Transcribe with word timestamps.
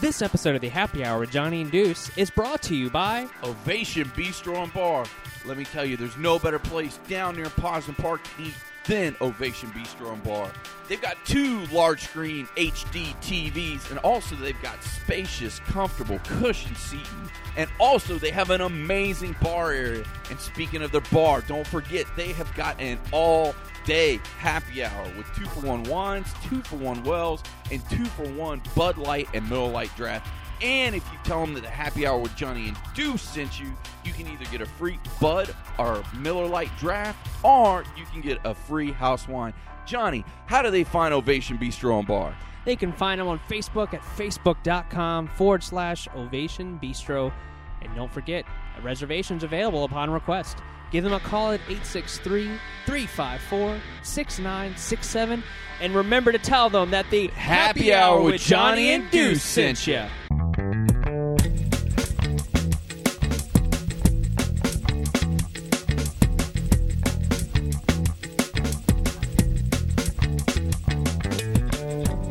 This 0.00 0.22
episode 0.22 0.54
of 0.54 0.60
the 0.60 0.68
Happy 0.68 1.04
Hour 1.04 1.18
with 1.18 1.32
Johnny 1.32 1.60
and 1.60 1.72
Deuce 1.72 2.16
is 2.16 2.30
brought 2.30 2.62
to 2.62 2.76
you 2.76 2.88
by 2.88 3.26
Ovation 3.42 4.04
Bistro 4.10 4.62
and 4.62 4.72
Bar. 4.72 5.04
Let 5.44 5.58
me 5.58 5.64
tell 5.64 5.84
you, 5.84 5.96
there's 5.96 6.16
no 6.16 6.38
better 6.38 6.60
place 6.60 7.00
down 7.08 7.34
near 7.34 7.50
Poston 7.50 7.96
Park 7.96 8.20
to 8.22 8.44
eat 8.44 8.54
than 8.86 9.16
Ovation 9.20 9.70
Bistro 9.70 10.12
and 10.12 10.22
Bar. 10.22 10.52
They've 10.88 11.02
got 11.02 11.16
two 11.24 11.66
large 11.66 12.02
screen 12.02 12.46
HD 12.56 13.12
TVs, 13.22 13.90
and 13.90 13.98
also 13.98 14.36
they've 14.36 14.62
got 14.62 14.80
spacious, 14.84 15.58
comfortable 15.60 16.20
cushion 16.20 16.76
seating. 16.76 17.30
And 17.56 17.68
also, 17.80 18.18
they 18.18 18.30
have 18.30 18.50
an 18.50 18.60
amazing 18.60 19.34
bar 19.42 19.72
area. 19.72 20.04
And 20.30 20.38
speaking 20.38 20.80
of 20.82 20.92
their 20.92 21.00
bar, 21.12 21.42
don't 21.48 21.66
forget 21.66 22.06
they 22.14 22.32
have 22.34 22.54
got 22.54 22.80
an 22.80 23.00
all 23.10 23.52
day 23.88 24.20
happy 24.38 24.84
hour 24.84 25.04
with 25.16 25.26
two 25.34 25.46
for 25.46 25.60
one 25.60 25.82
wines, 25.84 26.26
two 26.46 26.60
for 26.60 26.76
one 26.76 27.02
wells, 27.04 27.42
and 27.72 27.82
two 27.88 28.04
for 28.04 28.28
one 28.32 28.60
Bud 28.76 28.98
Light 28.98 29.26
and 29.32 29.48
Miller 29.48 29.70
Lite 29.70 29.96
draft. 29.96 30.30
And 30.60 30.94
if 30.94 31.02
you 31.10 31.18
tell 31.24 31.40
them 31.40 31.54
that 31.54 31.62
the 31.62 31.70
happy 31.70 32.06
hour 32.06 32.18
with 32.18 32.36
Johnny 32.36 32.68
and 32.68 32.76
Deuce 32.94 33.22
sent 33.22 33.58
you, 33.58 33.72
you 34.04 34.12
can 34.12 34.26
either 34.26 34.44
get 34.52 34.60
a 34.60 34.66
free 34.66 34.98
Bud 35.18 35.54
or 35.78 36.02
Miller 36.14 36.46
Lite 36.46 36.76
draft, 36.78 37.18
or 37.42 37.84
you 37.96 38.04
can 38.12 38.20
get 38.20 38.38
a 38.44 38.54
free 38.54 38.92
house 38.92 39.26
wine. 39.26 39.54
Johnny, 39.86 40.22
how 40.44 40.60
do 40.60 40.70
they 40.70 40.84
find 40.84 41.14
Ovation 41.14 41.56
Bistro 41.56 41.98
and 41.98 42.06
Bar? 42.06 42.36
They 42.66 42.76
can 42.76 42.92
find 42.92 43.18
them 43.18 43.28
on 43.28 43.40
Facebook 43.48 43.94
at 43.94 44.02
facebook.com 44.02 45.28
forward 45.28 45.62
slash 45.62 46.06
ovation 46.14 46.78
bistro. 46.82 47.32
And 47.80 47.94
don't 47.96 48.12
forget, 48.12 48.44
reservations 48.82 49.44
available 49.44 49.84
upon 49.84 50.10
request. 50.10 50.58
Give 50.90 51.04
them 51.04 51.12
a 51.12 51.20
call 51.20 51.52
at 51.52 51.60
863 51.68 52.50
354 52.86 53.80
6967. 54.02 55.42
And 55.80 55.94
remember 55.94 56.32
to 56.32 56.38
tell 56.38 56.70
them 56.70 56.90
that 56.90 57.08
the 57.10 57.28
Happy 57.28 57.92
Hour 57.92 58.22
with 58.22 58.40
Johnny 58.40 58.90
and 58.90 59.10
Deuce 59.10 59.42
sent 59.42 59.86
you. 59.86 60.04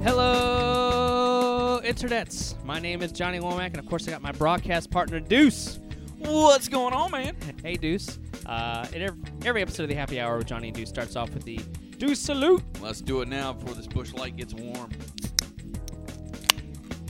Hello, 0.04 1.80
internets. 1.84 2.62
My 2.64 2.80
name 2.80 3.02
is 3.02 3.12
Johnny 3.12 3.40
Womack, 3.40 3.68
and 3.68 3.78
of 3.78 3.86
course, 3.86 4.08
I 4.08 4.12
got 4.12 4.22
my 4.22 4.32
broadcast 4.32 4.90
partner, 4.90 5.20
Deuce. 5.20 5.80
What's 6.28 6.68
going 6.68 6.94
on, 6.94 7.12
man? 7.12 7.36
Hey, 7.64 7.76
Deuce. 7.78 8.20
Uh, 8.46 8.86
in 8.94 9.02
every, 9.02 9.20
every 9.46 9.62
episode 9.62 9.84
of 9.84 9.90
the 9.90 9.96
Happy 9.96 10.20
Hour 10.20 10.38
with 10.38 10.48
Johnny 10.48 10.68
and 10.68 10.76
Deuce 10.76 10.90
starts 10.90 11.16
off 11.16 11.34
with 11.34 11.44
the 11.44 11.58
Deuce 11.98 12.20
salute. 12.20 12.62
Let's 12.82 13.02
do 13.02 13.22
it 13.22 13.28
now 13.30 13.54
before 13.54 13.74
this 13.76 13.88
Busch 13.88 14.14
Light 14.14 14.36
gets 14.36 14.54
warm. 14.54 14.92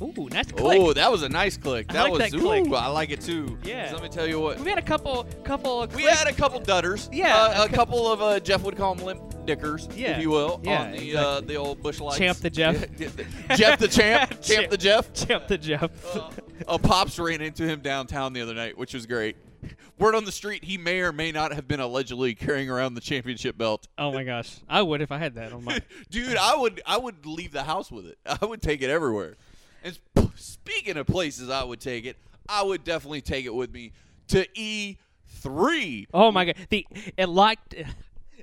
Ooh, 0.02 0.30
nice 0.32 0.52
click. 0.52 0.80
Oh, 0.80 0.94
that 0.94 1.12
was 1.12 1.24
a 1.24 1.30
nice 1.30 1.58
click. 1.58 1.88
I 1.90 1.94
That 1.94 2.04
like 2.04 2.12
was 2.12 2.20
that 2.32 2.40
click. 2.40 2.68
ooh, 2.68 2.76
I 2.76 2.88
like 2.88 3.10
it 3.10 3.20
too. 3.22 3.58
Yeah. 3.64 3.86
'Cause 3.86 3.94
Let 3.94 4.04
me 4.04 4.10
tell 4.10 4.28
you 4.28 4.40
what. 4.40 4.60
We 4.60 4.70
had 4.70 4.78
a 4.78 4.84
couple, 4.84 5.24
couple 5.44 5.82
of 5.82 5.96
We 5.96 6.04
had 6.04 6.28
a 6.28 6.34
couple 6.34 6.62
dudders. 6.62 7.10
Yeah, 7.12 7.36
Uh, 7.36 7.64
a 7.64 7.66
a 7.66 7.70
couple 7.70 8.12
of 8.12 8.22
uh, 8.22 8.40
Jeff 8.40 8.62
would 8.64 8.78
call 8.78 8.94
them 8.94 9.06
limp 9.06 9.27
dickers, 9.48 9.88
Yeah. 9.96 10.18
if 10.18 10.22
you 10.22 10.30
will. 10.30 10.62
Yeah, 10.64 10.82
on 10.84 10.92
the 10.92 11.16
uh, 11.18 11.42
the 11.42 11.56
old 11.56 11.82
Busch 11.82 12.00
Lights. 12.00 12.18
Champ 12.20 12.38
the 12.38 12.50
Jeff. 12.52 12.76
Jeff 13.58 13.80
the 13.80 13.88
champ. 13.88 14.30
Champ. 14.30 14.42
champ 14.42 14.70
the 14.70 14.78
Jeff. 14.78 15.14
Champ 15.14 15.48
the 15.48 15.58
Jeff. 15.58 15.92
Uh, 16.18 16.32
a 16.68 16.80
pops 16.80 17.20
ran 17.20 17.40
into 17.40 17.64
him 17.64 17.82
downtown 17.82 18.34
the 18.34 18.42
other 18.42 18.56
night, 18.56 18.76
which 18.78 18.94
was 18.94 19.06
great. 19.06 19.36
Word 20.00 20.16
on 20.16 20.26
the 20.26 20.32
street, 20.32 20.64
he 20.64 20.76
may 20.78 21.02
or 21.02 21.12
may 21.12 21.32
not 21.32 21.54
have 21.54 21.68
been 21.68 21.80
allegedly 21.80 22.34
carrying 22.34 22.68
around 22.70 22.96
the 22.96 23.02
championship 23.02 23.58
belt. 23.58 23.88
oh 23.98 24.12
my 24.12 24.24
gosh, 24.24 24.58
I 24.68 24.82
would 24.82 25.02
if 25.02 25.12
I 25.12 25.20
had 25.20 25.36
that 25.36 25.54
on 25.54 25.64
my. 25.64 25.82
Dude, 26.10 26.36
I 26.36 26.56
would 26.56 26.82
I 26.86 26.98
would 26.98 27.26
leave 27.28 27.52
the 27.52 27.64
house 27.64 27.92
with 27.92 28.08
it. 28.08 28.18
I 28.26 28.44
would 28.44 28.62
take 28.64 28.82
it 28.82 28.90
everywhere. 28.90 29.36
And 29.84 29.98
speaking 30.36 30.98
of 30.98 31.06
places 31.06 31.50
I 31.50 31.64
would 31.64 31.80
take 31.80 32.06
it, 32.06 32.18
I 32.50 32.64
would 32.64 32.84
definitely 32.84 33.22
take 33.22 33.46
it 33.46 33.54
with 33.54 33.72
me 33.72 33.92
to 34.30 34.46
E3. 34.56 36.08
Oh 36.14 36.32
my 36.32 36.46
god, 36.46 36.56
the 36.70 36.88
it 37.18 37.30
liked 37.30 37.76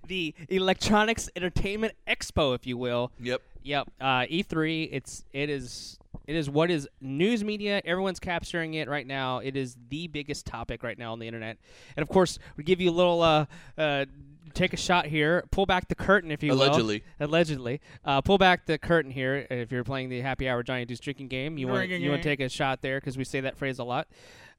the 0.07 0.35
Electronics 0.49 1.29
Entertainment 1.37 1.95
Expo, 2.07 2.55
if 2.55 2.67
you 2.67 2.77
will. 2.77 3.13
Yep. 3.21 3.43
Yep. 3.63 3.91
Uh, 4.01 4.05
E3. 4.27 4.89
It's 4.93 5.25
it 5.33 5.51
is 5.51 5.99
it 6.27 6.37
is 6.37 6.49
what 6.49 6.71
is 6.71 6.89
news 7.01 7.45
media. 7.45 7.83
Everyone's 7.85 8.21
capturing 8.21 8.75
it 8.75 8.89
right 8.89 9.07
now. 9.07 9.39
It 9.39 9.57
is 9.57 9.77
the 9.89 10.09
biggest 10.09 10.47
topic 10.47 10.83
right 10.83 10.99
now 10.99 11.13
on 11.13 11.19
the 11.19 11.27
internet. 11.27 11.59
And 11.97 12.03
of 12.03 12.09
course, 12.09 12.39
we 12.57 12.65
give 12.65 12.81
you 12.81 12.91
a 12.91 12.93
little 12.93 13.23
uh, 13.23 13.47
uh, 13.77 14.07
take 14.55 14.73
a 14.73 14.77
shot 14.77 15.07
here. 15.07 15.45
Pull 15.51 15.67
back 15.67 15.89
the 15.89 15.95
curtain, 15.95 16.31
if 16.31 16.43
you 16.43 16.53
Allegedly. 16.53 17.03
will. 17.19 17.27
Allegedly. 17.27 17.81
Uh, 18.05 18.21
pull 18.21 18.39
back 18.39 18.67
the 18.67 18.79
curtain 18.79 19.11
here. 19.11 19.47
If 19.51 19.71
you're 19.71 19.85
playing 19.85 20.09
the 20.09 20.21
Happy 20.21 20.49
Hour 20.49 20.63
Johnny 20.63 20.85
Deuce 20.85 21.01
drinking 21.01 21.29
game, 21.29 21.59
you 21.59 21.69
want 21.69 21.89
you 21.89 22.11
want 22.11 22.23
to 22.23 22.29
take 22.29 22.41
a 22.41 22.49
shot 22.49 22.81
there 22.81 22.99
because 23.01 23.19
we 23.19 23.25
say 23.25 23.41
that 23.41 23.57
phrase 23.59 23.79
a 23.79 23.85
lot. 23.85 24.09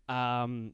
Um, 0.08 0.74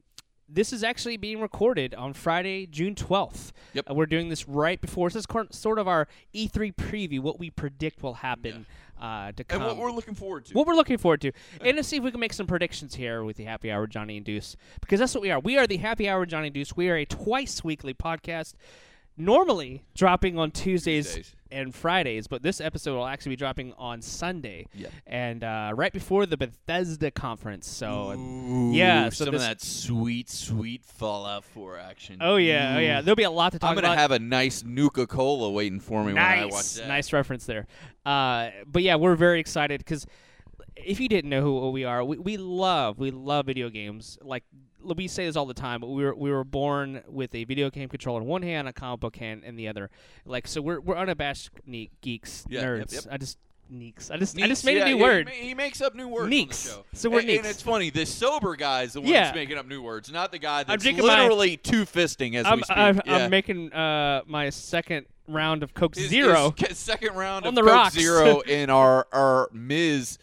this 0.54 0.72
is 0.72 0.84
actually 0.84 1.16
being 1.16 1.40
recorded 1.40 1.94
on 1.94 2.12
Friday, 2.12 2.66
June 2.66 2.94
12th. 2.94 3.52
Yep. 3.72 3.90
Uh, 3.90 3.94
we're 3.94 4.06
doing 4.06 4.28
this 4.28 4.48
right 4.48 4.80
before. 4.80 5.08
This 5.08 5.24
is 5.24 5.46
sort 5.50 5.78
of 5.78 5.88
our 5.88 6.08
E3 6.34 6.74
preview, 6.74 7.20
what 7.20 7.38
we 7.38 7.50
predict 7.50 8.02
will 8.02 8.14
happen 8.14 8.66
uh, 9.00 9.32
to 9.32 9.44
come. 9.44 9.62
And 9.62 9.70
what 9.70 9.76
we're 9.76 9.92
looking 9.92 10.14
forward 10.14 10.44
to. 10.46 10.54
What 10.54 10.66
we're 10.66 10.74
looking 10.74 10.98
forward 10.98 11.20
to. 11.22 11.32
and 11.60 11.76
to 11.76 11.82
see 11.82 11.96
if 11.96 12.02
we 12.02 12.10
can 12.10 12.20
make 12.20 12.32
some 12.32 12.46
predictions 12.46 12.94
here 12.94 13.24
with 13.24 13.36
the 13.36 13.44
Happy 13.44 13.70
Hour 13.70 13.86
Johnny 13.86 14.16
and 14.16 14.26
Deuce. 14.26 14.56
Because 14.80 15.00
that's 15.00 15.14
what 15.14 15.22
we 15.22 15.30
are. 15.30 15.40
We 15.40 15.58
are 15.58 15.66
the 15.66 15.78
Happy 15.78 16.08
Hour 16.08 16.26
Johnny 16.26 16.48
and 16.48 16.54
Deuce. 16.54 16.76
We 16.76 16.88
are 16.88 16.96
a 16.96 17.04
twice 17.04 17.64
weekly 17.64 17.94
podcast. 17.94 18.54
Normally 19.16 19.84
dropping 19.94 20.38
on 20.38 20.50
Tuesdays, 20.50 21.06
Tuesdays. 21.14 21.36
and 21.50 21.74
Fridays, 21.74 22.26
but 22.28 22.42
this 22.42 22.60
episode 22.62 22.96
will 22.96 23.06
actually 23.06 23.30
be 23.30 23.36
dropping 23.36 23.74
on 23.74 24.00
Sunday. 24.00 24.66
Yeah. 24.74 24.88
And 25.06 25.44
uh, 25.44 25.72
right 25.74 25.92
before 25.92 26.24
the 26.24 26.36
Bethesda 26.38 27.10
conference. 27.10 27.68
So 27.68 28.12
Ooh, 28.12 28.72
yeah, 28.72 29.10
so 29.10 29.26
some 29.26 29.32
this- 29.32 29.42
of 29.42 29.48
that 29.48 29.60
sweet, 29.60 30.30
sweet 30.30 30.82
Fallout 30.84 31.44
4 31.44 31.78
action. 31.78 32.18
Oh 32.20 32.36
yeah, 32.36 32.76
oh 32.76 32.80
yeah. 32.80 33.02
There'll 33.02 33.14
be 33.16 33.22
a 33.24 33.30
lot 33.30 33.52
to 33.52 33.58
talk 33.58 33.72
about. 33.72 33.84
I'm 33.84 33.90
gonna 33.90 34.00
have 34.00 34.12
a 34.12 34.18
nice 34.18 34.64
Nuka 34.64 35.06
Cola 35.06 35.50
waiting 35.50 35.80
for 35.80 36.02
me 36.04 36.14
when 36.14 36.22
I 36.22 36.44
watch 36.44 36.52
nice, 36.52 36.72
that. 36.76 36.88
nice 36.88 37.12
reference 37.12 37.44
there. 37.44 37.66
Uh, 38.06 38.48
but 38.66 38.82
yeah, 38.82 38.96
we're 38.96 39.14
very 39.14 39.38
excited 39.40 39.78
because 39.78 40.06
if 40.76 41.00
you 41.00 41.08
didn't 41.08 41.30
know 41.30 41.42
who 41.42 41.70
we 41.70 41.84
are, 41.84 42.04
we, 42.04 42.18
we 42.18 42.36
love 42.36 42.98
we 42.98 43.10
love 43.10 43.46
video 43.46 43.68
games. 43.68 44.18
Like 44.22 44.44
we 44.82 45.06
say 45.08 45.26
this 45.26 45.36
all 45.36 45.46
the 45.46 45.54
time, 45.54 45.80
but 45.80 45.88
we 45.88 46.04
were 46.04 46.14
we 46.14 46.30
were 46.30 46.44
born 46.44 47.02
with 47.06 47.34
a 47.34 47.44
video 47.44 47.70
game 47.70 47.88
controller 47.88 48.20
in 48.20 48.26
one 48.26 48.42
hand, 48.42 48.68
a 48.68 48.72
comic 48.72 49.00
book 49.00 49.16
hand 49.16 49.44
in 49.44 49.56
the 49.56 49.68
other. 49.68 49.90
Like 50.24 50.46
so, 50.48 50.60
we're 50.60 50.80
we're 50.80 50.96
unabashed 50.96 51.50
geeks, 52.00 52.44
Yeah, 52.48 52.64
nerds. 52.64 52.92
yep. 52.92 53.04
I 53.10 53.16
just 53.16 53.38
neeks. 53.70 54.10
I 54.10 54.16
just 54.16 54.40
I 54.40 54.46
just 54.48 54.64
made 54.64 54.76
yeah, 54.78 54.84
a 54.84 54.88
new 54.88 54.96
yeah, 54.96 55.02
word. 55.02 55.28
He, 55.28 55.54
makes 55.54 55.80
up 55.80 55.94
new 55.94 56.08
words. 56.08 56.28
Neeks. 56.28 56.68
On 56.70 56.78
the 56.78 56.78
show. 56.78 56.84
So 56.94 57.10
we're 57.10 57.18
and, 57.20 57.28
neeks. 57.28 57.38
and 57.38 57.50
it's 57.50 57.62
funny. 57.62 57.90
This 57.90 58.12
sober 58.12 58.56
guy 58.56 58.82
is 58.82 58.94
the 58.94 59.00
one 59.00 59.10
Yeah. 59.10 59.24
that's 59.24 59.34
making 59.34 59.56
up 59.58 59.66
new 59.66 59.82
words, 59.82 60.10
not 60.10 60.32
the 60.32 60.38
guy 60.38 60.64
that's 60.64 60.84
literally 60.84 61.56
two 61.56 61.84
fisting 61.84 62.34
as 62.34 62.46
I'm 62.46 62.58
we 62.58 62.62
speak. 62.64 62.76
I'm. 62.76 63.00
I'm 63.06 63.30
making 63.30 63.72
uh, 63.72 64.22
my 64.26 64.50
second 64.50 65.06
round 65.28 65.62
of 65.62 65.74
Coke 65.74 65.94
His- 65.94 66.08
Zero. 66.08 66.50
ca- 66.56 66.74
second 66.74 67.14
round 67.14 67.44
On 67.46 67.50
of 67.50 67.54
the 67.54 67.62
Coke 67.62 67.70
rocks. 67.70 67.94
Zero 67.94 68.40
in 68.46 68.68
our 68.70 69.06
our 69.12 69.48
Miz 69.52 70.18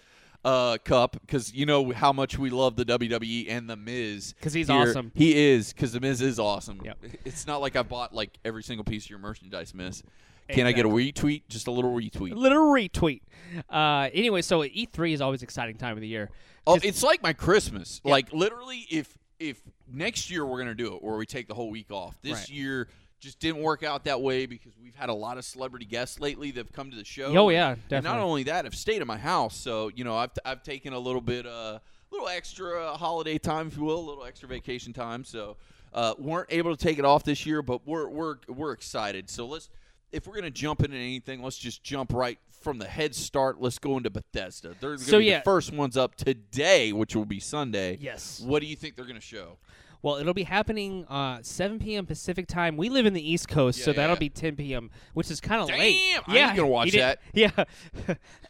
uh, 0.46 0.78
cup 0.84 1.18
because 1.22 1.54
you 1.54 1.66
know 1.66 1.92
how 1.92 2.14
much 2.14 2.38
we 2.40 2.50
love 2.50 2.76
the 2.76 2.86
WWE 2.86 3.48
and 3.50 3.70
the 3.70 3.76
Miz 3.76 4.34
because 4.34 4.54
he's 4.54 4.68
here. 4.68 4.78
awesome. 4.78 5.12
He 5.16 5.36
is 5.52 5.74
because 5.74 5.92
the 5.92 6.00
Miz 6.00 6.22
is 6.22 6.40
awesome. 6.40 6.82
Yep. 6.84 6.98
It's 7.26 7.46
not 7.46 7.62
like 7.62 7.76
I 7.76 7.84
bought 7.84 8.14
like 8.14 8.32
every 8.46 8.64
single 8.64 8.84
piece 8.86 9.06
of 9.06 9.10
your 9.10 9.20
merchandise, 9.20 9.74
Miz. 9.74 10.04
Can 10.50 10.66
I 10.66 10.72
get 10.72 10.86
a 10.86 10.90
retweet? 10.90 11.44
Just 11.48 11.68
a 11.68 11.72
little 11.72 11.94
retweet. 11.94 12.32
A 12.32 12.36
Little 12.36 12.74
retweet. 12.74 13.22
Uh, 13.70 14.10
anyway, 14.14 14.42
so 14.42 14.62
E3 14.62 15.14
is 15.14 15.22
always 15.22 15.44
exciting 15.44 15.78
time 15.78 15.96
of 15.96 16.02
the 16.02 16.08
year. 16.08 16.32
Oh, 16.66 16.80
it's 16.82 17.04
like 17.04 17.22
my 17.22 17.34
Christmas. 17.34 18.02
Like 18.04 18.34
literally, 18.34 18.88
if 18.90 19.16
if 19.40 19.62
next 19.92 20.32
year 20.32 20.46
we're 20.46 20.58
gonna 20.60 20.74
do 20.74 20.96
it, 20.96 21.04
where 21.04 21.18
we 21.18 21.26
take 21.26 21.48
the 21.48 21.54
whole 21.54 21.70
week 21.70 21.92
off. 21.92 22.16
This 22.24 22.34
Right. 22.40 22.50
year 22.50 22.88
just 23.20 23.40
didn't 23.40 23.62
work 23.62 23.84
out 23.84 24.06
that 24.06 24.22
way 24.22 24.46
because 24.46 24.74
we've 24.82 24.96
had 24.96 25.10
a 25.10 25.14
lot 25.14 25.38
of 25.38 25.46
celebrity 25.46 25.86
guests 25.86 26.20
lately 26.20 26.52
that've 26.52 26.72
come 26.72 26.90
to 26.92 26.98
the 26.98 27.04
show. 27.06 27.26
Oh, 27.38 27.50
yeah, 27.50 27.76
And 27.92 28.04
not 28.04 28.20
only 28.20 28.44
that, 28.44 28.66
I've 28.66 28.76
stayed 28.76 29.02
at 29.02 29.08
my 29.08 29.18
house. 29.18 29.56
So 29.56 29.90
you 29.96 30.04
know, 30.04 30.16
I've 30.16 30.32
I've 30.46 30.64
taken 30.64 30.94
a 30.94 31.00
little 31.00 31.22
bit, 31.22 31.46
uh, 31.46 31.80
little 32.12 32.28
extra 32.30 32.96
holiday 32.96 33.38
time, 33.38 33.68
if 33.68 33.78
you 33.78 33.84
will, 33.84 34.00
a 34.00 34.08
little 34.10 34.26
extra 34.26 34.48
vacation 34.48 34.94
time. 34.94 35.24
So 35.24 35.58
uh, 35.94 36.14
weren't 36.18 36.48
able 36.52 36.76
to 36.76 36.82
take 36.84 37.00
it 37.00 37.06
off 37.06 37.24
this 37.24 37.46
year, 37.46 37.62
but 37.62 37.86
we're 37.86 38.08
we're 38.08 38.36
we're 38.48 38.72
excited. 38.72 39.30
So 39.30 39.46
let's. 39.46 39.70
If 40.12 40.26
we're 40.26 40.34
gonna 40.34 40.50
jump 40.50 40.82
into 40.82 40.98
anything, 40.98 41.44
let's 41.44 41.60
just 41.60 41.84
jump 41.84 42.14
right 42.14 42.40
from 42.62 42.80
the 42.80 42.88
head 42.88 43.14
start. 43.14 43.62
Let's 43.62 43.78
go 43.78 43.96
into 43.96 44.10
Bethesda. 44.10 44.76
They're 44.80 44.96
gonna 44.96 44.98
So, 45.08 45.20
be 45.20 45.26
yeah. 45.26 45.38
the 45.38 45.44
first 45.44 45.72
ones 45.72 45.96
up 45.98 46.16
today, 46.16 46.92
which 46.94 47.16
will 47.16 47.26
be 47.26 47.40
Sunday. 47.40 47.98
Yes. 48.02 48.42
What 48.42 48.62
do 48.62 48.66
you 48.66 48.76
think 48.76 48.96
they're 48.96 49.06
going 49.06 49.20
to 49.20 49.22
show? 49.22 49.58
Well, 50.02 50.16
it'll 50.16 50.34
be 50.34 50.44
happening 50.44 51.06
uh, 51.10 51.40
7 51.42 51.80
p.m. 51.80 52.06
Pacific 52.06 52.48
time. 52.48 52.78
We 52.78 52.90
live 52.90 53.06
in 53.06 53.14
the 53.14 53.32
East 53.32 53.48
Coast, 53.50 53.84
so 53.84 53.92
Yeah, 53.92 53.98
that'll 53.98 54.16
yeah. 54.16 54.20
be 54.20 54.30
10 54.30 54.56
p.m., 54.56 54.92
which 55.14 55.30
is 55.30 55.42
kind 55.42 55.62
of 55.62 55.68
Damn, 55.68 55.80
late. 55.80 56.20
I 56.28 56.38
ain't 56.38 56.56
gonna 56.56 56.68
watch 56.68 56.94
that. 56.94 57.20
Yeah. 57.34 57.52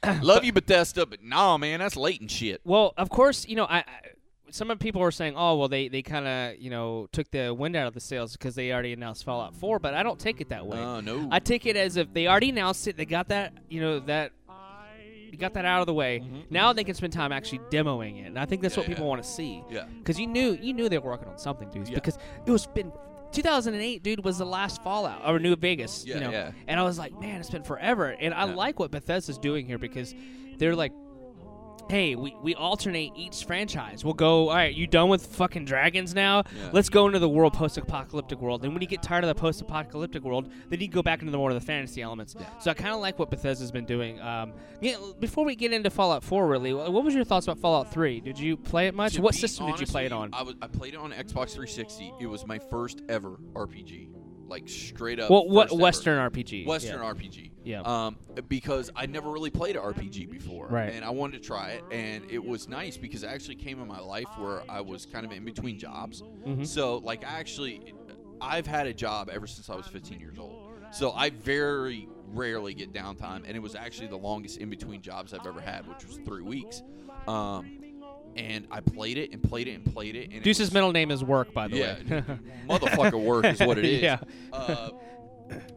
Love 0.22 0.44
you, 0.44 0.54
Bethesda, 0.54 1.06
but 1.06 1.24
nah, 1.24 1.58
man, 1.58 1.80
that's 1.80 1.96
late 1.96 2.22
and 2.22 2.30
shit. 2.30 2.62
well, 2.64 2.94
of 2.98 3.10
course, 3.10 3.48
you 3.48 3.56
know, 3.56 3.66
I, 3.66 3.78
I 3.80 3.84
some 4.52 4.72
of 4.72 4.80
people 4.80 5.02
are 5.04 5.12
saying, 5.12 5.36
"Oh, 5.38 5.58
well, 5.58 5.68
they 5.68 5.90
they 5.90 6.02
kind 6.02 6.28
of 6.28 6.60
you 6.60 6.70
know 6.72 7.08
took 7.12 7.30
the 7.30 7.54
wind 7.54 7.76
out 7.76 7.86
of 7.88 7.94
the 7.94 8.00
sails 8.00 8.32
because 8.34 8.56
they 8.56 8.72
already 8.72 8.94
announced 8.94 9.24
Fallout 9.24 9.54
4," 9.56 9.78
but 9.80 9.94
I 9.94 10.02
don't 10.02 10.20
take 10.20 10.42
it 10.42 10.50
that 10.50 10.66
way. 10.66 10.80
Uh, 10.82 11.02
no. 11.02 11.28
I 11.32 11.40
take 11.40 11.66
it 11.68 11.76
as 11.76 11.98
if 11.98 12.14
they 12.14 12.28
already 12.28 12.50
announced 12.50 12.88
it. 12.88 12.98
They 12.98 13.06
got 13.06 13.28
that, 13.30 13.54
you 13.70 13.80
know, 13.80 14.00
that 14.02 14.32
got 15.38 15.54
that 15.54 15.66
out 15.66 15.82
of 15.82 15.88
the 15.88 15.94
way. 15.94 16.20
Mm-hmm. 16.20 16.40
Now 16.50 16.74
they 16.74 16.84
can 16.84 16.96
spend 16.96 17.14
time 17.14 17.32
actually 17.32 17.60
demoing 17.70 18.22
it, 18.24 18.28
and 18.28 18.40
I 18.40 18.46
think 18.46 18.62
that's 18.62 18.76
Yeah, 18.76 18.82
what 18.82 18.88
people 18.88 19.04
yeah. 19.04 19.10
want 19.10 19.24
to 19.24 19.30
see. 19.30 19.64
Yeah. 19.70 19.86
Because 20.00 20.20
you 20.20 20.28
knew 20.28 20.58
you 20.62 20.74
knew 20.74 20.90
they 20.90 20.98
were 20.98 21.12
working 21.12 21.28
on 21.28 21.38
something, 21.38 21.70
dude. 21.70 21.88
Yeah. 21.88 21.96
Because 21.96 22.18
it 22.46 22.52
was 22.52 22.66
been 22.68 22.92
2008, 23.32 24.02
dude, 24.04 24.24
was 24.24 24.38
the 24.40 24.46
last 24.46 24.82
Fallout 24.84 25.22
or 25.28 25.40
New 25.40 25.56
Vegas. 25.56 26.06
Yeah, 26.06 26.16
you 26.16 26.22
know, 26.22 26.32
yeah. 26.32 26.52
and 26.68 26.80
I 26.80 26.84
was 26.84 26.98
like, 26.98 27.20
man, 27.20 27.40
it's 27.40 27.50
been 27.50 27.64
forever. 27.64 28.08
And 28.20 28.34
I 28.34 28.46
like 28.46 28.80
what 28.80 28.92
Bethesda's 28.92 29.38
doing 29.38 29.66
here 29.66 29.78
because 29.78 30.14
they're 30.58 30.76
like. 30.76 30.94
Hey, 31.90 32.14
we, 32.14 32.36
we 32.44 32.54
alternate 32.54 33.14
each 33.16 33.46
franchise. 33.46 34.06
We'll 34.06 34.14
go, 34.14 34.50
all 34.50 34.56
right, 34.56 34.72
you 34.72 34.86
done 34.86 35.10
with 35.10 35.26
fucking 35.26 35.66
dragons 35.66 36.14
now? 36.14 36.44
Yeah. 36.56 36.70
Let's 36.72 36.88
go 36.88 37.08
into 37.08 37.18
the 37.18 37.28
world 37.28 37.54
post 37.54 37.80
apocalyptic 37.80 38.40
world. 38.40 38.64
And 38.64 38.74
when 38.74 38.82
you 38.84 38.88
get 38.88 39.02
tired 39.02 39.24
of 39.24 39.28
the 39.28 39.34
post 39.34 39.60
apocalyptic 39.60 40.22
world, 40.22 40.52
then 40.70 40.82
you 40.82 40.88
go 40.88 41.02
back 41.02 41.22
into 41.22 41.32
the 41.32 41.38
more 41.40 41.50
of 41.50 41.56
the 41.56 41.66
fantasy 41.66 42.04
elements. 42.04 42.36
So 42.60 42.70
I 42.70 42.76
kind 42.76 42.94
of 42.94 43.02
like 43.02 43.18
what 43.18 43.32
Bethesda's 43.32 43.72
been 43.72 43.86
doing. 43.86 44.22
Um, 44.22 44.54
yeah, 44.82 44.98
before 45.20 45.44
we 45.46 45.56
get 45.56 45.74
into 45.74 45.90
Fallout 45.90 46.24
4, 46.24 46.48
really, 46.48 46.76
what 46.76 47.04
was 47.04 47.16
your 47.16 47.24
thoughts 47.24 47.48
about 47.48 47.58
Fallout 47.58 47.92
3? 47.92 48.22
Did 48.22 48.38
you 48.38 48.56
play 48.56 48.86
it 48.86 48.94
much? 48.94 49.16
To 49.16 49.24
what 49.24 49.34
system 49.34 49.66
did 49.72 49.80
you 49.80 49.88
play 49.88 50.06
it 50.06 50.12
on? 50.12 50.30
I, 50.32 50.44
was, 50.44 50.54
I 50.62 50.68
played 50.68 50.94
it 50.94 50.98
on 50.98 51.12
Xbox 51.12 51.54
360. 51.54 52.14
It 52.22 52.28
was 52.28 52.46
my 52.46 52.60
first 52.60 53.02
ever 53.10 53.40
RPG, 53.54 54.10
like 54.50 54.68
straight 54.68 55.20
up. 55.20 55.30
Well, 55.30 55.48
what 55.48 55.70
first 55.70 55.74
ever. 55.74 55.82
Western 55.82 56.32
RPG? 56.32 56.66
Western 56.66 57.02
yeah. 57.02 57.14
RPG. 57.14 57.52
Yeah. 57.64 57.82
Um, 57.82 58.18
because 58.48 58.90
I 58.96 59.06
never 59.06 59.30
really 59.30 59.52
played 59.52 59.76
an 59.76 59.84
RPG 59.84 60.30
before. 60.30 60.68
Right. 60.68 60.94
And 60.94 61.06
I 61.06 61.12
wanted 61.12 61.42
to 61.42 61.48
try 61.48 61.70
it, 61.72 61.84
and 61.92 62.24
it 62.30 62.44
was 62.44 62.68
nice 62.68 62.98
because 62.98 63.24
it 63.24 63.28
actually 63.28 63.56
came 63.56 63.82
in 63.82 63.88
my 63.88 64.00
life 64.00 64.28
where 64.38 64.64
I 64.70 64.82
was 64.82 65.06
kind 65.06 65.26
of 65.26 65.32
in 65.32 65.46
between 65.46 65.78
jobs. 65.78 66.24
Mhm. 66.46 66.66
So, 66.66 66.98
like, 66.98 67.24
I 67.24 67.40
actually, 67.40 67.94
I've 68.42 68.68
had 68.68 68.88
a 68.88 68.94
job 68.94 69.30
ever 69.30 69.48
since 69.48 69.70
I 69.70 69.76
was 69.76 69.88
15 69.88 70.20
years 70.20 70.40
old. 70.40 70.66
So 70.92 71.12
I 71.12 71.30
very 71.30 72.08
rarely 72.34 72.74
get 72.74 72.94
downtime, 72.94 73.44
and 73.46 73.56
it 73.56 73.60
was 73.60 73.76
actually 73.76 74.08
the 74.08 74.18
longest 74.18 74.58
in 74.58 74.70
between 74.70 75.02
jobs 75.02 75.34
I've 75.34 75.46
ever 75.46 75.62
had, 75.62 75.88
which 75.88 76.06
was 76.06 76.18
three 76.26 76.42
weeks. 76.42 76.82
Um, 77.28 77.79
and 78.36 78.68
I 78.72 78.80
played 78.82 79.18
it 79.18 79.32
and 79.32 79.42
played 79.44 79.68
it 79.68 79.74
and 79.74 79.86
played 79.94 80.16
it. 80.16 80.26
And 80.26 80.34
it 80.36 80.44
Deuce's 80.44 80.68
was- 80.68 80.74
middle 80.74 80.92
name 80.92 81.12
is 81.12 81.24
Work, 81.24 81.54
by 81.54 81.68
the 81.68 81.78
yeah, 81.78 81.96
way. 81.96 82.24
motherfucker 82.68 83.22
work 83.24 83.46
is 83.46 83.60
what 83.60 83.78
it 83.78 83.86
is. 83.94 84.02
Yeah. 84.02 84.20
Uh, 84.54 84.90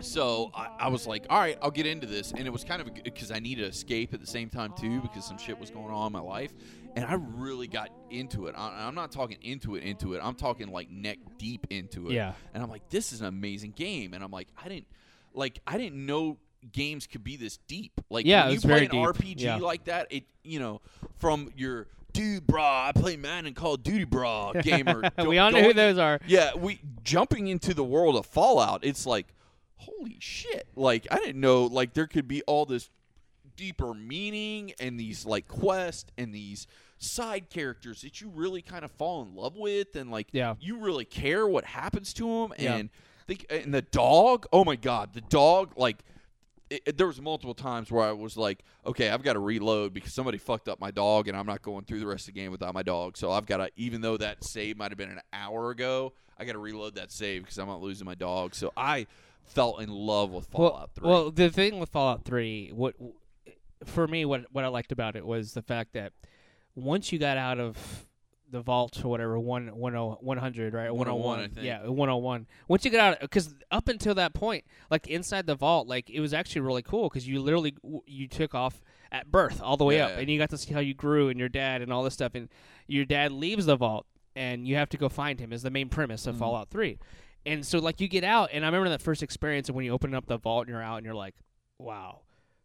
so 0.01 0.51
I, 0.55 0.69
I 0.81 0.89
was 0.89 1.07
like, 1.07 1.25
all 1.31 1.39
right, 1.39 1.57
I'll 1.63 1.71
get 1.71 1.87
into 1.87 2.07
this, 2.07 2.33
and 2.33 2.47
it 2.47 2.51
was 2.51 2.63
kind 2.65 2.83
of 2.83 2.93
because 3.05 3.31
I 3.31 3.39
needed 3.39 3.63
to 3.63 3.69
escape 3.69 4.13
at 4.13 4.21
the 4.21 4.27
same 4.27 4.51
time 4.51 4.75
too, 4.79 5.01
because 5.01 5.25
some 5.25 5.39
shit 5.39 5.59
was 5.59 5.71
going 5.71 5.93
on 5.93 6.09
in 6.09 6.13
my 6.13 6.21
life, 6.21 6.53
and 6.95 7.05
I 7.07 7.15
really 7.15 7.69
got 7.69 7.89
into 8.11 8.49
it. 8.49 8.55
I, 8.57 8.87
I'm 8.87 8.95
not 8.95 9.13
talking 9.13 9.39
into 9.43 9.77
it, 9.77 9.83
into 9.85 10.13
it. 10.15 10.21
I'm 10.23 10.35
talking 10.35 10.69
like 10.71 10.91
neck 10.91 11.19
deep 11.39 11.67
into 11.71 12.09
it. 12.09 12.13
Yeah. 12.13 12.35
And 12.53 12.63
I'm 12.63 12.69
like, 12.69 12.89
this 12.91 13.13
is 13.13 13.21
an 13.23 13.29
amazing 13.29 13.73
game, 13.73 14.13
and 14.13 14.23
I'm 14.23 14.31
like, 14.31 14.49
I 14.63 14.69
didn't, 14.69 14.89
like, 15.33 15.61
I 15.67 15.79
didn't 15.79 16.05
know 16.05 16.37
games 16.71 17.07
could 17.07 17.25
be 17.25 17.37
this 17.37 17.57
deep. 17.67 17.93
Like, 18.11 18.27
Yeah, 18.27 18.45
when 18.45 18.55
you 18.55 18.61
play 18.61 18.85
an 18.85 18.91
deep. 18.91 19.01
RPG 19.01 19.41
Yeah. 19.41 19.57
like 19.57 19.85
that, 19.85 20.09
it, 20.13 20.25
you 20.45 20.61
know, 20.61 20.81
from 21.19 21.51
your 21.57 21.89
dude, 22.13 22.47
brah, 22.47 22.89
I 22.89 22.93
play 22.93 23.17
Madden 23.17 23.47
and 23.47 23.57
Call 23.57 23.75
of 23.75 23.83
Duty, 23.83 24.05
brah, 24.07 24.61
gamer. 24.65 25.11
we 25.27 25.39
all 25.39 25.51
know 25.51 25.63
who 25.63 25.73
those 25.73 25.99
are. 25.99 26.21
yeah, 26.27 26.55
we 26.55 26.81
jumping 27.05 27.49
into 27.49 27.75
the 27.75 27.85
world 27.85 28.17
of 28.17 28.27
Fallout. 28.27 28.85
It's 28.85 29.07
like, 29.07 29.27
holy 29.77 30.17
shit! 30.21 30.67
Like 30.77 31.07
I 31.11 31.17
didn't 31.17 31.41
know 31.41 31.65
like 31.65 31.95
there 31.95 32.07
could 32.07 32.29
be 32.29 32.43
all 32.43 32.67
this 32.67 32.89
deeper 33.57 33.93
meaning 33.95 34.73
and 34.81 34.99
these 34.99 35.27
like 35.27 35.47
quests 35.49 36.11
and 36.17 36.35
these 36.35 36.67
side 36.99 37.51
characters 37.51 38.01
that 38.03 38.21
you 38.21 38.31
really 38.35 38.63
kind 38.63 38.85
of 38.85 38.91
fall 38.93 39.23
in 39.23 39.35
love 39.35 39.57
with 39.57 39.95
and 39.97 40.11
like 40.11 40.29
Yeah. 40.33 40.55
you 40.61 40.79
really 40.79 41.05
care 41.05 41.47
what 41.47 41.65
happens 41.65 42.13
to 42.15 42.23
them 42.25 42.55
Yeah. 42.59 42.77
and 42.77 42.91
think 43.27 43.45
and 43.51 43.75
the 43.75 43.83
dog. 43.83 44.47
Oh 44.53 44.65
my 44.65 44.77
god, 44.77 45.13
the 45.15 45.21
dog 45.21 45.73
like. 45.77 45.99
It, 46.73 46.83
it- 46.87 46.97
there 46.99 47.07
was 47.07 47.21
multiple 47.21 47.55
times 47.55 47.91
where 47.91 48.05
I 48.05 48.13
was 48.13 48.37
like, 48.37 48.65
okay, 48.87 49.11
I've 49.11 49.23
got 49.23 49.35
to 49.35 49.39
reload 49.41 49.93
because 49.93 50.13
somebody 50.13 50.39
fucked 50.39 50.69
up 50.69 50.81
my 50.81 50.91
dog, 50.91 51.29
and 51.29 51.37
I'm 51.37 51.47
not 51.47 51.63
going 51.63 51.85
through 51.85 52.01
the 52.01 52.07
rest 52.07 52.29
of 52.29 52.35
the 52.35 52.41
game 52.41 52.51
without 52.51 52.75
my 52.75 52.83
dog. 52.83 53.17
So 53.17 53.31
I've 53.31 53.47
got 53.47 53.59
to, 53.59 53.71
even 53.77 54.01
though 54.01 54.17
that 54.17 54.43
save 54.45 54.77
might 54.77 54.91
have 54.91 54.99
been 54.99 55.11
an 55.11 55.21
hour 55.33 55.71
ago, 55.71 56.13
I 56.39 56.45
got 56.45 56.53
to 56.53 56.59
reload 56.59 56.95
that 56.97 57.13
save 57.13 57.43
because 57.43 57.59
I'm 57.59 57.69
not 57.69 57.81
losing 57.81 58.05
my 58.07 58.15
dog. 58.15 58.55
So 58.55 58.73
I 58.77 59.07
fell 59.45 59.79
in 59.79 59.89
love 59.91 60.31
with 60.31 60.47
Fallout 60.47 60.73
well, 60.73 60.89
3. 60.95 61.09
well, 61.09 61.31
the 61.31 61.51
thing 61.51 61.79
with 61.79 61.91
Fallout 61.91 62.25
3, 62.25 62.71
what 62.75 62.95
for 63.85 64.07
me, 64.07 64.25
what 64.25 64.47
what 64.53 64.65
I 64.65 64.69
liked 64.69 64.93
about 64.93 65.17
it 65.17 65.27
was 65.27 65.53
the 65.55 65.63
fact 65.63 65.93
that 65.95 66.13
once 66.75 67.13
you 67.13 67.19
got 67.19 67.37
out 67.37 67.59
of 67.59 68.07
the 68.53 68.61
vault 68.61 69.05
or 69.05 69.09
whatever, 69.09 69.39
one, 69.41 69.69
one, 69.69 69.97
oh, 69.97 70.17
100, 70.21 70.73
right? 70.75 70.95
101, 70.95 71.39
I 71.41 71.49
think. 71.49 71.67
Yeah, 71.67 71.81
101. 71.89 72.47
Once 72.69 72.85
you 72.85 72.91
get 72.93 73.01
out, 73.01 73.21
because 73.21 73.55
up 73.73 73.89
until 73.89 74.15
that 74.15 74.35
point, 74.35 74.65
like 74.91 75.09
inside 75.09 75.47
the 75.47 75.55
vault, 75.57 75.89
like 75.89 76.09
it 76.11 76.21
was 76.21 76.33
actually 76.33 76.61
really 76.61 76.83
cool 76.83 77.09
because 77.09 77.27
you 77.27 77.41
literally 77.41 77.75
you 78.07 78.29
took 78.29 78.55
off 78.55 78.81
at 79.11 79.31
birth 79.33 79.61
all 79.61 79.77
the 79.77 79.85
way 79.85 80.01
up, 80.01 80.11
Yeah. 80.11 80.19
and 80.21 80.31
you 80.31 80.39
got 80.39 80.51
to 80.51 80.59
see 80.59 80.73
how 80.73 80.81
you 80.81 80.95
grew 80.95 81.29
and 81.29 81.39
your 81.41 81.49
dad 81.49 81.83
and 81.83 81.93
all 81.93 82.03
this 82.05 82.15
stuff. 82.15 82.35
And 82.35 82.49
your 82.87 83.05
dad 83.05 83.33
leaves 83.33 83.67
the 83.67 83.77
vault, 83.77 84.07
and 84.37 84.69
you 84.69 84.77
have 84.77 84.89
to 84.91 84.97
go 84.97 85.09
find 85.09 85.41
him. 85.41 85.53
Is 85.53 85.63
the 85.63 85.71
main 85.71 85.89
premise 85.89 86.21
Mm-hmm. 86.23 86.31
of 86.31 86.37
Fallout 86.39 86.71
3. 86.71 86.99
And 87.45 87.67
so, 87.67 87.79
like, 87.81 88.01
you 88.01 88.07
get 88.07 88.23
out, 88.23 88.51
and 88.53 88.65
I 88.65 88.69
remember 88.69 88.89
that 88.91 89.03
first 89.03 89.21
experience 89.23 89.69
of 89.69 89.75
when 89.75 89.85
you 89.85 89.91
open 89.93 90.15
up 90.15 90.27
the 90.27 90.39
vault 90.39 90.67
and 90.67 90.73
you're 90.73 90.81
out, 90.83 90.99
and 90.99 91.05
you're 91.05 91.15
like, 91.15 91.35
wow, 91.81 92.21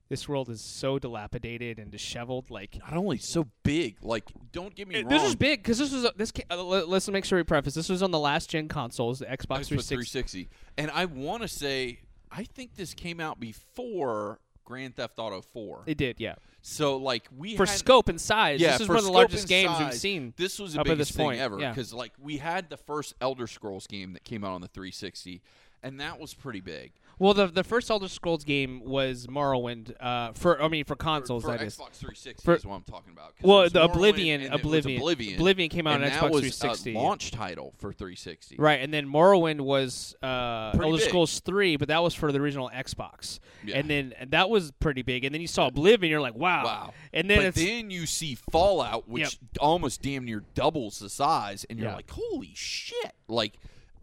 this 0.10 0.28
world 0.30 0.50
is 0.50 0.62
so 0.62 1.00
dilapidated 1.00 1.80
and 1.80 1.92
disheveled. 1.92 2.50
Like, 2.50 2.78
not 2.80 2.94
only 2.98 3.18
so 3.18 3.48
big, 3.64 3.98
like 4.02 4.24
don't 4.52 4.74
get 4.76 4.88
me 4.88 4.96
wrong. 4.96 5.08
this 5.10 5.24
was 5.24 5.36
big 5.36 5.62
because 5.62 5.78
this 5.78 5.92
was 5.92 6.08
this. 6.16 6.32
ca- 6.32 6.44
Uh, 6.50 6.64
let- 6.64 6.88
let's 6.88 7.08
make 7.10 7.26
sure 7.26 7.38
we 7.40 7.44
preface. 7.44 7.74
This 7.74 7.90
was 7.90 8.02
on 8.02 8.12
the 8.12 8.20
last 8.20 8.50
gen 8.50 8.68
consoles, 8.68 9.20
the 9.20 9.26
Xbox 9.26 9.38
Xbox 9.38 9.68
360. 9.68 9.96
360, 9.96 10.50
and 10.78 10.92
I 10.92 11.06
want 11.06 11.42
to 11.42 11.48
say 11.48 12.00
I 12.32 12.44
think 12.44 12.76
this 12.76 12.94
came 12.94 13.20
out 13.20 13.40
before 13.40 14.40
Grand 14.66 14.96
Theft 14.98 15.18
Auto 15.18 15.42
4. 15.42 15.84
It 15.86 15.98
did, 15.98 16.20
yeah. 16.20 16.36
so 16.62 16.98
like 16.98 17.28
we 17.36 17.56
For 17.56 17.66
had, 17.66 17.78
scope 17.78 18.10
and 18.10 18.20
size, 18.20 18.60
yeah, 18.60 18.74
this 18.74 18.82
is 18.82 18.88
one 18.90 18.98
of 18.98 19.06
the 19.06 19.12
largest 19.12 19.48
games 19.48 19.80
we've 19.80 19.94
seen. 19.94 20.34
This 20.36 20.60
was 20.60 20.74
the 20.74 20.84
biggest 20.84 21.14
thing 21.14 21.26
point, 21.26 21.40
ever 21.40 21.58
yeah. 21.60 21.72
because 21.72 21.94
like 21.94 22.12
we 22.20 22.38
had 22.38 22.70
the 22.70 22.76
first 22.78 23.14
Elder 23.22 23.48
Scrolls 23.48 23.88
game 23.88 24.12
that 24.14 24.24
came 24.26 24.44
out 24.44 24.52
on 24.52 24.62
the 24.62 24.68
360, 24.68 25.42
and 25.84 26.02
that 26.02 26.20
was 26.20 26.34
pretty 26.34 26.60
big. 26.60 26.92
Well, 27.20 27.34
the 27.34 27.48
the 27.48 27.64
first 27.64 27.90
Elder 27.90 28.08
Scrolls 28.08 28.44
game 28.44 28.82
was 28.86 29.26
Morrowind. 29.28 29.94
Uh, 30.00 30.34
for 30.34 30.62
I 30.62 30.68
mean, 30.68 30.86
for 30.86 30.96
consoles, 30.96 31.44
for 31.44 31.52
that 31.52 31.62
is. 31.62 31.76
Xbox 31.76 31.94
360 31.96 32.46
For- 32.46 32.56
is 32.56 32.66
what 32.66 32.76
I'm 32.76 32.84
talking 32.84 33.12
about. 33.12 33.34
Well, 33.42 33.70
the 33.70 33.84
Oblivion, 33.84 34.42
and 34.42 34.46
it 34.46 34.52
was 34.52 34.62
Oblivion, 34.62 35.02
Oblivion, 35.02 35.36
Oblivion 35.36 35.70
came 35.70 35.88
out 35.88 35.96
and 35.96 36.04
on 36.04 36.10
that 36.12 36.20
Xbox 36.20 36.32
was 36.32 36.58
360. 36.58 36.94
a 36.94 37.00
launch 37.00 37.32
title 37.32 37.74
for 37.78 37.92
360. 37.92 38.58
Right, 38.60 38.82
and 38.82 38.94
then 38.94 39.08
Morrowind 39.08 39.62
was 39.62 40.16
uh, 40.22 40.72
Elder 40.76 40.98
big. 40.98 41.08
Scrolls 41.08 41.40
Three, 41.40 41.76
but 41.76 41.88
that 41.88 42.04
was 42.04 42.14
for 42.14 42.32
the 42.32 42.40
original 42.40 42.70
Xbox. 42.74 43.40
Yeah. 43.66 43.78
And 43.80 43.90
then 43.90 44.14
and 44.20 44.32
that 44.32 44.50
was 44.50 44.72
pretty 44.80 45.02
big. 45.02 45.24
And 45.26 45.34
then 45.34 45.42
you 45.42 45.48
saw 45.48 45.68
Oblivion, 45.68 46.12
you're 46.12 46.22
like, 46.22 46.36
wow. 46.36 46.64
Wow. 46.66 46.94
And 47.14 47.30
then 47.30 47.44
but 47.44 47.56
then 47.56 47.90
you 47.90 48.06
see 48.06 48.36
Fallout, 48.52 49.10
which 49.10 49.22
Yep. 49.24 49.32
almost 49.60 50.02
damn 50.04 50.24
near 50.26 50.44
doubles 50.54 51.00
the 51.00 51.10
size, 51.10 51.66
and 51.70 51.80
you're 51.80 51.90
Yeah. 51.90 51.96
like, 51.96 52.10
holy 52.12 52.52
shit! 52.54 53.14
Like, 53.28 53.54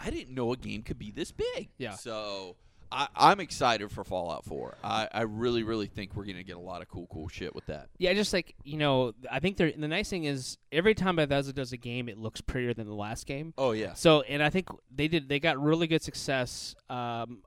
I 0.00 0.10
didn't 0.10 0.34
know 0.34 0.52
a 0.52 0.56
game 0.56 0.82
could 0.82 0.98
be 0.98 1.10
this 1.12 1.30
big. 1.30 1.68
Yeah. 1.78 1.92
So 1.94 2.56
I, 2.94 3.08
I'm 3.16 3.40
excited 3.40 3.90
for 3.90 4.04
Fallout 4.04 4.44
4. 4.44 4.78
I, 4.84 5.08
I 5.12 5.22
really, 5.22 5.64
really 5.64 5.86
think 5.88 6.14
we're 6.14 6.24
gonna 6.26 6.44
get 6.44 6.56
a 6.56 6.60
lot 6.60 6.80
of 6.80 6.88
cool, 6.88 7.08
cool 7.12 7.28
shit 7.28 7.54
with 7.54 7.66
that. 7.66 7.88
yeah, 7.98 8.14
just 8.14 8.32
like 8.32 8.54
you 8.62 8.78
know, 8.78 9.12
I 9.30 9.40
think 9.40 9.56
they're 9.56 9.72
the 9.72 9.88
nice 9.88 10.08
thing 10.08 10.24
is 10.24 10.58
every 10.70 10.94
time 10.94 11.16
Bethesda 11.16 11.52
does 11.52 11.72
a 11.72 11.76
game, 11.76 12.08
it 12.08 12.18
looks 12.18 12.40
prettier 12.40 12.72
than 12.72 12.86
the 12.86 12.94
last 12.94 13.26
game. 13.26 13.52
Oh 13.58 13.72
yeah. 13.72 13.94
So, 13.94 14.22
and 14.22 14.42
I 14.42 14.50
think 14.50 14.68
they 14.94 15.08
did. 15.08 15.28
They 15.28 15.40
got 15.40 15.60
really 15.60 15.86
good 15.88 16.02
success. 16.02 16.76
Um, 16.88 17.42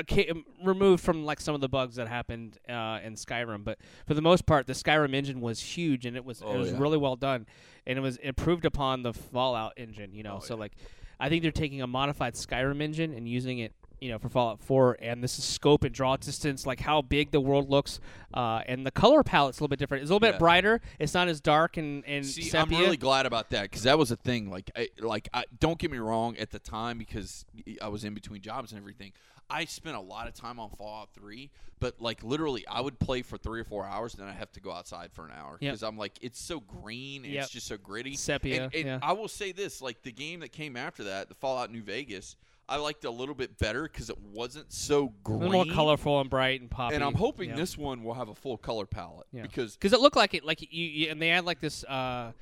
okay, 0.00 0.32
removed 0.64 1.02
from 1.04 1.24
like 1.24 1.40
some 1.40 1.54
of 1.54 1.60
the 1.60 1.68
bugs 1.68 1.96
that 1.96 2.08
happened 2.08 2.58
uh, 2.68 3.00
in 3.04 3.14
Skyrim, 3.16 3.64
but 3.64 3.78
for 4.06 4.14
the 4.14 4.22
most 4.22 4.46
part, 4.46 4.66
the 4.66 4.72
Skyrim 4.72 5.14
engine 5.14 5.40
was 5.40 5.60
huge 5.60 6.06
and 6.06 6.16
it 6.16 6.24
was 6.24 6.42
Oh, 6.44 6.54
it 6.54 6.58
was 6.58 6.72
yeah. 6.72 6.78
really 6.78 6.98
well 6.98 7.16
done, 7.16 7.46
and 7.86 7.98
it 7.98 8.02
was 8.02 8.16
improved 8.18 8.64
upon 8.64 9.02
the 9.02 9.12
Fallout 9.12 9.74
engine. 9.76 10.14
You 10.14 10.22
know, 10.22 10.36
Oh, 10.38 10.40
so 10.40 10.54
yeah. 10.54 10.60
like, 10.60 10.72
I 11.20 11.28
think 11.28 11.42
they're 11.42 11.50
taking 11.52 11.82
a 11.82 11.86
modified 11.86 12.34
Skyrim 12.34 12.80
engine 12.82 13.12
and 13.12 13.28
using 13.28 13.58
it. 13.58 13.72
You 14.00 14.10
know, 14.10 14.18
for 14.18 14.28
Fallout 14.28 14.60
4, 14.60 14.98
and 15.00 15.24
this 15.24 15.38
is 15.38 15.44
scope 15.46 15.82
and 15.82 15.94
draw 15.94 16.16
distance, 16.16 16.66
like 16.66 16.80
how 16.80 17.00
big 17.00 17.30
the 17.30 17.40
world 17.40 17.70
looks, 17.70 17.98
uh, 18.34 18.60
and 18.66 18.84
the 18.84 18.90
color 18.90 19.22
palette's 19.22 19.58
a 19.58 19.62
little 19.62 19.68
bit 19.68 19.78
different. 19.78 20.02
It's 20.02 20.10
a 20.10 20.14
little 20.14 20.26
Yeah. 20.28 20.32
bit 20.32 20.38
brighter. 20.38 20.82
It's 20.98 21.14
not 21.14 21.28
as 21.28 21.40
dark 21.40 21.78
and 21.78 22.04
and 22.04 22.24
See, 22.26 22.42
sepia. 22.42 22.76
I'm 22.76 22.82
really 22.84 22.98
glad 22.98 23.24
about 23.24 23.48
that 23.50 23.62
because 23.62 23.84
that 23.84 23.96
was 23.98 24.10
a 24.10 24.16
thing. 24.16 24.50
Like, 24.50 24.70
I, 24.76 24.90
like, 25.00 25.30
I, 25.32 25.44
don't 25.58 25.78
get 25.78 25.90
me 25.90 25.96
wrong. 25.98 26.36
At 26.36 26.50
the 26.50 26.58
time, 26.58 26.98
because 26.98 27.46
I 27.80 27.88
was 27.88 28.04
in 28.04 28.12
between 28.12 28.42
jobs 28.42 28.72
and 28.72 28.78
everything, 28.78 29.12
I 29.48 29.64
spent 29.64 29.96
a 29.96 30.00
lot 30.00 30.26
of 30.28 30.34
time 30.34 30.60
on 30.60 30.68
Fallout 30.70 31.08
Three. 31.14 31.50
But 31.80 31.98
like, 32.00 32.22
literally, 32.22 32.66
I 32.66 32.80
would 32.82 32.98
play 32.98 33.22
for 33.22 33.38
three 33.38 33.60
or 33.60 33.64
four 33.64 33.86
hours, 33.86 34.12
and 34.14 34.22
then 34.22 34.28
I 34.28 34.32
have 34.36 34.52
to 34.52 34.60
go 34.60 34.72
outside 34.72 35.10
for 35.12 35.24
an 35.24 35.32
hour 35.32 35.52
Yep. 35.60 35.72
because 35.72 35.82
I'm 35.82 35.96
like, 35.96 36.18
it's 36.20 36.40
so 36.40 36.60
green 36.60 37.24
and 37.24 37.32
Yep. 37.32 37.44
it's 37.44 37.52
just 37.52 37.66
so 37.66 37.76
gritty. 37.78 38.14
Sepia, 38.16 38.64
And, 38.64 38.74
and 38.74 38.84
yeah. 38.86 38.98
I 39.02 39.12
will 39.12 39.28
say 39.28 39.52
this: 39.52 39.80
like 39.80 40.02
the 40.02 40.12
game 40.12 40.40
that 40.40 40.52
came 40.52 40.76
after 40.76 41.04
that, 41.04 41.28
the 41.28 41.34
Fallout 41.34 41.70
New 41.70 41.82
Vegas, 41.82 42.36
I 42.68 42.76
liked 42.78 43.04
a 43.04 43.10
little 43.10 43.34
bit 43.34 43.58
better 43.58 43.84
because 43.84 44.10
it 44.10 44.18
wasn't 44.18 44.72
so 44.72 45.06
a 45.06 45.10
green. 45.22 45.38
little 45.40 45.64
more 45.64 45.74
colorful 45.74 46.20
and 46.20 46.28
bright 46.28 46.60
and 46.60 46.68
poppy. 46.70 46.96
And 46.96 47.04
I'm 47.04 47.14
hoping 47.14 47.50
Yeah. 47.50 47.56
this 47.56 47.78
one 47.78 48.02
will 48.02 48.14
have 48.14 48.28
a 48.28 48.34
full 48.34 48.58
color 48.58 48.86
palette 48.86 49.26
Yeah. 49.32 49.42
because 49.42 49.74
because 49.74 49.92
it 49.92 50.00
looked 50.00 50.16
like 50.16 50.34
it 50.34 50.44
like 50.44 50.60
you, 50.62 50.68
you 50.86 51.10
and 51.10 51.22
they 51.22 51.28
had 51.28 51.44
like 51.44 51.60
this 51.60 51.84
uh 51.84 52.32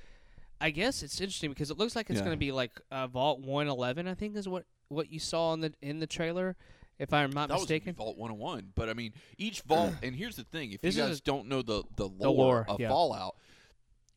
i 0.60 0.70
guess 0.70 1.02
it's 1.02 1.20
interesting 1.20 1.50
because 1.50 1.70
it 1.70 1.76
looks 1.76 1.94
like 1.94 2.08
it's 2.08 2.18
Yeah. 2.20 2.24
going 2.24 2.36
to 2.36 2.38
be 2.40 2.52
like 2.52 2.72
uh, 2.90 3.06
vault 3.06 3.40
111 3.40 4.06
i 4.08 4.14
think 4.14 4.34
is 4.36 4.48
what 4.48 4.64
what 4.88 5.10
you 5.10 5.18
saw 5.18 5.52
in 5.52 5.60
the 5.60 5.74
in 5.82 5.98
the 5.98 6.06
trailer 6.06 6.56
if 6.98 7.12
I'm 7.12 7.30
not 7.32 7.48
that 7.48 7.54
mistaken. 7.56 7.94
was 7.94 7.96
Vault 8.04 8.16
101. 8.18 8.70
But 8.76 8.88
I 8.88 8.94
mean, 8.94 9.14
each 9.36 9.62
vault, 9.62 9.94
and 10.04 10.14
here's 10.14 10.36
the 10.36 10.44
thing: 10.44 10.70
if 10.70 10.80
This 10.80 10.94
you 10.96 11.02
guys 11.02 11.18
a- 11.18 11.22
don't 11.22 11.48
know 11.48 11.60
the 11.60 11.82
the 11.96 12.06
lore, 12.06 12.16
The 12.20 12.30
lore, 12.30 12.66
of. 12.68 12.78
Fallout, 12.80 13.34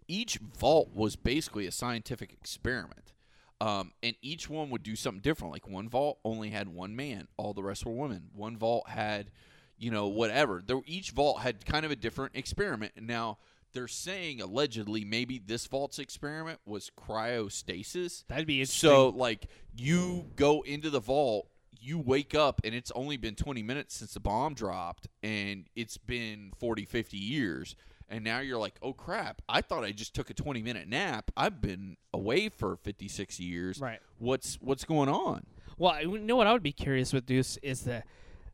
each 0.08 0.38
vault 0.38 0.90
was 0.94 1.16
basically 1.16 1.66
a 1.66 1.72
scientific 1.72 2.32
experiment. 2.32 3.14
Um, 3.60 3.92
and 4.04 4.16
each 4.22 4.50
one 4.50 4.70
would 4.70 4.84
do 4.84 4.96
something 4.96 5.22
different. 5.22 5.54
Like 5.54 5.68
one 5.68 5.90
vault 5.90 6.20
only 6.24 6.50
had 6.50 6.68
one 6.68 6.96
man, 6.96 7.28
all 7.38 7.54
the 7.54 7.64
rest 7.64 7.86
were 7.86 7.92
women. 7.92 8.30
One 8.34 8.58
vault 8.58 8.88
had, 8.90 9.32
you 9.78 9.90
know, 9.90 10.08
whatever. 10.08 10.62
There, 10.66 10.82
each 10.86 11.12
vault 11.12 11.42
had 11.42 11.66
kind 11.66 11.86
of 11.86 11.92
a 11.92 11.96
different 11.96 12.36
experiment. 12.36 12.94
And 12.96 13.08
now 13.08 13.40
they're 13.74 13.88
saying 13.88 14.42
allegedly 14.42 15.06
maybe 15.06 15.40
this 15.40 15.66
vault's 15.66 16.00
experiment 16.00 16.60
was 16.66 16.92
cryostasis. 17.00 18.26
That'd 18.28 18.48
be 18.48 18.62
interesting. 18.62 18.90
So 18.90 19.10
like 19.10 19.48
you 19.76 20.28
go 20.36 20.62
into 20.62 20.90
the 20.90 21.00
vault, 21.00 21.48
you 21.80 22.00
wake 22.00 22.36
up 22.36 22.62
and 22.64 22.74
it's 22.74 22.92
only 22.92 23.18
been 23.18 23.36
20 23.36 23.64
minutes 23.64 23.96
since 23.96 24.14
the 24.14 24.20
bomb 24.20 24.54
dropped 24.54 25.08
and 25.22 25.66
it's 25.76 25.98
been 25.98 26.52
40 26.60 26.86
50 26.86 27.18
years 27.18 27.76
and 28.10 28.24
now 28.24 28.40
you're 28.40 28.58
like, 28.58 28.76
"Oh 28.82 28.94
crap, 28.94 29.42
I 29.50 29.62
thought 29.62 29.84
I 29.84 29.92
just 29.92 30.14
took 30.14 30.30
a 30.30 30.34
20 30.34 30.62
minute 30.62 30.88
nap. 30.88 31.32
I've 31.36 31.62
been 31.62 31.98
away 32.14 32.50
for 32.50 32.76
56 32.78 33.40
years. 33.40 33.80
Right. 33.80 34.00
What's 34.20 34.58
what's 34.62 34.86
going 34.86 35.10
on?" 35.10 35.46
Well, 35.78 35.92
I- 35.92 36.02
you 36.02 36.18
know 36.20 36.36
what 36.36 36.48
I 36.48 36.54
would 36.54 36.64
be 36.64 36.72
curious 36.72 37.14
with 37.14 37.26
Deuce 37.26 37.58
is 37.62 37.82
the 37.82 38.04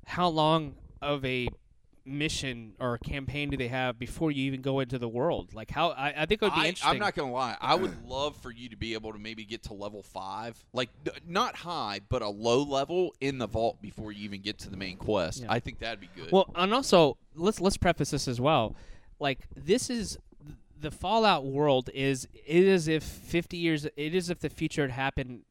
how 0.06 0.28
long 0.28 0.76
of 1.02 1.24
a 1.24 1.48
mission 2.06 2.74
or 2.80 2.98
campaign 2.98 3.50
do 3.50 3.56
they 3.56 3.70
have 3.70 3.98
before 3.98 4.30
you 4.30 4.44
even 4.44 4.62
go 4.62 4.80
into 4.82 4.98
the 4.98 5.08
world? 5.08 5.54
Like 5.54 5.72
how 5.72 5.90
I, 5.92 6.14
I 6.24 6.26
think 6.26 6.42
it 6.42 6.46
would 6.46 6.54
be 6.54 6.62
I, 6.62 6.66
interesting. 6.68 6.92
I'm 6.92 7.00
not 7.00 7.16
gonna 7.16 7.32
lie. 7.32 7.56
I 7.62 7.76
would 7.76 8.06
love 8.08 8.36
for 8.38 8.52
you 8.52 8.70
to 8.70 8.76
be 8.76 8.94
able 8.94 9.14
to 9.14 9.20
maybe 9.20 9.46
get 9.46 9.64
to 9.64 9.74
level 9.74 10.04
five, 10.04 10.62
like 10.74 10.90
not 11.26 11.56
high, 11.56 12.02
but 12.10 12.22
a 12.22 12.30
low 12.30 12.64
level 12.64 13.14
in 13.22 13.38
the 13.38 13.48
vault 13.48 13.82
before 13.82 14.12
you 14.12 14.24
even 14.26 14.42
get 14.42 14.60
to 14.60 14.70
the 14.70 14.78
main 14.78 14.98
quest. 14.98 15.42
Yeah. 15.44 15.52
I 15.52 15.60
think 15.60 15.80
that'd 15.80 16.02
be 16.02 16.10
good. 16.16 16.32
Well, 16.32 16.50
and 16.56 16.74
also 16.74 17.18
let's 17.36 17.62
let's 17.62 17.78
preface 17.78 18.12
this 18.12 18.28
as 18.28 18.42
well. 18.42 18.76
Like 19.24 19.39
this 19.56 19.89
is 19.89 20.18
the 20.80 20.92
Fallout 20.92 21.46
world 21.46 21.89
is 21.94 22.27
it 22.34 22.63
is 22.65 22.89
if 22.89 23.03
50 23.03 23.56
years 23.56 23.86
it 23.86 24.13
is 24.13 24.30
if 24.30 24.39
the 24.39 24.50
future 24.50 24.82
had 24.82 24.92
happened 24.92 25.44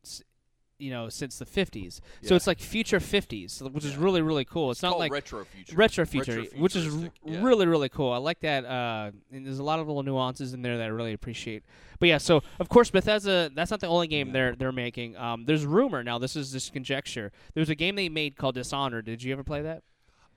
you 0.82 0.90
know 0.90 1.08
since 1.08 1.38
the 1.38 1.46
50s. 1.46 2.00
So 2.22 2.34
it's 2.34 2.46
like 2.46 2.58
future 2.58 2.98
50s, 2.98 3.62
which 3.72 3.84
is 3.84 3.96
really 3.96 4.20
really 4.20 4.44
cool. 4.44 4.70
It's, 4.70 4.78
it's 4.78 4.82
not 4.82 4.98
like 4.98 5.10
retro 5.10 5.44
future. 5.44 5.76
retro 5.76 6.04
future, 6.04 6.44
which 6.56 6.76
is 6.76 6.94
r- 6.94 7.10
yeah. 7.24 7.42
really 7.42 7.66
really 7.66 7.88
cool. 7.88 8.12
I 8.12 8.18
like 8.18 8.40
that. 8.40 8.66
Uh, 8.66 9.12
and 9.32 9.46
there's 9.46 9.60
a 9.60 9.64
lot 9.64 9.78
of 9.78 9.86
little 9.86 10.02
nuances 10.02 10.52
in 10.52 10.60
there 10.60 10.76
that 10.76 10.84
I 10.84 10.88
really 10.88 11.14
appreciate. 11.14 11.62
But 11.98 12.10
yeah, 12.10 12.18
so 12.18 12.42
of 12.58 12.68
course 12.68 12.90
Bethesda. 12.90 13.50
That's 13.54 13.70
not 13.70 13.80
the 13.80 13.86
only 13.86 14.08
game 14.08 14.32
they're 14.32 14.54
they're 14.54 14.72
making. 14.72 15.16
Um, 15.16 15.44
there's 15.46 15.64
rumor 15.64 16.02
now. 16.02 16.18
This 16.18 16.36
is 16.36 16.52
just 16.52 16.72
conjecture. 16.74 17.32
There's 17.54 17.70
a 17.70 17.74
game 17.74 17.94
they 17.94 18.10
made 18.10 18.36
called 18.36 18.56
Dishonored. 18.56 19.06
Did 19.06 19.22
you 19.22 19.32
ever 19.32 19.44
play 19.44 19.62
that? 19.62 19.82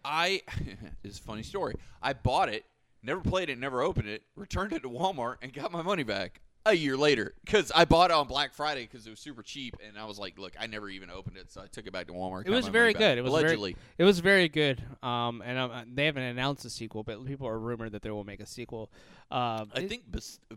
I 0.05 0.43
it's 1.03 1.17
a 1.17 1.21
funny 1.21 1.43
story. 1.43 1.73
I 2.01 2.13
bought 2.13 2.49
it, 2.49 2.63
never 3.05 3.21
played 3.21 3.49
it, 3.49 3.57
never 3.57 3.81
opened 3.81 4.07
it, 4.07 4.23
returned 4.35 4.73
it 4.73 4.81
to 4.83 4.89
Walmart, 4.89 5.35
and 5.41 5.53
got 5.53 5.71
my 5.71 5.81
money 5.81 6.03
back 6.03 6.41
a 6.67 6.73
year 6.73 6.97
later 6.97 7.35
because 7.45 7.71
I 7.75 7.85
bought 7.85 8.09
it 8.09 8.15
on 8.15 8.27
Black 8.27 8.51
Friday 8.51 8.87
because 8.89 9.05
it 9.05 9.11
was 9.11 9.19
super 9.19 9.43
cheap, 9.43 9.75
and 9.85 9.99
I 9.99 10.05
was 10.05 10.17
like, 10.17 10.39
"Look, 10.39 10.53
I 10.59 10.65
never 10.65 10.89
even 10.89 11.11
opened 11.11 11.37
it," 11.37 11.51
so 11.51 11.61
I 11.61 11.67
took 11.67 11.85
it 11.85 11.93
back 11.93 12.07
to 12.07 12.13
Walmart. 12.13 12.47
It 12.47 12.49
was 12.49 12.67
very 12.67 12.93
good. 12.93 13.17
It 13.19 13.21
was 13.23 13.31
very- 13.43 13.75
It 13.99 14.03
was 14.03 14.19
very 14.19 14.49
good. 14.49 14.83
Um, 15.03 15.43
and 15.45 15.59
um, 15.59 15.71
they 15.93 16.05
haven't 16.05 16.23
announced 16.23 16.65
a 16.65 16.71
sequel, 16.71 17.03
but 17.03 17.23
people 17.25 17.47
are 17.47 17.59
rumored 17.59 17.91
that 17.91 18.01
they 18.01 18.09
will 18.09 18.23
make 18.23 18.39
a 18.39 18.47
sequel. 18.47 18.91
Um, 19.29 19.69
I 19.75 19.81
it- 19.81 19.89
think 19.89 20.05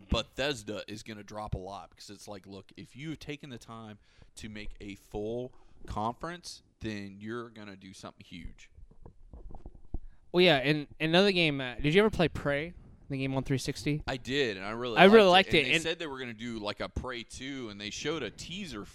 Bethesda 0.09 0.83
is 0.87 1.03
going 1.03 1.17
to 1.17 1.23
drop 1.23 1.53
a 1.53 1.59
lot 1.59 1.91
because 1.91 2.09
it's 2.09 2.27
like, 2.27 2.47
look, 2.47 2.71
if 2.75 2.95
you've 2.95 3.19
taken 3.19 3.51
the 3.51 3.57
time 3.59 3.99
to 4.37 4.49
make 4.49 4.71
a 4.81 4.95
full 4.95 5.53
conference, 5.85 6.63
then 6.81 7.17
you're 7.19 7.49
going 7.49 7.67
to 7.67 7.75
do 7.75 7.93
something 7.93 8.25
huge. 8.25 8.69
Well, 10.31 10.43
yeah, 10.43 10.57
and 10.57 10.87
another 10.99 11.31
game. 11.31 11.59
Uh, 11.61 11.75
did 11.81 11.93
you 11.93 12.01
ever 12.01 12.09
play 12.09 12.27
Prey? 12.27 12.73
The 13.09 13.17
game 13.17 13.35
on 13.35 13.43
360. 13.43 14.03
I 14.05 14.17
did, 14.17 14.57
and 14.57 14.65
I 14.65 14.69
really, 14.69 14.97
I 14.97 15.05
really 15.05 15.29
liked 15.29 15.47
liked 15.51 15.53
it, 15.55 15.59
And 15.61 15.67
they 15.67 15.73
and- 15.75 15.81
said 15.83 15.97
they 15.97 16.05
were 16.05 16.19
going 16.19 16.29
to 16.31 16.37
do 16.39 16.59
like 16.59 16.79
a 16.79 16.87
Prey 16.89 17.23
two, 17.23 17.69
and 17.69 17.81
they 17.81 17.89
showed 17.89 18.21
a 18.21 18.29
teaser 18.29 18.85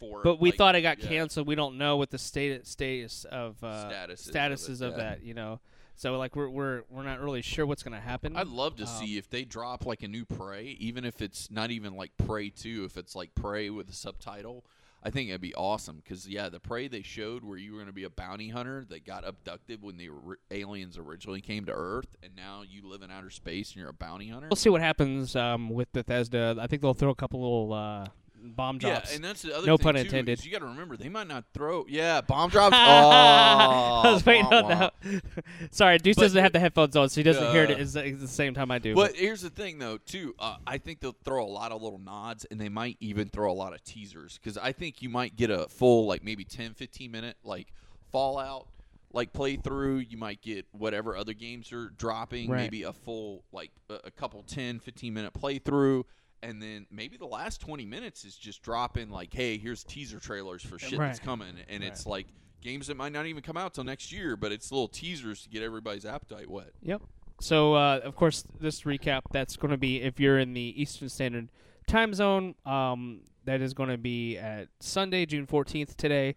for 0.00 0.20
it. 0.20 0.24
But 0.24 0.40
we 0.40 0.50
like, 0.50 0.56
thought 0.58 0.74
it 0.74 0.80
got 0.80 0.98
yeah. 1.02 1.08
canceled. 1.08 1.46
We 1.46 1.54
don't 1.54 1.76
know 1.76 1.98
what 1.98 2.10
the 2.10 2.16
state 2.16 2.66
status 2.66 3.24
of 3.24 3.62
uh, 3.62 3.90
Statuses 3.90 4.28
of 4.28 4.34
statuses 4.34 4.80
it, 4.80 4.86
of 4.86 4.90
yeah. 4.92 4.96
that. 4.96 5.22
You 5.22 5.34
know, 5.34 5.60
so 5.96 6.16
like 6.16 6.34
we're 6.34 6.48
we're 6.48 6.82
we're 6.88 7.02
not 7.02 7.20
really 7.20 7.42
sure 7.42 7.66
what's 7.66 7.82
going 7.82 7.92
to 7.92 8.00
happen. 8.00 8.36
I'd 8.38 8.46
love 8.46 8.76
to 8.76 8.84
Um, 8.84 8.88
see 8.88 9.18
if 9.18 9.28
they 9.28 9.44
drop 9.44 9.84
like 9.84 10.02
a 10.02 10.08
new 10.08 10.24
Prey, 10.24 10.76
even 10.80 11.04
if 11.04 11.20
it's 11.20 11.50
not 11.50 11.70
even 11.70 11.94
like 11.94 12.12
Prey 12.16 12.48
2, 12.48 12.84
if 12.86 12.96
it's 12.96 13.14
like 13.14 13.34
Prey 13.34 13.68
with 13.68 13.90
a 13.90 13.94
subtitle. 13.94 14.64
I 15.02 15.10
think 15.10 15.28
it'd 15.28 15.40
be 15.40 15.54
awesome 15.54 16.02
because, 16.02 16.28
yeah, 16.28 16.48
the 16.48 16.58
Prey 16.58 16.88
they 16.88 17.02
showed 17.02 17.44
where 17.44 17.56
you 17.56 17.72
were 17.72 17.78
going 17.78 17.86
to 17.86 17.92
be 17.92 18.04
a 18.04 18.10
bounty 18.10 18.48
hunter 18.48 18.84
that 18.88 19.06
got 19.06 19.26
abducted 19.26 19.82
when 19.82 19.96
the 19.96 20.10
aliens 20.50 20.98
originally 20.98 21.40
came 21.40 21.64
to 21.66 21.72
Earth, 21.72 22.16
and 22.22 22.34
now 22.34 22.62
you 22.68 22.86
live 22.86 23.02
in 23.02 23.10
outer 23.10 23.30
space 23.30 23.70
and 23.70 23.76
you're 23.80 23.90
a 23.90 23.94
bounty 23.94 24.28
hunter. 24.28 24.48
We'll 24.50 24.56
see 24.56 24.70
what 24.70 24.80
happens 24.80 25.36
um, 25.36 25.70
with 25.70 25.92
Bethesda. 25.92 26.56
I 26.60 26.66
think 26.66 26.82
they'll 26.82 26.94
throw 26.94 27.10
a 27.10 27.14
couple 27.14 27.40
little 27.40 27.72
uh, 27.72 28.06
bomb 28.42 28.78
Yeah, 28.82 28.90
drops. 28.90 29.14
and 29.14 29.24
that's 29.24 29.42
the 29.42 29.56
other 29.56 29.66
No 29.66 29.76
thing, 29.76 29.84
pun 29.84 29.94
too, 29.94 30.00
intended. 30.00 30.44
You 30.44 30.50
got 30.52 30.60
to 30.60 30.66
remember, 30.66 30.96
they 30.96 31.08
might 31.08 31.26
not 31.28 31.44
throw. 31.54 31.84
Yeah, 31.88 32.20
bomb 32.20 32.50
drops. 32.50 32.74
oh, 32.78 32.78
I 32.78 34.12
was 34.12 34.24
waiting 34.26 34.46
wah, 34.50 34.56
on 34.58 34.64
wah. 34.64 34.90
that. 35.02 35.22
Sorry, 35.70 35.98
Deuce 35.98 36.16
But- 36.16 36.22
doesn't 36.22 36.42
have 36.42 36.52
the 36.52 36.60
headphones 36.60 36.96
on, 36.96 37.08
so 37.08 37.20
he 37.20 37.22
doesn't 37.22 37.50
hear 37.52 37.64
it 37.64 37.70
Uh, 37.70 38.00
at 38.00 38.20
the 38.20 38.28
same 38.28 38.54
time 38.54 38.70
I 38.70 38.78
do. 38.78 38.94
But 38.94 39.16
here's 39.16 39.42
the 39.42 39.50
thing, 39.50 39.78
though, 39.78 39.98
too. 39.98 40.34
Uh, 40.38 40.56
I 40.66 40.78
think 40.78 41.00
they'll 41.00 41.16
throw 41.24 41.44
a 41.44 41.46
lot 41.46 41.72
of 41.72 41.82
little 41.82 41.98
nods, 41.98 42.44
and 42.50 42.60
they 42.60 42.68
might 42.68 42.96
even 43.00 43.28
throw 43.28 43.50
a 43.50 43.54
lot 43.54 43.72
of 43.74 43.82
teasers 43.84 44.38
because 44.42 44.56
I 44.58 44.72
think 44.72 45.02
you 45.02 45.08
might 45.08 45.36
get 45.36 45.50
a 45.50 45.68
full, 45.68 46.06
like 46.06 46.22
maybe 46.24 46.44
10, 46.44 46.74
15 46.74 47.10
minute 47.10 47.36
like 47.44 47.68
Fallout 48.10 48.68
like 49.12 49.32
playthrough. 49.32 50.10
You 50.10 50.16
might 50.18 50.40
get 50.42 50.66
whatever 50.72 51.16
other 51.16 51.32
games 51.34 51.72
are 51.72 51.90
dropping, 51.90 52.50
Right. 52.50 52.62
maybe 52.62 52.82
a 52.82 52.92
full 52.92 53.44
like 53.52 53.70
a, 53.90 53.94
a 54.04 54.10
couple 54.10 54.42
10, 54.42 54.80
15 54.80 55.14
minute 55.14 55.32
playthrough. 55.34 56.04
And 56.42 56.62
then 56.62 56.86
maybe 56.90 57.16
the 57.16 57.26
last 57.26 57.60
20 57.60 57.84
minutes 57.84 58.24
is 58.24 58.36
just 58.36 58.62
dropping 58.62 59.10
like, 59.10 59.32
hey, 59.34 59.58
here's 59.58 59.82
teaser 59.84 60.20
trailers 60.20 60.62
for 60.62 60.78
shit 60.78 60.98
that's 60.98 61.18
coming, 61.18 61.54
and 61.68 61.82
Right. 61.82 61.90
it's 61.92 62.06
like 62.06 62.26
games 62.60 62.86
that 62.88 62.96
might 62.96 63.12
not 63.12 63.26
even 63.26 63.42
come 63.42 63.56
out 63.56 63.74
till 63.74 63.84
next 63.84 64.12
year, 64.12 64.36
but 64.36 64.52
it's 64.52 64.70
little 64.70 64.88
teasers 64.88 65.42
to 65.42 65.48
get 65.48 65.62
everybody's 65.62 66.04
appetite 66.04 66.48
wet. 66.50 66.72
Yep. 66.82 67.02
So, 67.40 67.74
uh, 67.74 68.00
of 68.02 68.16
course, 68.16 68.44
this 68.60 68.82
recap 68.82 69.22
that's 69.30 69.56
going 69.56 69.70
to 69.70 69.76
be 69.76 70.00
if 70.02 70.18
you're 70.18 70.38
in 70.38 70.54
the 70.54 70.80
Eastern 70.80 71.08
Standard 71.08 71.48
Time 71.86 72.12
Zone. 72.14 72.54
Um, 72.66 73.20
that 73.44 73.60
is 73.62 73.72
going 73.74 73.88
to 73.88 73.96
be 73.96 74.36
at 74.36 74.68
Sunday, 74.80 75.24
June 75.24 75.46
14th 75.46 75.96
today, 75.96 76.36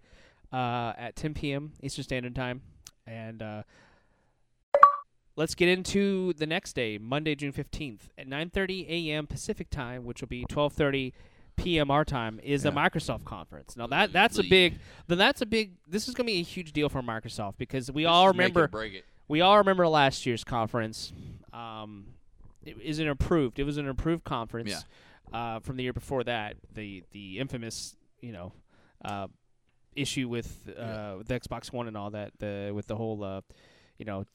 uh, 0.53 0.93
at 0.97 1.15
10 1.15 1.33
p.m. 1.33 1.73
Eastern 1.81 2.03
Standard 2.03 2.35
Time, 2.35 2.61
and 3.05 3.41
uh, 3.41 3.63
let's 5.35 5.55
get 5.55 5.69
into 5.69 6.33
the 6.33 6.45
next 6.45 6.73
day, 6.73 6.97
Monday, 6.97 7.35
June 7.35 7.53
15th, 7.53 8.09
at 8.17 8.27
9:30 8.27 8.87
a.m. 8.89 9.27
Pacific 9.27 9.69
Time, 9.69 10.03
which 10.05 10.21
will 10.21 10.27
be 10.27 10.45
12:30 10.45 11.13
p.m. 11.57 11.91
our 11.91 12.05
time, 12.05 12.39
is 12.43 12.63
Yeah. 12.63 12.71
Microsoft 12.71 13.23
conference. 13.25 13.75
Now 13.77 13.87
that 13.87 14.11
that's 14.13 14.37
a 14.39 14.43
big. 14.43 14.79
Then 15.07 15.17
that's 15.17 15.41
a 15.41 15.45
big. 15.45 15.73
This 15.87 16.07
is 16.07 16.13
going 16.15 16.25
to 16.27 16.33
be 16.33 16.39
a 16.39 16.43
huge 16.43 16.71
deal 16.73 16.89
for 16.89 17.01
Microsoft 17.01 17.55
because 17.57 17.91
we 17.91 18.03
This 18.03 18.09
all 18.09 18.27
remember 18.29 18.69
we 19.27 19.41
all 19.41 19.57
remember 19.57 19.87
last 19.87 20.25
year's 20.25 20.43
conference. 20.43 21.13
Um, 21.53 22.05
it 22.63 22.77
is 22.81 22.99
an 22.99 23.07
improved. 23.07 23.59
It 23.59 23.63
was 23.63 23.77
an 23.77 23.87
improved 23.87 24.23
conference. 24.23 24.69
Yeah. 24.69 24.79
Uh, 25.33 25.59
from 25.59 25.77
the 25.77 25.83
year 25.83 25.93
before 25.93 26.23
that, 26.25 26.57
the 26.73 27.03
the 27.11 27.39
infamous, 27.39 27.95
you 28.19 28.33
know, 28.33 28.51
uh, 29.05 29.27
issue 29.95 30.27
with 30.27 30.67
uh, 30.67 30.73
Yeah. 30.81 31.13
with 31.15 31.27
the 31.27 31.39
Xbox 31.39 31.71
One 31.71 31.87
and 31.87 31.95
all 31.95 32.09
that. 32.11 32.33
The 32.39 32.71
with 32.73 32.87
the 32.87 32.97
whole, 32.97 33.23
uh, 33.23 33.41
you 34.01 34.05
know, 34.05 34.25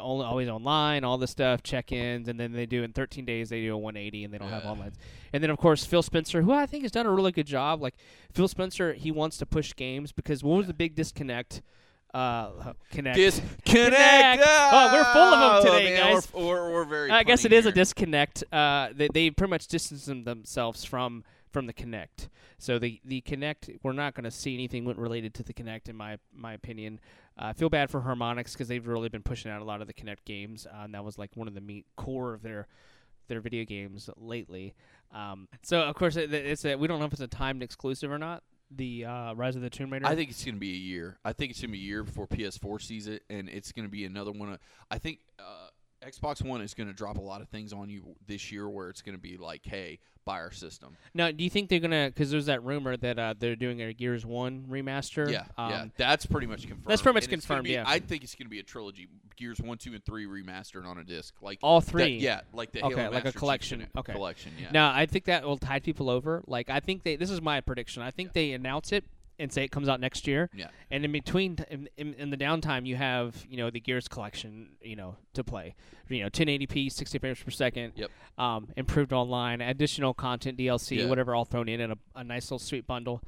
only 0.00 0.24
always 0.24 0.48
online, 0.48 1.04
all 1.04 1.18
this 1.18 1.30
stuff, 1.30 1.62
check-ins, 1.62 2.26
and 2.26 2.40
then 2.40 2.52
they 2.52 2.64
do 2.66 2.82
in 2.82 2.92
13 2.92 3.24
days 3.26 3.50
they 3.50 3.60
do 3.60 3.74
a 3.74 3.78
180, 3.78 4.24
and 4.24 4.32
they 4.34 4.38
don't 4.38 4.48
have 4.48 4.64
Yeah. 4.64 4.70
online. 4.70 4.92
And 5.32 5.42
then 5.42 5.50
of 5.50 5.58
course 5.58 5.84
Phil 5.84 6.02
Spencer, 6.02 6.42
who 6.42 6.52
I 6.52 6.64
think 6.66 6.82
has 6.84 6.90
done 6.90 7.04
a 7.06 7.12
really 7.12 7.30
good 7.32 7.46
job. 7.46 7.82
Like 7.82 7.94
Phil 8.32 8.48
Spencer, 8.48 8.94
he 8.94 9.10
wants 9.12 9.36
to 9.36 9.46
push 9.46 9.76
games 9.76 10.10
because 10.10 10.42
what 10.42 10.56
was 10.56 10.66
the 10.66 10.74
big 10.74 10.94
disconnect? 10.94 11.60
Uh, 12.14 12.72
connect. 12.90 13.16
Disconnect. 13.16 13.64
Connect. 13.66 14.42
Oh, 14.46 14.90
we're 14.92 15.04
full 15.12 15.22
of 15.22 15.64
'em 15.64 15.72
today, 15.72 15.94
man, 15.94 16.14
guys. 16.14 16.32
We're, 16.34 16.42
we're, 16.44 16.72
we're 16.72 16.84
very. 16.84 17.10
I 17.12 17.22
guess 17.22 17.44
it 17.44 17.52
is 17.52 17.66
a 17.66 17.72
disconnect. 17.72 18.42
Uh, 18.50 18.88
they 18.92 19.08
they 19.12 19.30
pretty 19.30 19.50
much 19.50 19.68
distanced 19.68 20.06
them- 20.06 20.24
themselves 20.24 20.84
from 20.84 21.22
from 21.52 21.66
the 21.66 21.72
Connect. 21.72 22.28
So 22.58 22.78
the 22.80 23.00
the 23.04 23.20
Kinect, 23.20 23.78
we're 23.84 23.92
not 23.92 24.14
going 24.14 24.24
to 24.24 24.30
see 24.32 24.54
anything 24.54 24.86
related 24.86 25.34
to 25.34 25.42
the 25.44 25.52
Kinect, 25.54 25.88
in 25.88 25.94
my 25.96 26.18
my 26.32 26.52
opinion. 26.52 26.98
Uh, 27.38 27.46
I 27.46 27.52
feel 27.52 27.68
bad 27.68 27.90
for 27.90 28.00
Harmonix 28.00 28.52
because 28.52 28.68
they've 28.68 28.86
really 28.86 29.08
been 29.08 29.22
pushing 29.22 29.50
out 29.50 29.62
a 29.62 29.64
lot 29.64 29.80
of 29.80 29.86
the 29.86 29.94
Kinect 29.94 30.24
games, 30.24 30.66
uh, 30.66 30.84
and 30.84 30.94
that 30.94 31.04
was 31.04 31.18
like 31.18 31.36
one 31.36 31.48
of 31.48 31.54
the 31.54 31.60
meat 31.60 31.86
core 31.96 32.34
of 32.34 32.42
their 32.42 32.66
their 33.28 33.40
video 33.40 33.64
games 33.64 34.10
lately. 34.16 34.74
Um, 35.12 35.48
so 35.62 35.82
of 35.82 35.94
course 35.94 36.16
it, 36.16 36.32
it's 36.34 36.64
a, 36.64 36.76
we 36.76 36.88
don't 36.88 36.98
know 36.98 37.06
if 37.06 37.12
it's 37.12 37.22
a 37.22 37.28
timed 37.28 37.62
exclusive 37.62 38.10
or 38.10 38.18
not. 38.18 38.42
The 38.72 39.04
uh, 39.04 39.34
Rise 39.34 39.56
of 39.56 39.62
the 39.62 39.70
Tomb 39.70 39.92
Raider. 39.92 40.06
I 40.06 40.14
think 40.14 40.30
it's 40.30 40.44
going 40.44 40.54
to 40.54 40.60
be 40.60 40.72
a 40.72 40.76
year. 40.76 41.18
I 41.24 41.32
think 41.32 41.50
it's 41.50 41.60
going 41.60 41.70
to 41.70 41.72
be 41.72 41.78
a 41.78 41.86
year 41.86 42.04
before 42.04 42.26
PS4 42.28 42.80
sees 42.80 43.08
it, 43.08 43.22
and 43.28 43.48
it's 43.48 43.72
going 43.72 43.86
to 43.86 43.90
be 43.90 44.04
another 44.04 44.30
one. 44.30 44.52
Of, 44.52 44.58
I 44.90 44.98
think 44.98 45.18
uh, 45.40 45.68
Xbox 46.06 46.42
One 46.42 46.60
is 46.62 46.74
going 46.74 46.86
to 46.88 46.92
drop 46.94 47.18
a 47.18 47.20
lot 47.20 47.40
of 47.42 47.48
things 47.48 47.72
on 47.72 47.90
you 47.90 48.16
this 48.26 48.50
year 48.50 48.68
where 48.68 48.88
it's 48.88 49.02
going 49.02 49.14
to 49.14 49.20
be 49.20 49.36
like, 49.36 49.62
hey, 49.64 49.98
buy 50.24 50.38
our 50.40 50.50
system. 50.52 50.96
Now, 51.14 51.30
do 51.30 51.42
you 51.44 51.50
think 51.50 51.68
they're 51.68 51.80
gonna? 51.80 52.08
Because 52.08 52.30
there's 52.30 52.46
that 52.46 52.62
rumor 52.62 52.96
that 52.96 53.18
uh, 53.18 53.34
they're 53.38 53.56
doing 53.56 53.82
a 53.82 53.92
Gears 53.92 54.24
One 54.24 54.64
remaster. 54.70 55.30
Yeah, 55.30 55.44
yeah, 55.58 55.82
Um, 55.82 55.92
that's 55.96 56.24
pretty 56.26 56.46
much 56.46 56.62
confirmed. 56.62 56.84
that's 56.86 57.02
pretty 57.02 57.14
much 57.14 57.24
And 57.24 57.32
confirmed, 57.32 57.64
be- 57.64 57.72
yeah. 57.72 57.84
I 57.86 57.98
think 57.98 58.22
it's 58.24 58.34
going 58.34 58.46
to 58.46 58.50
be 58.50 58.58
a 58.60 58.62
trilogy: 58.62 59.08
Gears 59.36 59.60
One, 59.60 59.78
Two, 59.78 59.92
and 59.94 60.04
Three 60.04 60.26
remastered 60.26 60.86
on 60.86 60.98
a 60.98 61.04
disc, 61.04 61.34
like 61.42 61.58
All 61.62 61.80
that- 61.80 61.90
three. 61.90 62.16
yeah, 62.18 62.42
like 62.52 62.72
the 62.72 62.82
Okay, 62.84 62.94
Halo 62.96 63.10
like 63.10 63.10
a 63.10 63.12
Master 63.24 63.30
Chief 63.32 63.38
collection. 63.38 63.86
Okay. 63.96 64.12
collection. 64.12 64.52
Yeah. 64.60 64.68
Now, 64.72 64.92
I 64.94 65.06
think 65.06 65.24
that 65.26 65.44
will 65.44 65.58
tide 65.58 65.82
people 65.84 66.08
over. 66.10 66.42
Like, 66.46 66.70
I 66.70 66.80
think 66.80 67.02
they. 67.02 67.16
This 67.16 67.30
is 67.30 67.40
my 67.42 67.60
prediction. 67.60 68.02
I 68.02 68.10
think 68.10 68.28
Yeah. 68.28 68.32
they 68.34 68.52
announce 68.52 68.92
it 68.92 69.04
and 69.40 69.52
say 69.52 69.64
it 69.64 69.70
comes 69.72 69.88
out 69.88 69.98
next 70.00 70.26
year. 70.26 70.50
Yeah. 70.54 70.68
And 70.90 71.04
in 71.04 71.12
between, 71.12 71.56
in, 71.70 71.88
in, 71.96 72.14
in 72.14 72.30
the 72.30 72.36
downtime, 72.36 72.86
you 72.86 72.96
have 72.96 73.44
you 73.48 73.56
know 73.56 73.70
the 73.70 73.80
Gears 73.80 74.06
collection, 74.06 74.70
you 74.82 74.94
know, 74.96 75.16
to 75.34 75.42
play. 75.42 75.74
You 76.08 76.22
know, 76.24 76.30
1080p, 76.30 76.92
60 76.92 77.18
frames 77.18 77.42
per 77.42 77.50
second. 77.50 77.92
Yep. 77.96 78.10
Um, 78.38 78.68
improved 78.76 79.12
online, 79.12 79.60
additional 79.60 80.12
content, 80.14 80.58
DLC, 80.58 80.98
Yeah. 80.98 81.06
whatever, 81.06 81.34
all 81.34 81.44
thrown 81.44 81.68
in 81.68 81.80
in 81.80 81.90
a, 81.92 81.96
a 82.16 82.22
nice 82.24 82.44
little 82.46 82.58
sweet 82.60 82.86
bundle. 82.86 83.22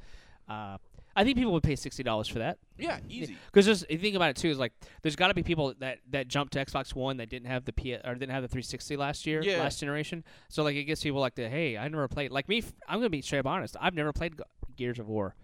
Uh, 0.47 0.77
I 1.15 1.23
think 1.23 1.37
people 1.37 1.53
would 1.53 1.61
pay 1.61 1.75
sixty 1.75 2.01
dollars 2.01 2.27
for 2.27 2.39
that. 2.39 2.57
yeah, 2.75 2.97
easy. 3.07 3.37
Because 3.45 3.67
just 3.67 3.83
if 3.83 3.91
you 3.91 3.97
think 3.99 4.15
about 4.15 4.31
it 4.31 4.35
too, 4.35 4.49
is 4.49 4.57
like 4.57 4.73
there's 5.03 5.15
got 5.15 5.27
to 5.27 5.35
be 5.35 5.43
people 5.43 5.73
that 5.79 5.99
that 6.09 6.27
jumped 6.27 6.53
to 6.53 6.65
Xbox 6.65 6.95
One 6.95 7.17
that 7.17 7.29
didn't 7.29 7.47
have 7.47 7.65
the 7.65 7.71
P 7.73 7.93
or 7.93 8.15
didn't 8.15 8.31
have 8.31 8.41
the 8.41 8.47
360 8.47 8.97
last 8.97 9.27
year, 9.27 9.43
Yeah. 9.43 9.59
last 9.59 9.79
generation. 9.79 10.23
So 10.49 10.63
like 10.63 10.75
it 10.75 10.85
gets 10.85 11.03
people 11.03 11.19
like 11.21 11.35
the 11.35 11.47
hey, 11.49 11.77
I 11.77 11.87
never 11.87 12.07
played. 12.07 12.31
Like 12.31 12.49
me, 12.49 12.63
I'm 12.87 12.97
gonna 12.97 13.11
be 13.11 13.21
straight 13.21 13.39
up 13.39 13.45
honest. 13.45 13.75
I've 13.79 13.93
never 13.93 14.11
played 14.11 14.33
Gears 14.75 14.97
of 14.97 15.07
War. 15.07 15.35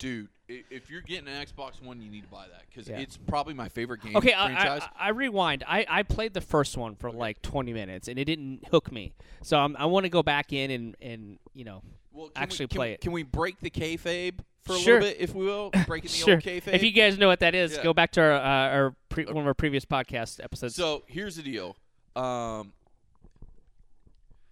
Dude, 0.00 0.28
if 0.48 0.90
you're 0.90 1.02
getting 1.02 1.28
an 1.28 1.46
Xbox 1.46 1.80
One, 1.80 2.00
you 2.02 2.10
need 2.10 2.22
to 2.24 2.28
buy 2.28 2.46
that 2.48 2.62
because 2.68 2.88
Yeah. 2.88 2.98
it's 2.98 3.16
probably 3.16 3.54
my 3.54 3.68
favorite 3.68 4.02
game 4.02 4.16
Okay, 4.16 4.32
I, 4.34 4.46
franchise. 4.52 4.82
I, 4.98 5.06
I 5.06 5.08
rewind. 5.10 5.62
I, 5.68 5.86
I 5.88 6.02
played 6.02 6.34
the 6.34 6.40
first 6.40 6.76
one 6.76 6.96
for 6.96 7.12
like 7.12 7.40
20 7.42 7.72
minutes 7.72 8.08
and 8.08 8.18
it 8.18 8.24
didn't 8.24 8.66
hook 8.72 8.90
me. 8.90 9.12
So 9.42 9.58
I'm, 9.58 9.76
I 9.76 9.84
want 9.84 10.04
to 10.04 10.10
go 10.10 10.22
back 10.24 10.52
in 10.52 10.70
and 10.72 10.96
and 11.00 11.38
you 11.54 11.64
know 11.64 11.82
well, 12.12 12.30
actually 12.34 12.64
we, 12.64 12.76
play 12.76 12.88
we- 12.88 12.94
it. 12.94 13.00
Can 13.02 13.12
we 13.12 13.22
break 13.22 13.60
the 13.60 13.70
kayfabe 13.70 14.40
for 14.64 14.74
a 14.74 14.78
Sure. 14.78 14.94
little 15.00 15.08
bit, 15.10 15.20
if 15.20 15.34
we 15.34 15.44
will? 15.44 15.70
Breaking 15.86 16.08
the 16.10 16.16
sure. 16.16 16.34
old 16.34 16.42
kayfabe. 16.42 16.72
If 16.74 16.82
you 16.82 16.90
guys 16.90 17.16
know 17.18 17.28
what 17.28 17.40
that 17.40 17.54
is, 17.54 17.76
Yeah. 17.76 17.82
go 17.84 17.92
back 17.94 18.10
to 18.12 18.20
our, 18.22 18.32
uh, 18.32 18.40
our 18.74 18.96
pre- 19.10 19.26
one 19.26 19.36
of 19.38 19.46
our 19.46 19.54
previous 19.54 19.84
podcast 19.84 20.42
episodes. 20.42 20.74
So 20.74 21.04
here's 21.06 21.36
the 21.36 21.42
deal. 21.42 21.76
Um, 22.16 22.72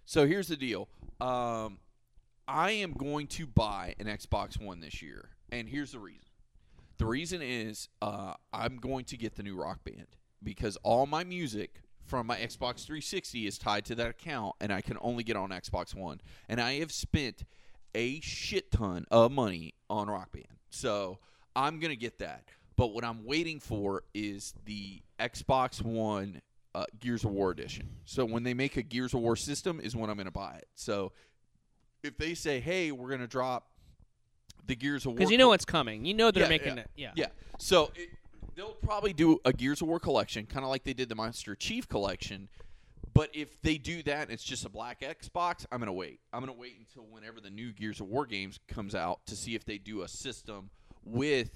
so 0.05 0.25
here's 0.27 0.47
the 0.47 0.55
deal. 0.55 0.87
Um, 1.19 1.79
I 2.47 2.71
am 2.71 2.93
going 2.93 3.27
to 3.27 3.45
buy 3.45 3.95
an 3.99 4.07
Xbox 4.07 4.59
One 4.59 4.79
this 4.79 5.01
year, 5.01 5.29
and 5.51 5.67
here's 5.67 5.91
the 5.91 5.99
reason. 5.99 6.21
The 6.97 7.05
reason 7.05 7.41
is 7.41 7.87
uh, 8.01 8.33
I'm 8.51 8.77
going 8.77 9.05
to 9.05 9.17
get 9.17 9.35
the 9.35 9.43
new 9.43 9.55
Rock 9.55 9.83
Band 9.83 10.07
because 10.43 10.77
all 10.83 11.05
my 11.05 11.23
music 11.23 11.81
from 12.05 12.27
my 12.27 12.37
Xbox 12.37 12.85
360 12.85 13.47
is 13.47 13.57
tied 13.57 13.85
to 13.85 13.95
that 13.95 14.09
account, 14.09 14.55
and 14.59 14.73
I 14.73 14.81
can 14.81 14.97
only 14.99 15.23
get 15.23 15.37
on 15.37 15.49
Xbox 15.49 15.93
One. 15.95 16.19
And 16.49 16.59
I 16.59 16.79
have 16.79 16.91
spent 16.91 17.43
a 17.95 18.19
shit 18.21 18.71
ton 18.71 19.05
of 19.11 19.31
money 19.31 19.75
on 19.89 20.09
Rock 20.09 20.31
Band, 20.31 20.45
so 20.69 21.19
I'm 21.55 21.79
gonna 21.79 21.95
get 21.95 22.19
that. 22.19 22.45
But 22.75 22.93
what 22.93 23.03
I'm 23.03 23.25
waiting 23.25 23.59
for 23.59 24.03
is 24.13 24.53
the 24.65 25.01
Xbox 25.19 25.81
One 25.81 26.41
uh, 26.75 26.85
Gears 26.99 27.23
of 27.23 27.31
War 27.31 27.51
edition. 27.51 27.89
So 28.05 28.25
when 28.25 28.43
they 28.43 28.53
make 28.53 28.77
a 28.77 28.81
Gears 28.81 29.13
of 29.13 29.21
War 29.21 29.35
system, 29.35 29.79
is 29.79 29.95
when 29.95 30.09
I'm 30.09 30.17
gonna 30.17 30.31
buy 30.31 30.55
it. 30.57 30.67
So 30.75 31.11
if 32.03 32.17
they 32.17 32.33
say, 32.33 32.59
"Hey, 32.59 32.91
we're 32.91 33.09
gonna 33.09 33.27
drop 33.27 33.69
the 34.67 34.75
Gears 34.75 35.05
of 35.05 35.11
War," 35.11 35.17
because 35.17 35.31
you 35.31 35.37
know 35.37 35.49
what's 35.49 35.65
coming. 35.65 36.05
You 36.05 36.13
know 36.13 36.31
they're 36.31 36.43
Yeah, 36.43 36.49
making 36.49 36.75
yeah. 36.77 36.81
it. 36.81 36.89
Yeah. 36.95 37.11
yeah. 37.15 37.25
So 37.57 37.91
it, 37.95 38.09
they'll 38.55 38.73
probably 38.73 39.13
do 39.13 39.39
a 39.45 39.53
Gears 39.53 39.81
of 39.81 39.87
War 39.87 39.99
collection, 39.99 40.45
kind 40.45 40.63
of 40.63 40.69
like 40.69 40.83
they 40.83 40.93
did 40.93 41.09
the 41.09 41.15
Monster 41.15 41.55
Chief 41.55 41.87
collection. 41.87 42.49
But 43.13 43.29
if 43.33 43.59
they 43.63 43.77
do 43.77 44.03
that, 44.03 44.23
and 44.23 44.31
it's 44.31 44.43
just 44.43 44.65
a 44.65 44.69
black 44.69 45.01
Xbox. 45.01 45.65
I'm 45.71 45.79
gonna 45.79 45.91
wait. 45.93 46.19
I'm 46.31 46.39
gonna 46.41 46.53
wait 46.53 46.75
until 46.79 47.03
whenever 47.11 47.41
the 47.41 47.49
new 47.49 47.71
Gears 47.73 47.99
of 47.99 48.07
War 48.07 48.25
games 48.25 48.59
comes 48.67 48.95
out 48.95 49.25
to 49.27 49.35
see 49.35 49.55
if 49.55 49.65
they 49.65 49.77
do 49.77 50.03
a 50.03 50.07
system 50.07 50.69
with 51.03 51.49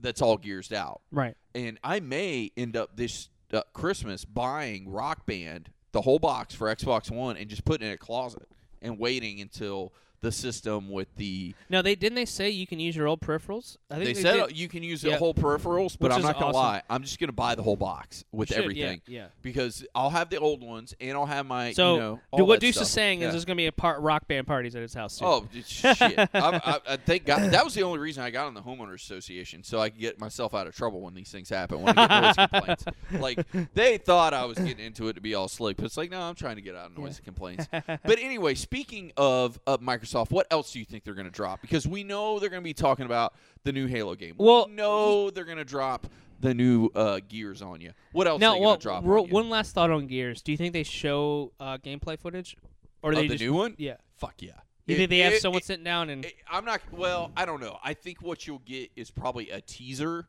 that's 0.00 0.20
all 0.20 0.36
gearsed 0.38 0.72
out. 0.72 1.00
Right. 1.10 1.36
And 1.54 1.78
I 1.82 2.00
may 2.00 2.50
end 2.56 2.76
up 2.76 2.96
this 2.96 3.30
uh, 3.52 3.62
Christmas 3.72 4.24
buying 4.24 4.90
Rock 4.90 5.24
Band 5.24 5.70
the 5.92 6.02
whole 6.02 6.18
box 6.18 6.54
for 6.54 6.74
Xbox 6.74 7.10
One 7.10 7.36
and 7.36 7.48
just 7.48 7.64
putting 7.64 7.86
it 7.86 7.90
in 7.90 7.94
a 7.94 7.98
closet 7.98 8.46
and 8.82 8.98
waiting 8.98 9.40
until 9.40 9.94
the 10.24 10.32
system 10.32 10.90
with 10.90 11.08
the 11.16 11.54
Now 11.70 11.82
they 11.82 11.94
didn't 11.94 12.16
they 12.16 12.24
say 12.24 12.50
you 12.50 12.66
can 12.66 12.80
use 12.80 12.96
your 12.96 13.06
old 13.06 13.20
peripherals? 13.20 13.76
I 13.90 13.98
they, 13.98 14.06
think 14.06 14.18
said 14.18 14.32
did. 14.32 14.42
uh, 14.42 14.46
you 14.48 14.68
can 14.68 14.82
use 14.82 15.02
the 15.02 15.16
whole 15.16 15.34
peripherals, 15.34 15.96
but 16.00 16.08
Which 16.08 16.12
I'm 16.14 16.18
is 16.20 16.24
not 16.24 16.34
gonna 16.34 16.46
awesome. 16.46 16.60
lie. 16.60 16.82
I'm 16.90 17.02
just 17.02 17.20
gonna 17.20 17.32
buy 17.32 17.54
the 17.54 17.62
whole 17.62 17.76
box 17.76 18.24
with 18.32 18.48
should, 18.48 18.58
everything 18.58 19.02
Yeah. 19.06 19.26
because 19.42 19.84
I'll 19.94 20.10
have 20.10 20.30
the 20.30 20.38
old 20.38 20.62
ones 20.64 20.94
and 21.00 21.12
I'll 21.12 21.26
have 21.26 21.46
my 21.46 21.72
So 21.72 21.94
you 21.94 22.00
know 22.00 22.20
all 22.30 22.38
dude, 22.38 22.48
what 22.48 22.60
that 22.60 22.66
Deuce 22.66 22.74
stuff. 22.76 22.86
is 22.86 22.90
saying 22.92 23.20
Yeah. 23.20 23.28
is 23.28 23.32
there's 23.34 23.44
gonna 23.44 23.56
be 23.56 23.66
a 23.66 23.72
part 23.72 24.00
rock 24.00 24.26
band 24.26 24.46
parties 24.46 24.74
at 24.74 24.82
his 24.82 24.94
house 24.94 25.14
soon. 25.14 25.28
Oh 25.28 25.46
it's- 25.54 25.66
shit! 25.68 26.18
I, 26.18 26.26
I, 26.34 26.80
I 26.88 26.96
thank 26.96 27.26
God 27.26 27.50
that 27.52 27.64
was 27.64 27.74
the 27.74 27.82
only 27.82 27.98
reason 27.98 28.22
I 28.24 28.30
got 28.30 28.46
on 28.46 28.54
the 28.54 28.62
homeowners 28.62 28.94
association, 28.96 29.62
so 29.62 29.78
I 29.78 29.90
could 29.90 30.00
get 30.00 30.18
myself 30.18 30.54
out 30.54 30.66
of 30.66 30.74
trouble 30.74 31.02
when 31.02 31.14
these 31.14 31.30
things 31.30 31.48
happen. 31.50 31.82
When 31.82 31.96
I 31.98 32.06
get 32.08 32.22
noise 32.36 32.48
complaints, 32.50 32.84
like 33.12 33.74
they 33.74 33.98
thought 33.98 34.32
I 34.32 34.46
was 34.46 34.56
getting 34.58 34.84
into 34.86 35.08
it 35.08 35.12
to 35.14 35.20
be 35.20 35.34
all 35.34 35.48
slick, 35.48 35.76
but 35.76 35.84
it's 35.86 35.98
like 35.98 36.10
no, 36.10 36.20
I'm 36.20 36.34
trying 36.34 36.56
to 36.56 36.62
get 36.62 36.74
out 36.74 36.90
of 36.92 36.96
noise 36.98 37.20
complaints. 37.22 37.66
But 38.04 38.18
anyway, 38.18 38.54
speaking 38.54 39.12
of, 39.16 39.58
of 39.66 39.80
Microsoft, 39.80 40.13
what 40.22 40.46
else 40.50 40.72
do 40.72 40.78
you 40.78 40.84
think 40.84 41.02
they're 41.04 41.14
going 41.14 41.26
to 41.26 41.30
drop? 41.32 41.60
Because 41.60 41.86
we 41.88 42.04
know 42.04 42.38
they're 42.38 42.50
going 42.50 42.62
to 42.62 42.64
be 42.64 42.74
talking 42.74 43.06
about 43.06 43.34
the 43.64 43.72
new 43.72 43.86
Halo 43.86 44.14
game. 44.14 44.34
Well, 44.38 44.66
we 44.68 44.74
know 44.74 45.30
they're 45.30 45.44
going 45.44 45.58
to 45.58 45.64
drop 45.64 46.06
the 46.40 46.54
new 46.54 46.90
uh, 46.94 47.20
Gears 47.28 47.62
on 47.62 47.80
you. 47.80 47.92
What 48.12 48.26
else 48.26 48.38
are 48.38 48.40
now, 48.40 48.54
they 48.54 48.60
well, 48.60 48.70
going 48.70 48.78
to 48.78 48.82
drop 48.82 49.04
ro- 49.04 49.22
on 49.24 49.30
one 49.30 49.48
last 49.50 49.72
thought 49.74 49.90
on 49.90 50.06
Gears. 50.06 50.42
Do 50.42 50.52
you 50.52 50.58
think 50.58 50.72
they 50.72 50.82
show 50.82 51.52
uh, 51.58 51.78
gameplay 51.78 52.18
footage, 52.18 52.56
or 53.02 53.10
Of 53.12 53.16
they 53.16 53.22
the 53.28 53.34
just, 53.34 53.42
new 53.42 53.54
one? 53.54 53.74
Yeah. 53.78 53.96
Fuck 54.18 54.34
yeah! 54.40 54.52
You 54.86 54.94
It- 54.94 54.98
think 54.98 55.10
they 55.10 55.18
have 55.20 55.32
it- 55.34 55.42
someone 55.42 55.58
it- 55.60 55.64
sitting 55.64 55.84
down 55.84 56.10
and 56.10 56.26
I'm 56.50 56.64
not. 56.64 56.80
Well, 56.92 57.32
I 57.36 57.46
don't 57.46 57.60
know. 57.60 57.78
I 57.82 57.94
think 57.94 58.20
what 58.22 58.46
you'll 58.46 58.58
get 58.66 58.90
is 58.96 59.10
probably 59.10 59.50
a 59.50 59.60
teaser, 59.60 60.28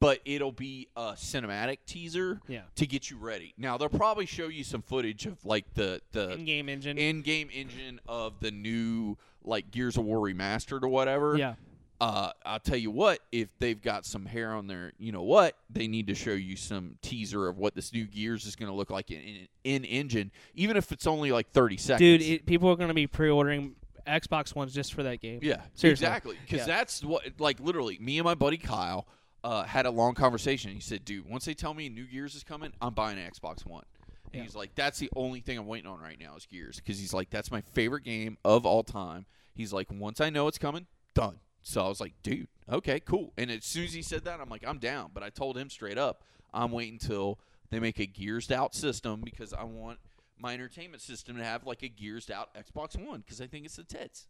but 0.00 0.20
it'll 0.24 0.52
be 0.52 0.88
a 0.96 1.12
cinematic 1.12 1.78
teaser 1.86 2.40
yeah, 2.48 2.62
to 2.76 2.86
get 2.86 3.10
you 3.10 3.16
ready. 3.16 3.54
Now 3.56 3.78
they'll 3.78 3.88
probably 3.88 4.26
show 4.26 4.48
you 4.48 4.64
some 4.64 4.82
footage 4.82 5.26
of 5.26 5.44
like 5.44 5.72
the 5.74 6.00
the 6.12 6.32
in-game 6.32 6.68
engine? 6.68 6.98
in-game 6.98 7.48
engine 7.52 8.00
of 8.06 8.40
the 8.40 8.50
new 8.50 9.16
like 9.42 9.70
Gears 9.70 9.96
of 9.96 10.04
War 10.04 10.18
remastered 10.18 10.82
or 10.82 10.88
whatever. 10.88 11.36
yeah. 11.36 11.54
Uh, 12.00 12.32
I'll 12.44 12.58
tell 12.58 12.76
you 12.76 12.90
what, 12.90 13.20
if 13.30 13.48
they've 13.60 13.80
got 13.80 14.04
some 14.04 14.26
hair 14.26 14.52
on 14.52 14.66
their, 14.66 14.92
you 14.98 15.12
know 15.12 15.22
what, 15.22 15.56
they 15.70 15.86
need 15.86 16.08
to 16.08 16.14
show 16.14 16.32
you 16.32 16.56
some 16.56 16.96
teaser 17.02 17.46
of 17.48 17.56
what 17.56 17.74
this 17.76 17.92
new 17.92 18.04
Gears 18.04 18.44
is 18.46 18.56
going 18.56 18.68
to 18.68 18.74
look 18.74 18.90
like 18.90 19.10
in, 19.12 19.20
in, 19.22 19.46
in 19.62 19.84
engine, 19.84 20.32
even 20.54 20.76
if 20.76 20.90
it's 20.90 21.06
only 21.06 21.30
like 21.30 21.50
30 21.52 21.76
seconds. 21.76 22.00
Dude, 22.00 22.20
it, 22.20 22.46
people 22.46 22.68
are 22.68 22.76
going 22.76 22.88
to 22.88 22.94
be 22.94 23.06
pre-ordering 23.06 23.76
Xbox 24.06 24.54
Ones 24.56 24.74
just 24.74 24.92
for 24.92 25.04
that 25.04 25.20
game. 25.20 25.38
Yeah, 25.40 25.62
Seriously. 25.74 26.04
exactly. 26.06 26.36
Because 26.44 26.66
Yeah. 26.66 26.76
that's 26.76 27.02
what, 27.04 27.22
like, 27.38 27.60
literally, 27.60 27.96
me 28.00 28.18
and 28.18 28.24
my 28.24 28.34
buddy 28.34 28.58
Kyle 28.58 29.06
uh, 29.44 29.62
had 29.64 29.86
a 29.86 29.90
long 29.90 30.14
conversation. 30.14 30.72
He 30.72 30.80
said, 30.80 31.04
"Dude, 31.04 31.28
once 31.28 31.44
they 31.44 31.54
tell 31.54 31.74
me 31.74 31.88
New 31.88 32.06
Gears 32.06 32.34
is 32.34 32.42
coming, 32.42 32.72
I'm 32.80 32.94
buying 32.94 33.18
an 33.18 33.30
Xbox 33.30 33.64
One." 33.64 33.84
And 34.26 34.34
Yeah. 34.34 34.42
He's 34.42 34.56
like, 34.56 34.74
"That's 34.74 34.98
the 34.98 35.10
only 35.14 35.40
thing 35.40 35.58
I'm 35.58 35.66
waiting 35.66 35.88
on 35.88 36.00
right 36.00 36.18
now 36.18 36.34
is 36.34 36.46
Gears," 36.46 36.76
because 36.76 36.98
he's 36.98 37.14
like, 37.14 37.30
"That's 37.30 37.50
my 37.52 37.60
favorite 37.60 38.02
game 38.02 38.38
of 38.44 38.66
all 38.66 38.82
time." 38.82 39.26
He's 39.54 39.72
like, 39.72 39.88
"Once 39.92 40.20
I 40.20 40.30
know 40.30 40.48
it's 40.48 40.58
coming, 40.58 40.86
done." 41.14 41.38
So 41.62 41.84
I 41.84 41.88
was 41.88 42.00
like, 42.00 42.14
"Dude, 42.22 42.48
okay, 42.68 42.98
cool." 43.00 43.32
And 43.36 43.50
as 43.50 43.64
soon 43.64 43.84
as 43.84 43.92
he 43.92 44.02
said 44.02 44.24
that, 44.24 44.40
I'm 44.40 44.48
like, 44.48 44.64
"I'm 44.66 44.78
down." 44.78 45.10
But 45.14 45.22
I 45.22 45.30
told 45.30 45.56
him 45.56 45.70
straight 45.70 45.98
up, 45.98 46.24
I'm 46.52 46.72
waiting 46.72 46.94
until 46.94 47.38
they 47.70 47.78
make 47.78 47.98
a 48.00 48.06
Gearsed 48.06 48.50
out 48.50 48.74
system 48.74 49.20
because 49.22 49.52
I 49.52 49.64
want 49.64 49.98
my 50.38 50.54
entertainment 50.54 51.02
system 51.02 51.36
to 51.36 51.44
have 51.44 51.64
like 51.66 51.82
a 51.82 51.88
Gearsed 51.88 52.30
out 52.30 52.50
Xbox 52.54 52.96
One 52.96 53.20
because 53.20 53.40
I 53.40 53.46
think 53.46 53.66
it's 53.66 53.76
the 53.76 53.84
tits. 53.84 54.26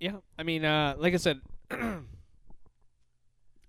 Yeah, 0.00 0.16
I 0.38 0.42
mean, 0.42 0.64
uh, 0.64 0.94
like 0.98 1.14
I 1.14 1.16
said, 1.16 1.40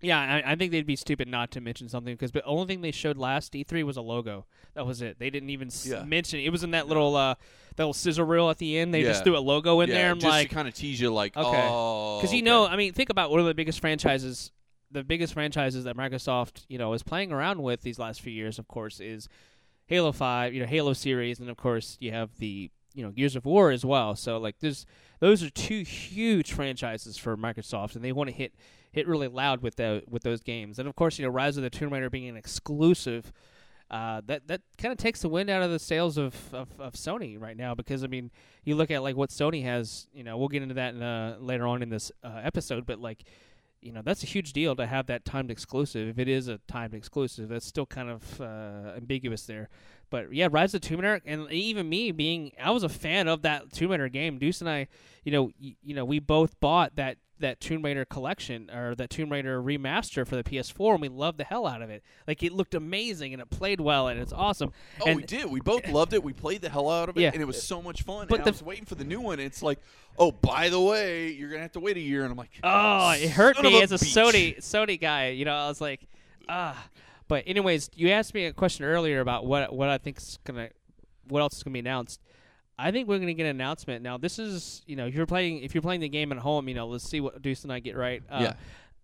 yeah, 0.02 0.42
I, 0.46 0.52
I 0.52 0.56
think 0.56 0.72
they'd 0.72 0.86
be 0.86 0.96
stupid 0.96 1.28
not 1.28 1.52
to 1.52 1.62
mention 1.62 1.90
something 1.90 2.14
because 2.14 2.32
the 2.32 2.44
only 2.44 2.68
thing 2.68 2.82
they 2.82 2.92
showed 2.92 3.18
last 3.18 3.54
E3 3.54 3.84
was 3.84 3.98
a 3.98 4.02
logo. 4.02 4.46
That 4.76 4.86
was 4.86 5.02
it. 5.02 5.18
They 5.18 5.30
didn't 5.30 5.50
even 5.50 5.70
s- 5.70 5.92
mention 6.06 6.40
it. 6.40 6.46
It. 6.46 6.50
was 6.52 6.64
in 6.64 6.72
that 6.72 6.88
little 6.88 7.16
uh, 7.16 7.34
that 7.76 7.84
little 7.84 7.94
scissor 7.94 8.24
reel 8.26 8.50
at 8.50 8.60
the 8.60 8.78
end. 8.78 8.94
They 8.94 9.02
just 9.04 9.24
threw 9.24 9.38
a 9.38 9.40
logo 9.40 9.80
in 9.80 9.90
yeah, 9.90 9.96
there. 9.96 10.12
I'm 10.12 10.20
just 10.20 10.30
like, 10.30 10.52
kind 10.52 10.68
of 10.68 10.74
tease 10.76 11.00
you, 11.00 11.12
like, 11.14 11.36
Okay. 11.36 11.68
oh, 11.70 12.18
because 12.20 12.32
you 12.34 12.40
okay. 12.40 12.46
know, 12.46 12.68
I 12.68 12.76
mean, 12.76 12.94
think 12.94 13.10
about 13.10 13.32
one 13.32 13.40
of 13.40 13.46
the 13.48 13.56
biggest 13.56 13.80
franchises, 13.80 14.52
the 14.92 15.04
biggest 15.04 15.34
franchises 15.34 15.84
that 15.86 15.98
Microsoft, 15.98 16.66
you 16.68 16.78
know, 16.78 16.94
is 16.94 17.02
playing 17.02 17.32
around 17.32 17.64
with 17.64 17.82
these 17.82 17.98
last 17.98 18.22
few 18.22 18.34
years. 18.34 18.60
Of 18.60 18.68
course, 18.68 19.00
is 19.00 19.28
Halo 19.88 20.12
Five, 20.12 20.54
you 20.54 20.62
know, 20.62 20.68
Halo 20.68 20.94
series, 20.94 21.40
and 21.40 21.50
of 21.50 21.58
course 21.58 21.98
you 22.00 22.12
have 22.12 22.38
the 22.38 22.70
you 22.94 23.04
know 23.04 23.10
Gears 23.12 23.36
of 23.36 23.46
War 23.46 23.72
as 23.72 23.84
well. 23.84 24.16
So 24.16 24.38
like, 24.38 24.60
there's 24.60 24.86
those 25.20 25.42
are 25.42 25.50
two 25.50 25.82
huge 25.82 26.52
franchises 26.52 27.18
for 27.18 27.36
Microsoft, 27.36 27.96
and 27.96 28.04
they 28.04 28.12
want 28.12 28.30
to 28.30 28.36
hit 28.36 28.54
hit 28.92 29.08
really 29.08 29.28
loud 29.28 29.62
with 29.62 29.76
the 29.76 30.04
with 30.08 30.24
those 30.24 30.42
games. 30.42 30.80
And 30.80 30.88
of 30.88 30.96
course, 30.96 31.20
you 31.20 31.26
know, 31.26 31.32
Rise 31.32 31.58
of 31.58 31.64
the 31.64 31.70
Tomb 31.70 31.94
Raider 31.94 32.10
being 32.10 32.28
an 32.28 32.38
exclusive. 32.38 33.32
Uh, 33.90 34.22
that 34.26 34.48
that 34.48 34.62
kind 34.78 34.92
of 34.92 34.98
takes 34.98 35.22
the 35.22 35.30
wind 35.30 35.50
out 35.50 35.62
of 35.62 35.72
the 35.72 35.80
sails 35.80 36.18
of, 36.18 36.54
of, 36.54 36.68
of 36.78 36.94
Sony 36.94 37.40
right 37.40 37.56
now 37.56 37.74
because 37.74 38.04
I 38.04 38.08
mean 38.08 38.32
you 38.66 38.76
look 38.76 38.92
at 38.92 39.02
like 39.02 39.16
what 39.16 39.30
Sony 39.30 39.64
has 39.64 40.08
you 40.14 40.26
know 40.26 40.38
we'll 40.38 40.50
get 40.50 40.62
into 40.62 40.74
that 40.74 40.94
in, 40.94 41.02
uh, 41.02 41.38
later 41.40 41.66
on 41.66 41.82
in 41.82 41.88
this 41.88 42.12
uh, 42.22 42.42
episode 42.44 42.86
but 42.86 43.00
like 43.00 43.24
you 43.82 43.92
know 43.92 44.02
that's 44.04 44.24
a 44.24 44.26
huge 44.26 44.54
deal 44.54 44.76
to 44.76 44.86
have 44.86 45.08
that 45.08 45.26
timed 45.26 45.52
exclusive. 45.52 46.10
If 46.10 46.20
it 46.20 46.28
is 46.28 46.48
a 46.48 46.60
timed 46.68 46.94
exclusive, 46.94 47.50
that's 47.50 47.66
still 47.66 47.86
kind 47.86 48.10
of 48.10 48.42
uh, 48.42 48.94
ambiguous 48.98 49.44
there. 49.46 49.70
But 50.10 50.34
yeah, 50.34 50.48
Rise 50.50 50.74
of 50.74 50.82
the 50.82 50.88
Tomb 50.88 51.02
Raider, 51.02 51.22
and 51.26 51.52
even 51.52 51.90
me 51.90 52.12
being, 52.12 52.52
I 52.62 52.72
was 52.72 52.84
a 52.84 52.90
fan 52.90 53.28
of 53.28 53.42
that 53.42 53.72
Tomb 53.74 53.92
Raider 53.92 54.08
game. 54.10 54.38
Deuce 54.40 54.62
and 54.62 54.70
I, 54.70 54.88
you 55.24 55.32
know, 55.32 55.52
y- 55.62 55.76
you 55.84 55.94
know, 55.96 56.06
we 56.06 56.20
both 56.20 56.60
bought 56.60 56.96
that 56.96 57.18
that 57.40 57.60
Tomb 57.60 57.84
Raider 57.86 58.04
collection 58.04 58.68
or 58.72 58.96
that 58.96 59.12
Tomb 59.12 59.32
Raider 59.32 59.62
remaster 59.62 60.26
for 60.26 60.36
the 60.36 60.44
PS4, 60.44 60.94
and 60.94 61.02
we 61.02 61.08
loved 61.08 61.38
the 61.38 61.44
hell 61.44 61.68
out 61.68 61.84
of 61.84 61.90
it. 61.92 62.02
Like 62.28 62.42
it 62.42 62.52
looked 62.52 62.74
amazing 62.74 63.32
and 63.34 63.40
it 63.40 63.50
played 63.52 63.80
well 63.80 64.08
and 64.08 64.20
it's 64.20 64.34
awesome. 64.34 64.72
Oh, 65.02 65.06
and 65.08 65.18
we 65.18 65.24
did. 65.24 65.46
We 65.52 65.60
both 65.60 65.88
loved 65.90 66.14
it. 66.14 66.24
We 66.24 66.34
played 66.34 66.62
the 66.62 66.70
hell 66.70 66.90
out 66.90 67.10
of 67.10 67.18
it, 67.18 67.22
Yeah. 67.22 67.30
and 67.32 67.40
it 67.40 67.46
was 67.46 67.62
so 67.62 67.80
much 67.80 68.02
fun. 68.02 68.26
But 68.28 68.38
and 68.40 68.46
the- 68.46 68.50
I 68.50 68.54
was 68.54 68.64
waiting 68.64 68.86
for 68.86 68.96
the 68.96 69.04
new 69.04 69.22
one. 69.22 69.34
And 69.38 69.46
it's 69.46 69.62
like, 69.62 69.80
oh, 70.18 70.32
by 70.32 70.70
the 70.70 70.80
way, 70.82 71.30
you're 71.32 71.50
gonna 71.50 71.62
have 71.62 71.74
to 71.74 71.80
wait 71.80 71.96
a 71.98 72.00
year. 72.00 72.24
And 72.24 72.32
I'm 72.32 72.38
like, 72.38 72.50
Oh, 72.64 73.12
it 73.12 73.30
hurt 73.30 73.62
me 73.62 73.80
a 73.80 73.84
as 73.84 73.92
a 73.92 74.00
beach. 74.00 74.12
Sony 74.16 74.58
Sony 74.58 75.00
guy. 75.00 75.28
You 75.30 75.46
know, 75.46 75.54
I 75.54 75.68
was 75.68 75.80
like, 75.82 76.08
ah. 76.50 76.88
But 77.28 77.44
anyways, 77.48 77.90
you 77.94 78.10
asked 78.10 78.34
me 78.34 78.46
a 78.46 78.54
question 78.54 78.86
earlier 78.86 79.20
about 79.20 79.46
what 79.46 79.74
what 79.74 79.90
I 79.90 79.98
think 79.98 80.18
is 80.18 80.40
gonna, 80.44 80.70
what 81.28 81.42
else 81.42 81.58
is 81.58 81.64
gonna 81.64 81.74
be 81.74 81.80
announced. 81.80 82.22
I 82.80 82.92
think 82.92 83.08
we're 83.08 83.20
gonna 83.20 83.34
get 83.34 83.44
an 83.46 83.56
announcement 83.56 84.04
now. 84.04 84.18
This 84.18 84.40
is 84.40 84.82
you 84.86 84.96
know 84.96 85.08
if 85.08 85.14
you're 85.16 85.26
playing 85.26 85.64
if 85.64 85.74
you're 85.76 85.82
playing 85.82 86.02
the 86.02 86.10
game 86.10 86.32
at 86.32 86.38
home, 86.38 86.68
you 86.70 86.76
know 86.76 86.88
let's 86.88 87.08
see 87.08 87.20
what 87.20 87.42
Deuce 87.42 87.64
and 87.64 87.74
I 87.74 87.80
get 87.80 87.98
right. 87.98 88.22
Uh, 88.30 88.54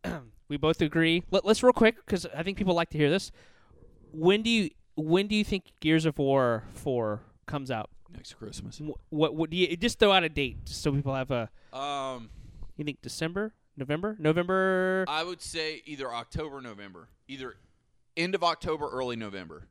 we 0.47 0.57
both 0.57 0.81
agree. 0.81 1.23
Let, 1.31 1.43
let's 1.45 1.63
real 1.63 1.73
quick 1.73 1.95
because 1.97 2.25
I 2.35 2.43
think 2.43 2.57
people 2.57 2.73
like 2.75 2.89
to 2.91 2.97
hear 2.97 3.09
this. 3.09 3.31
When 4.11 4.41
do 4.41 4.49
you 4.49 4.69
when 4.95 5.27
do 5.27 5.35
you 5.35 5.43
think 5.43 5.71
Gears 5.79 6.05
of 6.05 6.17
War 6.17 6.63
four 6.73 7.21
comes 7.45 7.71
out? 7.71 7.89
next 8.15 8.35
Christmas. 8.35 8.77
Wh- 8.77 9.11
What 9.11 9.35
what 9.35 9.49
do 9.49 9.57
you 9.57 9.75
just 9.75 9.97
throw 9.99 10.11
out 10.11 10.23
a 10.23 10.29
date 10.29 10.57
so 10.65 10.91
people 10.91 11.15
have 11.15 11.31
a 11.31 11.49
Um, 11.75 12.29
you 12.77 12.85
think 12.85 13.01
December 13.01 13.53
November 13.75 14.15
November 14.19 15.03
I 15.07 15.23
would 15.23 15.41
say 15.41 15.81
either 15.85 16.13
October, 16.13 16.57
or 16.57 16.61
November, 16.61 17.09
either 17.27 17.55
end 18.15 18.35
of 18.35 18.43
October, 18.43 18.89
early 18.89 19.15
November. 19.15 19.67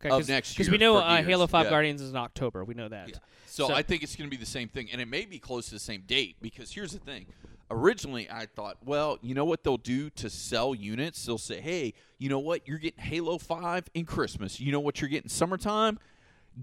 Okay, 0.00 0.14
of 0.14 0.28
next 0.28 0.52
Because 0.52 0.70
we 0.70 0.78
know 0.78 0.96
uh, 0.96 1.22
Halo 1.22 1.46
Five 1.46 1.66
yeah. 1.66 1.70
Guardians 1.70 2.00
is 2.00 2.10
in 2.10 2.16
October. 2.16 2.64
We 2.64 2.74
know 2.74 2.88
that. 2.88 3.08
Yeah. 3.08 3.16
So, 3.46 3.68
So- 3.68 3.74
I 3.74 3.82
think 3.82 4.02
it's 4.02 4.14
going 4.14 4.30
to 4.30 4.36
be 4.36 4.40
the 4.40 4.48
same 4.48 4.68
thing, 4.68 4.88
and 4.92 5.00
it 5.00 5.08
may 5.08 5.24
be 5.24 5.38
close 5.38 5.66
to 5.66 5.72
the 5.72 5.80
same 5.80 6.02
date 6.06 6.36
because 6.40 6.72
here's 6.72 6.92
the 6.92 7.00
thing. 7.00 7.26
Originally, 7.70 8.30
I 8.30 8.46
thought, 8.46 8.78
well, 8.84 9.18
you 9.20 9.34
know 9.34 9.44
what 9.44 9.62
they'll 9.62 9.76
do 9.76 10.08
to 10.10 10.30
sell 10.30 10.74
units? 10.74 11.26
They'll 11.26 11.36
say, 11.36 11.60
hey, 11.60 11.92
you 12.16 12.30
know 12.30 12.38
what? 12.38 12.66
You're 12.66 12.78
getting 12.78 13.02
Halo 13.02 13.36
5 13.36 13.90
in 13.92 14.06
Christmas. 14.06 14.58
You 14.58 14.72
know 14.72 14.80
what 14.80 15.00
you're 15.00 15.10
getting 15.10 15.28
summertime? 15.28 15.98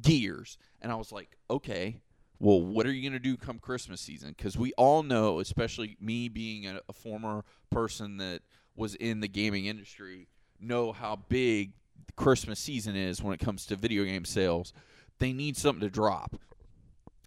Gears. 0.02 0.58
And 0.82 0.92
I 0.92 0.96
was 0.96 1.12
like, 1.12 1.38
okay, 1.50 2.02
well, 2.40 2.60
what 2.60 2.86
are 2.86 2.92
you 2.92 3.02
going 3.08 3.14
to 3.14 3.20
do 3.20 3.38
come 3.38 3.60
Christmas 3.60 4.02
season? 4.02 4.34
Because 4.36 4.58
we 4.58 4.74
all 4.74 5.04
know, 5.04 5.40
especially 5.40 5.96
me 6.02 6.28
being 6.28 6.66
a, 6.66 6.80
a 6.90 6.94
former 6.94 7.46
person 7.70 8.18
that 8.18 8.42
was 8.76 8.96
in 8.96 9.20
the 9.20 9.28
gaming 9.28 9.66
industry, 9.66 10.28
know 10.60 10.92
how 10.92 11.18
big 11.30 11.72
the 12.08 12.14
Christmas 12.14 12.60
season 12.60 12.96
is 12.96 13.22
when 13.22 13.34
it 13.34 13.40
comes 13.40 13.66
to 13.68 13.76
video 13.76 14.04
game 14.04 14.26
sales. 14.26 14.74
They 15.20 15.32
need 15.34 15.58
something 15.58 15.82
to 15.82 15.90
drop. 15.90 16.36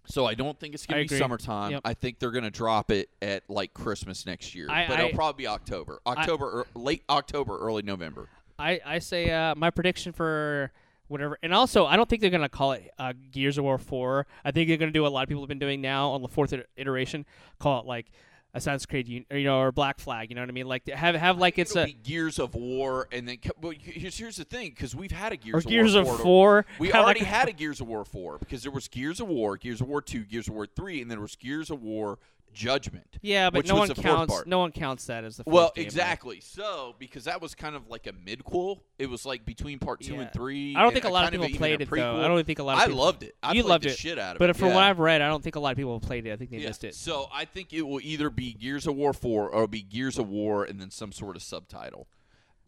So 0.05 0.25
I 0.25 0.33
don't 0.33 0.59
think 0.59 0.73
it's 0.73 0.85
going 0.87 1.07
to 1.07 1.13
be 1.13 1.19
summertime. 1.19 1.71
Yep. 1.71 1.81
I 1.85 1.93
think 1.93 2.17
they're 2.19 2.31
going 2.31 2.43
to 2.43 2.49
drop 2.49 2.89
it 2.91 3.09
at 3.21 3.43
like 3.47 3.73
Christmas 3.75 4.25
next 4.25 4.55
year. 4.55 4.67
I- 4.69 4.87
but 4.87 4.99
I- 4.99 5.03
it'll 5.05 5.15
probably 5.15 5.43
be 5.43 5.47
October. 5.47 5.99
October, 6.07 6.45
or 6.49 6.67
late 6.75 7.03
October, 7.09 7.57
early 7.59 7.83
November. 7.83 8.27
I 8.57 8.79
I 8.85 8.99
say 8.99 9.31
uh, 9.31 9.55
my 9.55 9.69
prediction 9.69 10.11
for 10.11 10.71
whatever, 11.07 11.37
and 11.41 11.53
also 11.53 11.85
I 11.85 11.95
don't 11.95 12.09
think 12.09 12.21
they're 12.21 12.29
gonna 12.29 12.49
call 12.49 12.73
it 12.73 12.91
uh, 12.99 13.13
Gears 13.31 13.57
of 13.57 13.63
War 13.63 13.77
Four. 13.77 14.27
I 14.43 14.51
think 14.51 14.67
they're 14.67 14.77
gonna 14.77 14.91
do 14.91 15.03
what 15.03 15.09
a 15.09 15.13
lot 15.15 15.23
of 15.23 15.29
people 15.29 15.43
have 15.43 15.47
been 15.47 15.59
doing 15.59 15.79
now 15.79 16.09
on 16.09 16.21
the 16.21 16.27
fourth 16.27 16.53
iteration, 16.75 17.25
call 17.59 17.79
it 17.79 17.85
like 17.85 18.07
Assassin's 18.53 18.85
Creed, 18.87 19.25
or, 19.29 19.37
you 19.37 19.45
know, 19.45 19.59
or 19.59 19.71
Black 19.71 19.99
Flag. 19.99 20.29
You 20.29 20.35
know 20.35 20.41
what 20.41 20.49
I 20.49 20.53
mean? 20.53 20.67
Like 20.67 20.87
have 20.89 21.15
have 21.15 21.37
like 21.37 21.59
it's 21.59 21.75
a 21.75 21.91
Gears 21.91 22.39
of 22.39 22.55
War, 22.55 23.07
and 23.11 23.27
then 23.27 23.37
well, 23.61 23.73
here's 23.79 24.17
here's 24.17 24.37
the 24.37 24.43
thing 24.43 24.69
because 24.69 24.95
we've 24.95 25.11
had 25.11 25.31
a 25.33 25.37
Gears 25.37 25.55
or 25.55 25.57
of 25.59 25.65
Gears 25.65 25.93
War 25.93 26.01
of 26.01 26.07
4 26.07 26.17
Four. 26.17 26.65
We 26.79 26.91
already 26.93 27.19
like 27.19 27.29
had 27.29 27.47
a 27.47 27.51
Gears 27.51 27.79
of 27.79 27.87
War 27.87 28.03
4 28.03 28.39
because 28.39 28.63
there 28.63 28.71
was 28.71 28.87
Gears 28.87 29.19
of 29.19 29.27
War, 29.27 29.57
Gears 29.57 29.81
of 29.81 29.87
War 29.87 30.01
2, 30.01 30.25
Gears 30.25 30.47
of 30.47 30.55
War 30.55 30.65
3, 30.65 31.01
and 31.01 31.11
then 31.11 31.17
there 31.17 31.21
was 31.21 31.35
Gears 31.35 31.69
of 31.69 31.81
War 31.81 32.17
Judgment. 32.53 33.17
Yeah, 33.21 33.49
but 33.49 33.65
no 33.67 33.75
one 33.75 33.89
counts. 33.89 34.33
part. 34.33 34.47
No 34.47 34.59
one 34.59 34.71
counts 34.71 35.05
that 35.05 35.23
as 35.23 35.37
the 35.37 35.43
Well, 35.45 35.71
game, 35.75 35.83
right? 35.83 35.85
exactly. 35.85 36.39
So, 36.41 36.95
because 36.99 37.25
that 37.25 37.41
was 37.41 37.55
kind 37.55 37.75
of 37.75 37.87
like 37.89 38.07
a 38.07 38.11
midquel, 38.13 38.79
it 38.97 39.09
was 39.09 39.25
like 39.25 39.45
between 39.45 39.79
part 39.79 40.01
two 40.01 40.13
Yeah. 40.15 40.21
and 40.21 40.33
three. 40.33 40.75
I 40.75 40.81
don't 40.83 40.93
think 40.93 41.05
a 41.05 41.09
lot 41.09 41.25
of 41.25 41.31
people 41.31 41.49
played 41.57 41.81
it 41.81 41.89
though. 41.89 42.21
I 42.23 42.27
don't 42.27 42.43
think 42.45 42.59
a 42.59 42.63
lot 42.63 42.77
of 42.85 42.91
I 42.91 42.95
loved 42.95 43.23
it. 43.23 43.35
I 43.43 43.53
You 43.53 43.63
loved 43.63 43.83
the 43.83 43.89
it. 43.89 43.97
shit 43.97 44.17
out 44.19 44.35
of 44.35 44.39
But 44.39 44.45
it. 44.49 44.53
But 44.53 44.57
from 44.59 44.69
yeah. 44.69 44.75
what 44.75 44.83
I've 44.83 44.99
read, 44.99 45.21
I 45.21 45.27
don't 45.27 45.43
think 45.43 45.55
a 45.55 45.59
lot 45.59 45.71
of 45.71 45.77
people 45.77 45.93
have 45.93 46.01
played 46.01 46.25
it. 46.27 46.31
I 46.31 46.35
think 46.37 46.49
they 46.51 46.57
Yeah. 46.57 46.67
missed 46.67 46.83
it. 46.83 46.95
So 46.95 47.27
I 47.33 47.45
think 47.45 47.73
it 47.73 47.81
will 47.83 48.01
either 48.01 48.29
be 48.29 48.53
Gears 48.53 48.87
of 48.87 48.95
War 48.95 49.13
4 49.13 49.49
or 49.49 49.55
it'll 49.55 49.67
be 49.67 49.81
Gears 49.81 50.17
of 50.17 50.27
War 50.29 50.63
and 50.63 50.79
then 50.79 50.91
some 50.91 51.11
sort 51.11 51.35
of 51.35 51.43
subtitle. 51.43 52.07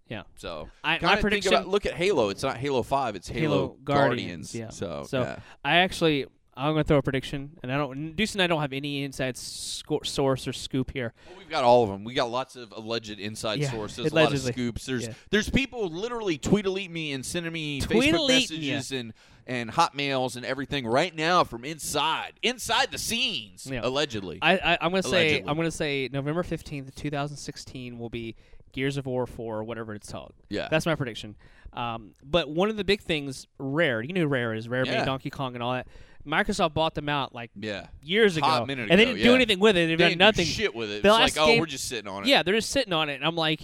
Yeah. 0.10 0.24
So 0.36 0.68
I- 0.84 1.00
my 1.02 1.16
prediction- 1.22 1.54
about- 1.54 1.70
look 1.70 1.86
at 1.86 1.94
Halo. 1.94 2.28
It's 2.30 2.44
not 2.44 2.58
Halo 2.58 2.84
5. 2.84 3.16
It's 3.16 3.30
Halo, 3.30 3.42
Halo 3.42 3.68
Guardians. 3.86 4.52
Guardians, 4.52 4.56
yeah. 4.56 4.70
So, 4.70 5.06
So, 5.08 5.22
yeah. 5.22 5.40
I 5.64 5.78
actually, 5.78 6.26
I'm 6.56 6.74
gonna 6.74 6.84
throw 6.84 6.98
a 6.98 7.02
prediction, 7.02 7.52
and 7.64 7.72
I 7.72 7.78
don't. 7.78 8.16
Deuce 8.16 8.34
and 8.34 8.42
I 8.42 8.48
don't 8.48 8.60
have 8.62 8.74
any 8.74 9.04
inside 9.04 9.38
sco- 9.38 10.02
source 10.04 10.48
or 10.48 10.54
scoop 10.54 10.92
here. 10.92 11.14
Well, 11.30 11.38
we've 11.40 11.50
got 11.50 11.64
all 11.64 11.84
of 11.84 11.90
them. 11.90 12.04
We 12.04 12.14
got 12.14 12.30
lots 12.30 12.56
of 12.58 12.72
alleged 12.74 13.20
inside 13.20 13.60
Yeah, 13.60 13.72
sources, 13.72 14.12
a 14.12 14.16
lot 14.16 14.34
of 14.34 14.40
scoops. 14.40 14.86
There's 14.86 15.08
Yeah. 15.08 15.14
there's 15.30 15.50
people 15.50 15.88
literally 15.88 16.38
tweet 16.38 16.66
elite 16.66 16.92
me 16.92 17.14
and 17.14 17.26
sending 17.26 17.54
me 17.54 17.80
Facebook 17.82 18.28
messages 18.28 18.92
and 18.92 19.14
and 19.48 19.72
hotmails 19.72 20.36
and 20.36 20.46
everything 20.46 20.86
right 20.86 21.16
now 21.16 21.44
from 21.44 21.64
inside 21.66 22.34
inside 22.44 22.92
the 22.92 22.98
scenes 22.98 23.66
Yeah. 23.72 23.82
allegedly. 23.84 24.38
I, 24.42 24.58
I 24.58 24.78
I'm 24.82 24.92
gonna 24.92 25.04
say 25.04 25.10
Allegedly. 25.30 25.50
I'm 25.50 25.56
gonna 25.56 25.72
say 25.72 26.10
November 26.12 26.44
fifteenth, 26.44 26.94
2016 26.96 27.98
will 27.98 28.10
be 28.10 28.36
Gears 28.74 28.98
of 28.98 29.06
War 29.06 29.26
4 29.26 29.58
or 29.60 29.64
whatever 29.64 29.94
it's 29.96 30.12
called. 30.12 30.34
yeah. 30.50 30.68
That's 30.70 30.86
my 30.86 30.96
prediction. 30.96 31.36
Um, 31.74 32.12
but 32.24 32.50
one 32.50 32.70
of 32.70 32.78
the 32.78 32.84
big 32.84 33.02
things, 33.02 33.48
Rare, 33.58 34.02
you 34.02 34.14
know 34.14 34.22
who 34.22 34.28
Rare 34.28 34.54
is. 34.54 34.68
Rare 34.70 34.86
Yeah. 34.86 35.00
made 35.00 35.06
Donkey 35.06 35.30
Kong 35.30 35.56
and 35.56 35.64
all 35.64 35.74
that. 35.74 35.88
Microsoft 36.26 36.74
bought 36.74 36.94
them 36.96 37.10
out 37.10 37.34
like 37.36 37.52
yeah. 37.56 37.88
years 38.04 38.38
ago, 38.38 38.46
Hot 38.48 38.68
minute 38.68 38.90
and 38.90 39.00
they 39.00 39.04
ago, 39.04 39.12
didn't 39.14 39.24
do 39.24 39.30
yeah. 39.30 39.36
anything 39.36 39.60
with 39.60 39.76
it. 39.78 39.88
They've 39.88 39.98
They 39.98 40.04
done 40.04 40.10
didn't 40.12 40.20
do 40.20 40.26
nothing. 40.26 40.46
shit 40.46 40.76
with 40.76 40.90
it. 40.92 41.04
The 41.04 41.10
It's 41.10 41.18
last 41.18 41.38
like, 41.38 41.44
oh, 41.44 41.48
game- 41.48 41.60
we're 41.60 41.66
just 41.66 41.88
sitting 41.88 42.10
on 42.10 42.24
it. 42.24 42.28
Yeah, 42.30 42.44
they're 42.44 42.56
just 42.56 42.70
sitting 42.70 42.94
on 42.94 43.10
it, 43.10 43.16
and 43.16 43.26
I'm 43.26 43.36
like, 43.36 43.62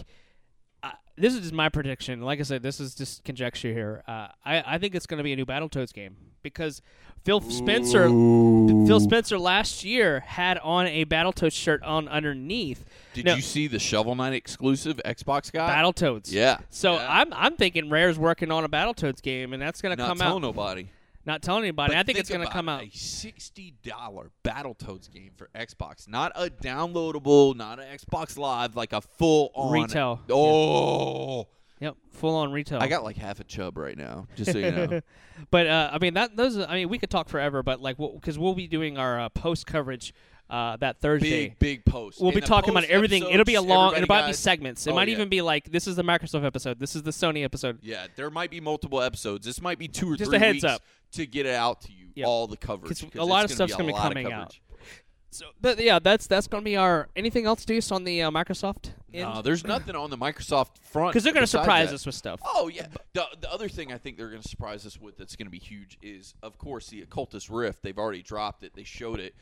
uh, 0.84 0.92
this 1.18 1.34
is 1.34 1.42
just 1.42 1.54
my 1.54 1.70
prediction. 1.70 2.22
Like 2.22 2.40
I 2.40 2.44
said, 2.44 2.62
this 2.64 2.80
is 2.80 2.96
just 2.96 3.24
conjecture 3.24 3.72
here. 3.74 4.04
Uh, 4.08 4.28
I 4.46 4.64
I 4.76 4.78
think 4.78 4.96
it's 4.96 5.06
going 5.08 5.18
to 5.18 5.24
be 5.24 5.34
a 5.34 5.36
new 5.36 5.46
Battletoads 5.46 5.94
game 5.94 6.16
because 6.44 6.82
Phil 7.26 7.42
Spencer, 7.42 8.08
Phil 8.08 9.00
Spencer 9.02 9.38
last 9.40 9.84
year 9.84 10.22
had 10.22 10.58
on 10.60 10.88
a 10.88 11.04
Battletoads 11.06 11.52
shirt 11.54 11.84
on 11.84 12.08
underneath 12.08 12.86
Did 13.14 13.26
No. 13.26 13.34
you 13.36 13.42
see 13.42 13.68
the 13.68 13.80
Shovel 13.80 14.16
Knight 14.16 14.34
exclusive 14.34 15.02
Xbox 15.04 15.52
guy? 15.52 15.68
Battletoads. 15.70 16.32
Yeah. 16.32 16.60
So 16.70 16.94
Yeah. 16.94 17.08
I'm 17.10 17.34
I'm 17.34 17.56
thinking 17.58 17.90
Rare's 17.90 18.18
working 18.20 18.52
on 18.52 18.64
a 18.64 18.70
Battletoads 18.70 19.22
game, 19.22 19.52
and 19.54 19.62
that's 19.62 19.82
going 19.82 19.98
to 19.98 20.02
not 20.02 20.08
come 20.10 20.18
telling 20.20 20.36
out. 20.36 20.42
nobody. 20.48 20.88
Not 21.28 21.42
telling 21.42 21.64
anybody. 21.64 21.92
But 21.92 21.98
I 21.98 22.04
think, 22.04 22.18
it's 22.18 22.30
going 22.30 22.46
to 22.46 22.52
come 22.52 22.70
out. 22.70 22.84
A 22.84 22.90
sixty 22.90 23.74
dollar 23.84 24.32
Battletoads 24.46 25.12
game 25.12 25.32
for 25.36 25.50
Xbox, 25.54 26.08
not 26.08 26.32
a 26.36 26.50
downloadable, 26.50 27.54
not 27.54 27.80
an 27.80 27.86
Xbox 27.98 28.38
Live, 28.38 28.78
like 28.78 28.94
a 28.94 29.02
full 29.02 29.52
on 29.54 29.74
Retail. 29.74 30.22
Oh, 30.32 31.48
Yep, 31.80 31.96
full 32.12 32.36
on 32.36 32.52
retail. 32.52 32.80
I 32.82 32.88
got 32.88 33.04
like 33.04 33.18
half 33.18 33.40
a 33.40 33.44
chub 33.44 33.78
right 33.78 33.96
now, 33.96 34.28
just 34.36 34.52
so 34.52 34.58
you 34.58 34.72
know. 34.72 35.02
but 35.52 35.68
uh, 35.68 35.92
I 35.94 36.00
mean 36.00 36.16
that 36.16 36.36
those. 36.36 36.58
I 36.58 36.74
mean 36.74 36.90
we 36.90 36.98
could 36.98 37.12
talk 37.12 37.30
forever, 37.30 37.62
but 37.62 37.82
like 37.82 37.98
because 37.98 38.40
we'll 38.40 38.56
be 38.56 38.68
doing 38.68 38.98
our 38.98 39.20
uh, 39.20 39.30
post 39.30 39.68
coverage 39.68 40.12
uh, 40.50 40.78
that 40.78 41.00
Thursday. 41.02 41.50
big 41.50 41.60
big 41.60 41.86
post. 41.86 42.22
We'll 42.22 42.32
be 42.32 42.42
talking 42.42 42.70
about 42.72 42.86
everything. 42.86 43.24
It'll 43.30 43.44
be 43.46 43.56
a 43.56 43.62
long. 43.62 43.96
It 43.96 44.08
might 44.08 44.28
be 44.28 44.34
segments. 44.34 44.88
It 44.88 44.92
Oh, 44.92 44.96
might 44.96 45.08
yeah. 45.10 45.16
even 45.16 45.30
be 45.30 45.42
like 45.42 45.72
this 45.72 45.88
is 45.88 45.96
the 45.96 46.04
Microsoft 46.04 46.46
episode. 46.46 46.80
This 46.80 46.96
is 46.96 47.04
the 47.04 47.12
Sony 47.12 47.44
episode. 47.44 47.80
Yeah, 47.82 48.08
there 48.16 48.30
might 48.30 48.50
be 48.52 48.60
multiple 48.62 49.02
episodes. 49.02 49.46
This 49.46 49.62
might 49.62 49.78
be 49.80 49.88
two 49.88 50.12
or 50.12 50.16
Just 50.16 50.30
three 50.32 50.38
a 50.38 50.40
heads 50.40 50.56
weeks 50.64 50.64
up. 50.66 50.82
to 51.14 51.26
get 51.26 51.46
it 51.46 51.56
out 51.56 51.82
to 51.82 51.92
you. 51.92 52.08
Yep. 52.16 52.28
All 52.28 52.48
the 52.48 52.58
coverage 52.58 52.90
'Cause 53.02 53.02
'cause 53.12 53.20
a 53.22 53.24
lot 53.24 53.46
of 53.46 53.52
stuff's 53.52 53.76
gonna 53.76 53.92
be 53.94 53.98
coming 54.00 54.32
out. 54.32 54.58
So, 55.30 55.46
but 55.62 55.78
yeah, 55.80 56.00
that's 56.00 56.26
that's 56.26 56.48
gonna 56.48 56.64
be 56.64 56.78
our. 56.78 57.10
Anything 57.16 57.46
else, 57.46 57.64
Deuce, 57.66 57.92
on 57.92 58.06
the 58.06 58.24
uh, 58.24 58.32
Microsoft? 58.32 58.92
No, 59.14 59.42
there's 59.42 59.64
nothing 59.66 59.96
on 59.96 60.10
the 60.10 60.18
Microsoft 60.18 60.78
front 60.82 61.12
Because 61.12 61.24
they're 61.24 61.34
gonna 61.34 61.46
surprise 61.46 61.90
that. 61.90 61.96
us 61.96 62.06
with 62.06 62.16
stuff. 62.16 62.40
Oh 62.46 62.70
yeah. 62.70 62.88
The, 63.14 63.26
the 63.42 63.52
other 63.52 63.68
thing 63.68 63.92
I 63.92 63.98
think 63.98 64.18
they're 64.18 64.30
going 64.30 64.42
to 64.42 64.48
surprise 64.48 64.86
us 64.86 65.00
with 65.00 65.18
that's 65.18 65.36
going 65.36 65.48
to 65.48 65.52
be 65.52 65.58
huge 65.60 65.98
is, 66.02 66.34
of 66.44 66.58
course, 66.58 66.88
the 66.88 67.04
Occultus 67.04 67.50
Rift. 67.52 67.82
They've 67.84 67.98
already 67.98 68.22
dropped 68.22 68.64
it. 68.64 68.74
They 68.76 68.84
showed 68.84 69.20
it. 69.20 69.36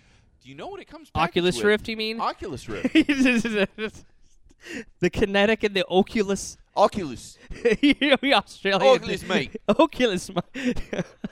You 0.45 0.53
know 0.55 0.67
what 0.67 0.79
it 0.79 0.85
comes? 0.85 1.09
packaged 1.09 1.37
Oculus 1.39 1.55
with? 1.57 1.65
Rift, 1.65 1.87
you 1.89 1.97
mean? 1.97 2.19
Oculus 2.21 2.69
Rift. 2.69 2.93
the 4.99 5.09
Kinetic 5.09 5.63
and 5.63 5.75
the 5.75 5.85
Oculus. 5.89 6.57
Oculus. 6.77 7.37
you 7.81 7.95
know, 8.01 8.17
Australian. 8.33 8.81
Oculus, 8.81 9.27
mate. 9.27 9.55
Oculus, 9.69 10.29
Mate, 10.53 10.77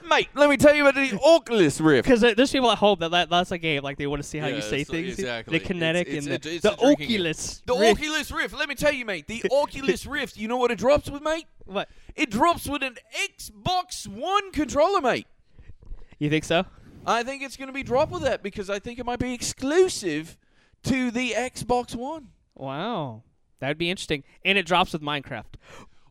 mate, 0.10 0.28
let 0.36 0.50
me 0.50 0.56
tell 0.58 0.74
you 0.74 0.88
about 0.88 0.96
the 0.96 1.20
Oculus 1.24 1.82
Rift. 1.82 2.08
because 2.08 2.24
uh, 2.24 2.34
there's 2.36 2.52
people 2.52 2.72
at 2.72 2.78
home 2.78 2.98
that, 3.02 3.12
that 3.12 3.30
that's 3.30 3.52
a 3.52 3.58
game. 3.58 3.84
Like 3.84 3.98
they 3.98 4.08
want 4.08 4.22
to 4.24 4.28
see 4.28 4.38
how 4.40 4.48
Yeah, 4.48 4.56
you 4.56 4.62
say 4.62 4.84
things. 4.84 5.20
exactly. 5.20 5.60
The 5.60 5.66
Kinetic 5.66 6.08
It's- 6.08 6.26
and 6.26 6.34
it's- 6.36 6.62
the, 6.64 6.70
it's 6.70 6.78
the 6.80 6.86
game. 6.96 7.06
Oculus. 7.06 7.62
The 7.66 7.76
Rift. 7.76 8.00
Oculus 8.00 8.32
Rift. 8.32 8.56
Let 8.58 8.70
me 8.70 8.76
tell 8.76 8.94
you, 8.94 9.06
mate. 9.06 9.28
The 9.28 9.44
Oculus 9.52 10.06
Rift. 10.06 10.38
You 10.38 10.48
know 10.48 10.58
what 10.58 10.72
it 10.72 10.78
drops 10.80 11.10
with, 11.10 11.22
mate? 11.22 11.46
What? 11.66 11.90
It 12.16 12.30
drops 12.32 12.68
with 12.68 12.82
an 12.82 12.96
Xbox 13.38 14.08
One 14.08 14.52
controller, 14.52 15.02
mate. 15.02 15.28
You 16.20 16.30
think 16.30 16.46
so? 16.46 16.66
I 17.06 17.24
think 17.24 17.44
it's 17.44 17.58
going 17.58 17.68
to 17.68 17.74
be 17.74 17.84
dropped 17.84 18.12
with 18.12 18.24
that 18.24 18.44
because 18.44 18.70
I 18.70 18.80
think 18.80 19.00
it 19.00 19.06
might 19.06 19.20
be 19.20 19.34
exclusive 19.34 20.38
to 20.84 21.12
the 21.12 21.32
Xbox 21.32 21.96
One. 21.96 22.30
Wow. 22.56 23.24
That'd 23.60 23.78
be 23.78 23.90
interesting. 23.90 24.24
And 24.44 24.58
it 24.58 24.66
drops 24.66 24.94
with 24.94 25.02
Minecraft. 25.02 25.56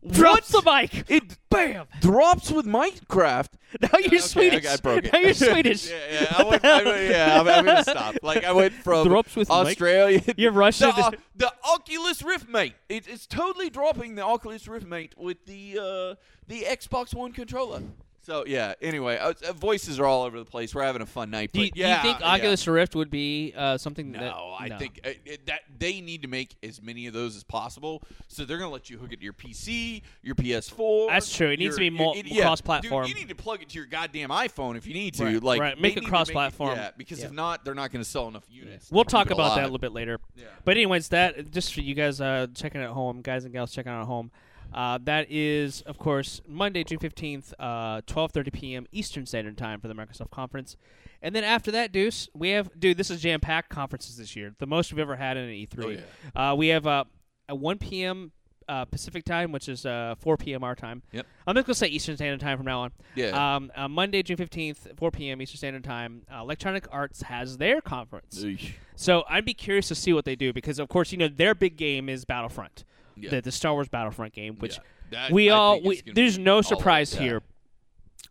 Drops 0.09 0.49
the 0.49 0.61
mic. 0.65 1.05
It 1.09 1.37
Bam. 1.49 1.85
drops 2.01 2.51
with 2.51 2.65
Minecraft. 2.65 3.47
Now 3.81 3.89
you're 3.99 4.07
Okay, 4.07 4.17
Swedish. 4.17 4.65
I, 4.65 4.73
I 4.73 4.77
broke 4.77 5.05
it. 5.05 5.13
Now 5.13 5.19
you're 5.19 5.33
Swedish. 5.33 5.89
yeah, 5.89 5.95
yeah. 6.11 6.33
I 6.37 6.43
went, 6.43 6.65
I 6.65 6.83
went, 6.83 7.09
yeah, 7.09 7.39
I'm, 7.39 7.47
I'm 7.47 7.65
gonna 7.65 7.83
stop. 7.83 8.15
Like 8.21 8.43
I 8.43 8.51
went 8.51 8.73
from 8.73 9.07
Drops 9.07 9.35
with 9.35 9.47
mic? 9.47 9.55
Australia. 9.57 10.21
You're 10.37 10.51
Russian. 10.51 10.89
The, 10.89 11.03
uh, 11.05 11.11
the 11.37 11.53
Oculus 11.73 12.21
Rift 12.21 12.49
Mate. 12.49 12.73
It, 12.89 13.07
it's 13.07 13.25
totally 13.25 13.69
dropping 13.69 14.15
the 14.15 14.23
Oculus 14.25 14.67
Rift 14.67 14.85
Mate 14.85 15.13
with 15.17 15.45
the 15.45 15.79
uh, 15.79 16.15
the 16.47 16.63
Xbox 16.63 17.13
One 17.13 17.31
controller. 17.31 17.81
So 18.23 18.45
yeah. 18.47 18.73
Anyway, 18.81 19.17
uh, 19.17 19.33
uh, 19.47 19.53
voices 19.53 19.99
are 19.99 20.05
all 20.05 20.23
over 20.23 20.39
the 20.39 20.45
place. 20.45 20.73
We're 20.73 20.83
having 20.83 21.01
a 21.01 21.05
fun 21.05 21.29
night. 21.29 21.51
do, 21.51 21.59
you, 21.59 21.67
but 21.67 21.75
do 21.75 21.81
you 21.81 21.87
yeah, 21.87 22.01
think 22.01 22.19
yeah. 22.21 22.27
Oculus 22.27 22.65
Rift 22.67 22.95
would 22.95 23.11
be 23.11 23.53
uh, 23.55 23.77
something 23.77 24.13
that? 24.13 24.21
No, 24.21 24.55
I 24.57 24.69
think 24.69 25.01
uh, 25.05 25.09
it, 25.25 25.45
that 25.47 25.61
they 25.77 25.99
need 25.99 26.21
to 26.21 26.29
make 26.29 26.55
as 26.63 26.81
many 26.81 27.05
of 27.07 27.13
those 27.13 27.35
as 27.35 27.43
possible. 27.43 28.01
So 28.29 28.45
they're 28.45 28.57
going 28.57 28.69
to 28.69 28.73
let 28.73 28.89
you 28.89 28.97
hook 28.97 29.11
it 29.11 29.17
to 29.17 29.23
your 29.23 29.33
PC, 29.33 30.03
your 30.21 30.35
PS4. 30.35 31.09
That's 31.09 31.35
true. 31.35 31.49
It 31.49 31.59
needs 31.59 31.75
to 31.75 31.79
be 31.79 31.89
more 31.89 32.15
it- 32.15 32.25
yeah. 32.27 32.43
cross-platform. 32.43 33.07
Dude, 33.07 33.15
you 33.15 33.21
need 33.21 33.29
to 33.29 33.35
plug 33.35 33.61
it 33.61 33.69
to 33.69 33.75
your 33.77 33.87
goddamn 33.87 34.29
iPhone 34.29 34.77
if 34.77 34.87
you 34.87 34.93
need 34.93 35.15
to. 35.15 35.25
Right, 35.25 35.43
like, 35.43 35.59
right. 35.59 35.79
Make 35.79 35.97
it 35.97 35.99
need 35.99 36.05
to 36.05 36.09
cross-platform. 36.09 36.77
yeah, 36.77 36.91
because 36.95 37.21
if 37.21 37.31
not, 37.31 37.65
they're 37.65 37.75
not 37.75 37.91
going 37.91 38.03
to 38.03 38.09
sell 38.09 38.29
enough 38.29 38.45
units. 38.49 38.89
We'll 38.89 39.03
talk 39.03 39.27
it 39.27 39.33
about 39.33 39.55
that 39.55 39.63
a 39.63 39.65
little 39.65 39.79
bit 39.79 39.91
later. 39.91 40.19
Yeah. 40.37 40.45
But 40.63 40.77
anyways, 40.77 41.09
that 41.09 41.51
just 41.51 41.73
for 41.73 41.81
you 41.81 41.93
guys 41.93 42.21
uh, 42.21 42.47
checking 42.55 42.81
at 42.81 42.89
home, 42.89 43.21
guys 43.21 43.43
and 43.43 43.53
gals 43.53 43.73
checking 43.73 43.91
out 43.91 44.01
at 44.01 44.07
home. 44.07 44.31
Uh, 44.73 44.99
that 45.03 45.27
is, 45.29 45.81
of 45.81 45.97
course, 45.97 46.41
Monday, 46.47 46.83
June 46.83 46.99
fifteenth, 46.99 47.53
uh, 47.59 48.01
twelve 48.07 48.31
thirty 48.31 48.51
p.m. 48.51 48.85
Eastern 48.91 49.25
Standard 49.25 49.57
Time 49.57 49.79
for 49.79 49.87
the 49.87 49.95
Microsoft 49.95 50.31
conference. 50.31 50.77
And 51.21 51.33
then 51.33 51.43
after 51.43 51.71
that, 51.71 51.91
Deuce, 51.91 52.27
we 52.33 52.49
have 52.49 52.69
dude. 52.79 52.97
This 52.97 53.09
is 53.09 53.21
jam 53.21 53.39
packed 53.39 53.69
conferences 53.69 54.17
this 54.17 54.35
year, 54.35 54.55
the 54.59 54.67
most 54.67 54.91
we've 54.91 54.99
ever 54.99 55.15
had 55.15 55.37
in 55.37 55.43
an 55.45 55.51
E 55.51 55.65
three. 55.65 55.99
Oh, 56.35 56.41
uh, 56.41 56.55
we 56.55 56.67
have 56.69 56.85
uh, 56.85 57.05
at 57.47 57.57
one 57.57 57.77
p.m. 57.77 58.31
Uh, 58.67 58.85
Pacific 58.85 59.25
time, 59.25 59.51
which 59.51 59.67
is 59.67 59.85
uh, 59.85 60.15
4 60.19 60.37
p.m. 60.37 60.63
our 60.63 60.73
time. 60.73 61.01
Yep. 61.11 61.27
I'm 61.45 61.55
just 61.55 61.67
gonna 61.67 61.75
say 61.75 61.87
Eastern 61.87 62.15
Standard 62.15 62.39
Time 62.39 62.55
from 62.55 62.65
now 62.65 62.79
on. 62.83 62.91
Yeah. 63.13 63.55
Um, 63.55 63.69
uh, 63.75 63.89
Monday, 63.89 64.23
June 64.23 64.37
15th, 64.37 64.97
4 64.97 65.11
p.m. 65.11 65.41
Eastern 65.41 65.57
Standard 65.57 65.83
Time. 65.83 66.21
Uh, 66.33 66.39
Electronic 66.39 66.87
Arts 66.89 67.23
has 67.23 67.57
their 67.57 67.81
conference. 67.81 68.41
Eesh. 68.41 68.71
So 68.95 69.25
I'd 69.29 69.43
be 69.43 69.53
curious 69.53 69.89
to 69.89 69.95
see 69.95 70.13
what 70.13 70.23
they 70.23 70.37
do 70.37 70.53
because, 70.53 70.79
of 70.79 70.87
course, 70.87 71.11
you 71.11 71.17
know 71.17 71.27
their 71.27 71.53
big 71.53 71.75
game 71.75 72.07
is 72.07 72.23
Battlefront, 72.23 72.85
Yeah. 73.15 73.29
the, 73.31 73.41
the 73.41 73.51
Star 73.51 73.73
Wars 73.73 73.87
Battlefront 73.89 74.33
game, 74.33 74.55
which 74.57 74.77
Yeah. 74.77 74.83
That- 75.11 75.31
we 75.31 75.49
I 75.49 75.55
all 75.55 75.81
we, 75.81 76.01
there's 76.13 76.37
no 76.39 76.61
surprise 76.61 77.13
here. 77.13 77.41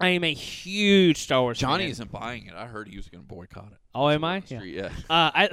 I 0.01 0.09
am 0.09 0.25
a 0.25 0.33
huge 0.33 1.18
Star 1.18 1.42
Wars. 1.42 1.59
Johnny 1.59 1.85
fan. 1.85 1.90
isn't 1.92 2.11
buying 2.11 2.47
it. 2.47 2.55
I 2.55 2.66
heard 2.66 2.88
he 2.88 2.97
was 2.97 3.09
going 3.09 3.23
to 3.23 3.29
boycott 3.29 3.73
it. 3.73 3.79
Oh, 3.95 4.09
am 4.09 4.25
I? 4.25 4.42
Yeah. 4.49 4.62
Yeah. 4.62 4.88
Uh, 5.11 5.31
I 5.35 5.49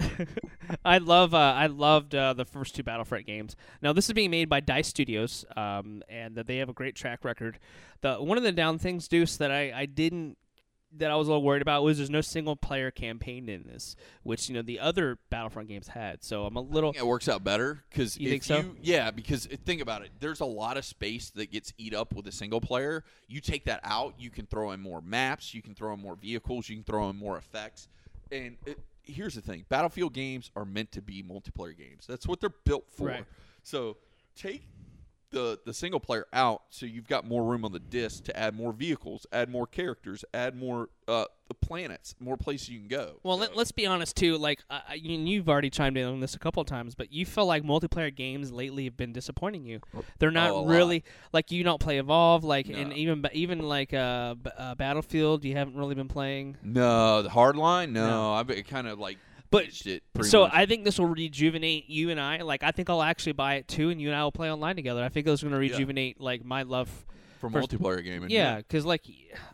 I 0.86 0.98
love 1.00 1.34
uh, 1.34 1.38
I 1.38 1.68
loved 1.68 2.16
uh, 2.16 2.34
the 2.34 2.46
first 2.46 2.74
two 2.76 2.82
Battlefront 2.84 3.26
games. 3.28 3.56
Now 3.82 3.94
this 3.94 4.08
is 4.08 4.14
being 4.14 4.32
made 4.32 4.50
by 4.50 4.62
Dice 4.62 4.88
Studios, 4.88 5.46
um, 5.56 6.02
and 6.10 6.36
they 6.36 6.58
have 6.58 6.70
a 6.70 6.74
great 6.74 6.96
track 6.96 7.24
record. 7.26 7.60
The 8.02 8.16
one 8.16 8.38
of 8.38 8.44
the 8.44 8.52
down 8.52 8.80
things, 8.80 9.08
Deuce, 9.08 9.38
that 9.38 9.52
I, 9.52 9.74
I 9.76 9.86
didn't 9.86 10.38
that 10.98 11.12
I 11.12 11.16
was 11.16 11.28
a 11.28 11.32
little 11.32 11.44
worried 11.44 11.62
about 11.62 11.84
was 11.84 11.98
there's 11.98 12.10
no 12.10 12.22
single 12.22 12.56
player 12.56 12.90
campaign 12.90 13.48
in 13.48 13.64
this, 13.64 13.96
which 14.24 14.50
you 14.50 14.56
know 14.56 14.62
the 14.64 14.80
other 14.80 15.20
Battlefront 15.30 15.68
games 15.68 15.88
had. 15.88 16.24
So 16.24 16.46
I'm 16.46 16.56
a 16.56 16.62
little 16.62 16.94
it 16.96 17.06
works 17.06 17.30
out 17.30 17.44
better 17.44 17.84
because 17.90 18.18
You 18.18 18.28
if 18.28 18.32
think 18.32 18.44
so? 18.44 18.58
you 18.60 18.76
yeah 18.82 19.12
because 19.12 19.46
think 19.66 19.82
about 19.82 20.02
it 20.04 20.10
there's 20.20 20.40
a 20.40 20.46
lot 20.46 20.78
of 20.78 20.86
space 20.86 21.30
that 21.32 21.52
gets 21.52 21.74
eat 21.78 21.94
up 21.94 22.14
with 22.16 22.26
a 22.28 22.32
single 22.32 22.60
player 22.60 23.04
you 23.28 23.40
take 23.40 23.66
that 23.66 23.82
out 23.84 24.16
you 24.18 24.30
can 24.32 24.46
throw 24.48 24.72
in 24.72 24.80
more 24.82 25.02
maps 25.02 25.54
you 25.54 25.62
can 25.62 25.76
throw 25.76 25.94
in 25.94 26.00
more 26.00 26.16
vehicles 26.16 26.68
you 26.70 26.76
can 26.76 26.84
throw 26.84 27.08
in 27.10 27.16
more 27.16 27.38
effects 27.38 27.88
and 28.32 28.58
it, 28.66 28.80
here's 29.04 29.36
the 29.36 29.42
thing 29.42 29.66
battlefield 29.70 30.14
games 30.14 30.50
are 30.56 30.66
meant 30.66 30.92
to 30.92 31.02
be 31.02 31.22
multiplayer 31.24 31.78
games 31.78 32.06
that's 32.08 32.28
what 32.28 32.40
they're 32.40 32.50
built 32.66 32.86
for 32.92 33.08
Right. 33.08 33.26
so 33.64 33.98
take 34.36 34.64
the 35.32 35.60
the 35.66 35.74
single 35.74 36.00
player 36.00 36.26
out 36.34 36.64
so 36.70 36.86
you've 36.86 37.08
got 37.08 37.26
more 37.26 37.44
room 37.44 37.64
on 37.64 37.72
the 37.72 37.80
disc 37.80 38.24
to 38.24 38.36
add 38.38 38.56
more 38.56 38.74
vehicles 38.74 39.26
add 39.32 39.50
more 39.50 39.68
characters 39.68 40.26
add 40.34 40.56
more 40.56 40.90
uh, 41.08 41.26
planets 41.62 42.16
more 42.20 42.38
places 42.38 42.70
you 42.70 42.80
can 42.80 42.88
go 42.88 43.20
Well, 43.24 43.36
So- 43.38 43.42
let, 43.42 43.56
let's 43.58 43.72
be 43.72 43.86
honest 43.88 44.16
too. 44.16 44.38
Like, 44.38 44.60
uh, 44.70 44.80
you, 44.96 45.18
you've 45.20 45.50
already 45.50 45.70
chimed 45.72 45.98
in 45.98 46.06
on 46.08 46.20
this 46.20 46.36
a 46.36 46.40
couple 46.40 46.62
of 46.62 46.68
times, 46.68 46.94
but 46.94 47.12
you 47.12 47.26
feel 47.26 47.48
like 47.48 47.64
multiplayer 47.64 48.16
games 48.16 48.52
lately 48.52 48.84
have 48.86 48.96
been 48.96 49.12
disappointing 49.14 49.66
you. 49.66 49.80
They're 50.20 50.30
not 50.30 50.52
Oh, 50.52 50.60
a 50.60 50.62
lot. 50.62 50.68
really 50.68 51.04
like 51.34 51.52
you 51.52 51.64
don't 51.64 51.80
play 51.80 51.98
Evolve, 52.00 52.44
like, 52.44 52.68
and 52.70 52.94
even 52.94 53.26
even 53.34 53.60
like 53.68 53.94
uh, 53.96 54.36
b- 54.36 54.52
uh, 54.58 54.76
Battlefield, 54.76 55.44
you 55.44 55.56
haven't 55.56 55.76
really 55.76 55.96
been 55.96 56.08
playing. 56.08 56.58
no 56.64 57.24
the 57.24 57.30
Hardline 57.30 57.92
no, 57.92 58.08
No. 58.08 58.34
i've 58.34 58.48
kind 58.68 58.88
of 58.88 59.00
like 59.00 59.18
But- 59.52 59.72
So 60.22 60.44
much. 60.44 60.52
I 60.54 60.66
think 60.66 60.84
this 60.86 61.00
will 61.00 61.08
rejuvenate 61.08 61.90
you 61.90 62.10
and 62.12 62.20
I. 62.20 62.42
Like, 62.42 62.64
I 62.64 62.72
think 62.72 62.90
I'll 62.90 63.02
actually 63.02 63.32
buy 63.34 63.56
it 63.56 63.68
too, 63.68 63.90
and 63.90 64.00
you 64.02 64.10
and 64.10 64.16
I 64.16 64.24
will 64.24 64.32
play 64.32 64.52
online 64.52 64.76
together. 64.76 65.04
I 65.04 65.10
think 65.10 65.28
is 65.28 65.42
going 65.42 65.54
to 65.54 65.66
Yeah. 65.66 65.72
rejuvenate 65.72 66.20
like 66.22 66.44
my 66.46 66.64
love. 66.64 67.06
for 67.40 67.50
First- 67.50 67.70
multiplayer 67.70 68.04
gaming. 68.04 68.30
Yeah, 68.30 68.58
because 68.58 68.86
like 68.86 69.04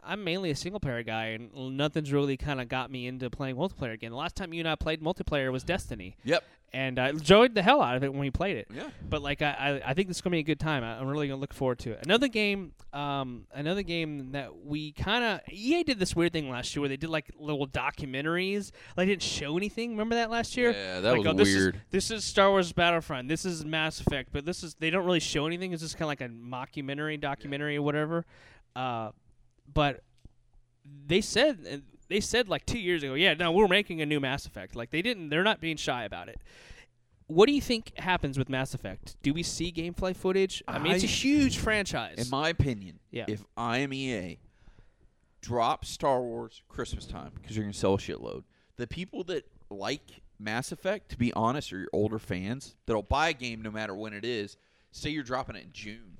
I'm 0.04 0.24
mainly 0.24 0.50
a 0.50 0.56
single 0.56 0.80
player 0.80 1.04
guy, 1.04 1.26
and 1.28 1.78
nothing's 1.78 2.12
really 2.12 2.36
kind 2.36 2.60
of 2.60 2.68
got 2.68 2.90
me 2.90 3.06
into 3.06 3.30
playing 3.30 3.58
multiplayer 3.58 3.94
again. 3.94 4.10
The 4.10 4.18
last 4.18 4.36
time 4.36 4.54
you 4.56 4.60
and 4.60 4.68
I 4.68 4.74
played 4.74 5.02
multiplayer 5.04 5.52
was 5.52 5.64
Destiny, 5.64 6.18
Yep. 6.24 6.44
And 6.74 7.00
I 7.00 7.10
enjoyed 7.10 7.56
the 7.56 7.62
hell 7.62 7.82
out 7.82 7.96
of 7.96 8.04
it 8.04 8.12
when 8.12 8.20
we 8.20 8.32
played 8.32 8.58
it. 8.58 8.68
Yeah. 8.74 8.90
But 9.08 9.22
like 9.22 9.42
I, 9.42 9.82
I, 9.84 9.90
I 9.92 9.94
think 9.94 10.08
this 10.08 10.18
is 10.18 10.22
gonna 10.22 10.34
be 10.34 10.40
a 10.40 10.44
good 10.44 10.60
time. 10.60 10.84
I, 10.84 11.00
I'm 11.00 11.08
really 11.08 11.28
gonna 11.28 11.40
look 11.40 11.54
forward 11.54 11.80
to 11.80 11.92
it. 11.92 12.00
Another 12.04 12.28
game, 12.28 12.74
um, 12.94 13.48
another 13.54 13.82
game 13.82 14.32
that 14.32 14.66
we 14.66 14.92
kind 14.92 15.24
of 15.24 15.40
EA 15.52 15.84
did 15.84 16.00
this 16.00 16.16
weird 16.16 16.34
thing 16.34 16.50
last 16.50 16.76
year 16.76 16.82
where 16.82 16.90
they 16.90 16.98
did 16.98 17.10
like 17.10 17.32
little 17.40 17.68
documentaries. 17.68 18.72
Like 18.98 19.08
they 19.08 19.14
didn't 19.14 19.24
show 19.24 19.58
anything. 19.58 19.92
Remember 19.92 20.16
that 20.16 20.30
last 20.30 20.58
year? 20.58 20.72
Yeah, 20.72 21.00
that 21.00 21.12
like, 21.12 21.20
was 21.20 21.28
oh, 21.28 21.34
this 21.34 21.48
weird. 21.48 21.76
Is, 21.76 21.82
this 21.92 22.12
is 22.12 22.26
Star 22.26 22.50
Wars 22.50 22.74
Battlefront. 22.74 23.28
This 23.28 23.46
is 23.46 23.64
Mass 23.64 24.02
Effect. 24.02 24.30
But 24.32 24.46
this 24.46 24.64
is 24.64 24.76
they 24.76 24.90
don't 24.90 25.06
really 25.06 25.20
show 25.20 25.48
anything. 25.48 25.72
It's 25.72 25.82
just 25.82 25.98
kind 25.98 26.06
of 26.06 26.10
like 26.10 26.22
a 26.22 26.30
mockumentary, 26.30 27.20
documentary, 27.20 27.78
or 27.78 27.82
whatever. 27.82 28.26
Uh, 28.76 29.12
but 29.74 30.04
they 31.08 31.22
said 31.22 31.84
they 32.08 32.20
said 32.20 32.50
like 32.50 32.66
two 32.66 32.80
years 32.80 33.04
ago, 33.04 33.14
yeah, 33.14 33.34
no, 33.34 33.52
we're 33.52 33.68
making 33.68 34.02
a 34.02 34.06
new 34.06 34.20
Mass 34.20 34.46
Effect. 34.46 34.76
Like 34.76 34.92
they 34.92 35.02
didn't. 35.02 35.30
They're 35.30 35.44
not 35.44 35.60
being 35.62 35.78
shy 35.78 36.04
about 36.04 36.30
it. 36.30 36.40
What 37.28 37.48
do 37.48 37.54
you 37.54 37.62
think 37.62 37.98
happens 37.98 38.38
with 38.38 38.50
Mass 38.50 38.74
Effect? 38.76 39.18
Do 39.24 39.34
we 39.34 39.42
see 39.42 39.72
gameplay 39.72 40.16
footage? 40.16 40.62
I 40.68 40.78
mean, 40.78 40.94
it's 40.94 41.04
a 41.04 41.08
huge 41.08 41.58
franchise. 41.58 42.18
In 42.18 42.30
my 42.30 42.50
opinion, 42.50 43.00
Yeah. 43.12 43.26
if 43.28 43.44
I 43.58 43.80
am 43.80 43.94
EA, 43.94 44.38
drop 45.42 45.86
Star 45.86 46.22
Wars 46.22 46.62
Christmas 46.68 47.06
time 47.06 47.32
because 47.36 47.56
you're 47.56 47.64
gonna 47.66 47.74
sell 47.74 47.96
a 47.96 47.98
shitload. 47.98 48.44
The 48.78 48.88
people 48.88 49.24
that 49.26 49.46
like 49.70 50.22
Mass 50.40 50.72
Effect, 50.72 51.10
to 51.10 51.18
be 51.18 51.34
honest, 51.34 51.72
are 51.74 51.80
your 51.80 51.90
older 51.94 52.20
fans 52.20 52.76
that'll 52.86 53.02
buy 53.02 53.30
a 53.30 53.34
game 53.34 53.62
no 53.62 53.72
matter 53.72 53.96
when 53.96 54.14
it 54.14 54.26
is. 54.26 54.58
Say 54.92 55.10
you're 55.10 55.24
dropping 55.24 55.56
it 55.56 55.64
in 55.64 55.72
June, 55.74 56.18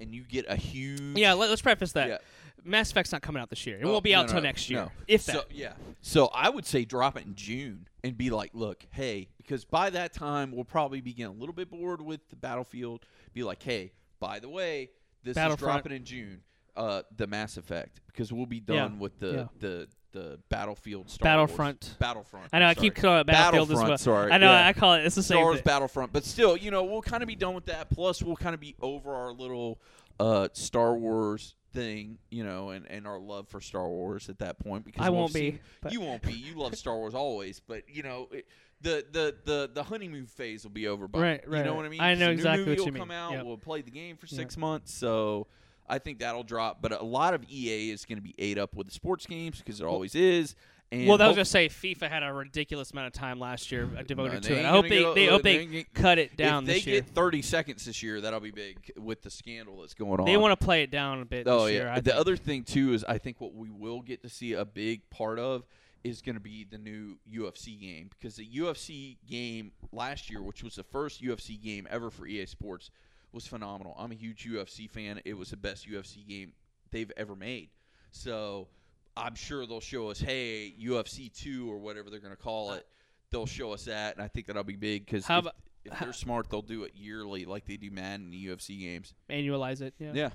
and 0.00 0.14
you 0.14 0.22
get 0.24 0.46
a 0.48 0.56
huge 0.56 1.00
yeah, 1.18 1.32
let, 1.34 1.50
us 1.50 1.60
preface 1.60 1.92
that. 1.92 2.08
Yeah. 2.08 2.18
Mass 2.66 2.90
Effect's 2.90 3.12
not 3.12 3.22
coming 3.22 3.40
out 3.40 3.48
this 3.50 3.66
year. 3.66 3.78
It 3.78 3.84
Oh, 3.84 3.92
won't 3.92 4.04
be 4.04 4.12
no, 4.12 4.20
out 4.20 4.26
till 4.28 4.36
no, 4.36 4.42
next 4.42 4.68
year, 4.68 4.80
no. 4.82 4.90
if 5.08 5.22
so, 5.22 5.32
that. 5.32 5.46
yeah. 5.52 5.72
So 6.02 6.26
I 6.34 6.50
would 6.50 6.66
say 6.66 6.84
drop 6.84 7.16
it 7.16 7.24
in 7.24 7.34
June 7.34 7.88
and 8.04 8.16
be 8.18 8.30
like, 8.30 8.50
look, 8.54 8.84
hey, 8.90 9.28
because 9.38 9.64
by 9.64 9.90
that 9.90 10.12
time 10.12 10.52
we'll 10.52 10.64
probably 10.64 11.00
be 11.00 11.12
getting 11.12 11.36
a 11.36 11.38
little 11.38 11.54
bit 11.54 11.70
bored 11.70 12.00
with 12.02 12.28
the 12.30 12.36
Battlefield. 12.36 13.00
Be 13.32 13.42
like, 13.42 13.62
hey, 13.62 13.92
by 14.20 14.38
the 14.40 14.48
way, 14.48 14.90
this 15.22 15.36
is 15.36 15.56
dropping 15.56 15.92
in 15.92 16.04
June. 16.04 16.42
Uh, 16.76 17.00
the 17.16 17.26
Mass 17.26 17.56
Effect 17.56 18.02
because 18.06 18.30
we'll 18.34 18.44
be 18.44 18.58
Yeah, 18.68 18.80
done 18.82 18.98
with 18.98 19.18
the 19.18 19.32
yeah. 19.32 19.44
the 19.60 19.88
the 20.12 20.38
Battlefield 20.50 21.08
Star 21.10 21.24
Battlefront. 21.26 21.84
Wars. 21.84 21.96
Battlefront. 21.98 22.48
I 22.52 22.58
know. 22.58 22.66
I 22.66 22.74
keep 22.74 22.94
calling 22.94 23.20
it 23.20 23.26
Battlefield 23.26 23.70
as 23.70 23.74
well. 23.76 23.82
Battlefront, 23.84 24.00
Sorry. 24.00 24.32
I 24.32 24.36
know. 24.38 24.50
yeah. 24.50 24.66
I 24.66 24.72
call 24.74 24.92
it. 24.94 25.06
It's 25.06 25.14
the 25.14 25.22
same. 25.22 25.36
Star 25.36 25.44
Wars 25.44 25.56
thing. 25.56 25.64
Battlefront, 25.64 26.12
but 26.12 26.24
still, 26.24 26.54
you 26.54 26.70
know, 26.70 26.84
we'll 26.84 27.00
kind 27.00 27.22
of 27.22 27.28
be 27.28 27.34
done 27.34 27.54
with 27.54 27.64
that. 27.66 27.88
Plus, 27.90 28.22
we'll 28.22 28.36
kind 28.36 28.52
of 28.54 28.60
be 28.60 28.74
over 28.82 29.14
our 29.14 29.32
little 29.32 29.80
uh, 30.20 30.48
Star 30.52 30.94
Wars 30.94 31.54
thing, 31.76 32.18
you 32.30 32.42
know, 32.44 32.70
and, 32.70 32.90
and 32.90 33.06
our 33.06 33.18
love 33.18 33.48
for 33.48 33.60
Star 33.60 33.86
Wars 33.88 34.28
at 34.28 34.38
that 34.40 34.58
point. 34.58 34.84
Because 34.84 35.06
I 35.06 35.10
won't 35.10 35.32
be, 35.34 35.58
but- 35.80 35.92
You 35.92 36.00
won't 36.00 36.22
be. 36.22 36.32
You 36.32 36.54
love 36.56 36.74
Star 36.78 36.96
Wars 36.96 37.14
always, 37.14 37.60
but 37.60 37.82
you 37.88 38.02
know. 38.02 38.28
It, 38.32 38.46
the, 38.82 39.06
the, 39.10 39.34
the, 39.46 39.70
the 39.72 39.82
honeymoon 39.82 40.26
phase 40.26 40.62
will 40.62 40.70
be 40.70 40.86
over 40.86 41.08
by 41.08 41.18
Right, 41.18 41.40
you 41.44 41.50
know 41.50 41.58
right. 41.62 41.74
what 41.76 41.86
I 41.86 41.88
mean? 41.88 42.00
I 42.02 42.12
know 42.12 42.18
The 42.18 42.26
new 42.26 42.32
exactly 42.32 42.58
movie 42.66 42.70
what 42.72 42.78
will 42.80 42.86
you 42.88 42.92
mean. 42.92 43.00
come 43.00 43.10
out. 43.10 43.32
Yep. 43.32 43.44
We'll 43.46 43.56
play 43.56 43.80
the 43.80 43.90
game 43.90 44.18
for 44.18 44.26
six 44.26 44.58
months, 44.58 44.92
so 44.92 45.46
I 45.88 45.98
think 45.98 46.18
that'll 46.18 46.42
drop. 46.42 46.82
But 46.82 46.92
a 46.92 47.02
lot 47.02 47.32
of 47.32 47.42
EA 47.48 47.90
is 47.90 48.04
going 48.04 48.18
to 48.18 48.22
be 48.22 48.34
ate 48.38 48.58
up 48.58 48.74
with 48.74 48.86
the 48.86 48.92
sports 48.92 49.24
games 49.24 49.58
because 49.60 49.80
it 49.80 49.84
always 49.86 50.14
is. 50.14 50.54
And 50.92 51.08
well, 51.08 51.18
that 51.18 51.26
was 51.26 51.34
gonna 51.36 51.44
say 51.44 51.68
FIFA 51.68 52.08
had 52.08 52.22
a 52.22 52.32
ridiculous 52.32 52.92
amount 52.92 53.08
of 53.08 53.12
time 53.12 53.40
last 53.40 53.72
year 53.72 53.88
uh, 53.98 54.02
devoted 54.02 54.34
No, 54.34 54.40
to 54.48 54.58
it. 54.60 54.64
I 54.64 54.68
hope 54.70 54.88
they, 54.88 55.00
go- 55.02 55.14
they 55.14 55.28
uh, 55.28 55.32
hope 55.32 55.42
they 55.42 55.56
they 55.58 55.66
get- 55.66 55.94
cut 55.94 56.18
it 56.18 56.36
down 56.36 56.62
if 56.62 56.84
they 56.84 56.90
year. 56.92 57.00
get 57.02 57.10
30 57.10 57.42
seconds 57.42 57.84
this 57.84 58.02
year, 58.04 58.20
that'll 58.20 58.38
be 58.40 58.52
big 58.52 58.92
with 58.96 59.20
the 59.22 59.30
scandal 59.30 59.80
that's 59.80 59.94
going 59.94 60.20
on. 60.20 60.26
They 60.26 60.36
want 60.36 60.58
to 60.58 60.64
play 60.64 60.82
it 60.84 60.92
down 60.92 61.20
a 61.20 61.24
bit. 61.24 61.48
Oh 61.48 61.64
this 61.66 61.74
yeah. 61.74 61.78
year, 61.80 61.88
I 61.90 61.96
the 61.96 62.10
think. 62.10 62.20
other 62.20 62.36
thing 62.36 62.62
too 62.62 62.92
is 62.92 63.02
I 63.04 63.18
think 63.18 63.40
what 63.40 63.52
we 63.54 63.68
will 63.68 64.00
get 64.00 64.22
to 64.22 64.28
see 64.28 64.52
a 64.52 64.64
big 64.64 65.10
part 65.10 65.40
of 65.40 65.66
is 66.04 66.22
going 66.22 66.36
to 66.36 66.40
be 66.40 66.62
the 66.62 66.78
new 66.78 67.16
UFC 67.28 67.80
game 67.80 68.08
because 68.16 68.36
the 68.36 68.46
UFC 68.48 69.16
game 69.28 69.72
last 69.90 70.30
year, 70.30 70.40
which 70.40 70.62
was 70.62 70.76
the 70.76 70.84
first 70.84 71.20
UFC 71.20 71.60
game 71.60 71.88
ever 71.90 72.10
for 72.10 72.28
EA 72.28 72.46
Sports, 72.46 72.90
was 73.32 73.44
phenomenal. 73.44 73.96
I'm 73.98 74.12
a 74.12 74.14
huge 74.14 74.46
UFC 74.48 74.88
fan. 74.88 75.20
It 75.24 75.34
was 75.36 75.50
the 75.50 75.56
best 75.56 75.88
UFC 75.90 76.24
game 76.28 76.52
they've 76.92 77.10
ever 77.16 77.34
made. 77.34 77.70
So 78.12 78.68
I'm 79.16 79.34
sure 79.34 79.66
they'll 79.66 79.80
show 79.80 80.08
us, 80.08 80.20
hey, 80.20 80.74
UFC 80.80 81.32
two 81.32 81.70
or 81.70 81.78
whatever 81.78 82.10
they're 82.10 82.20
going 82.20 82.34
to 82.36 82.42
call 82.42 82.72
it. 82.72 82.86
they'll 83.30 83.46
show 83.46 83.72
us 83.72 83.84
that, 83.86 84.14
and 84.14 84.22
I 84.22 84.28
think 84.28 84.46
that'll 84.46 84.62
be 84.64 84.76
big 84.76 85.04
because 85.06 85.24
if, 85.28 85.46
if 85.84 85.98
they're 85.98 86.12
smart, 86.12 86.48
they'll 86.50 86.62
do 86.62 86.84
it 86.84 86.92
yearly 86.94 87.44
like 87.44 87.64
they 87.66 87.76
do 87.76 87.90
Madden 87.90 88.26
and 88.26 88.34
UFC 88.34 88.78
games. 88.80 89.14
Annualize 89.30 89.80
it. 89.80 89.94
Yeah. 89.98 90.12
Yeah. 90.14 90.28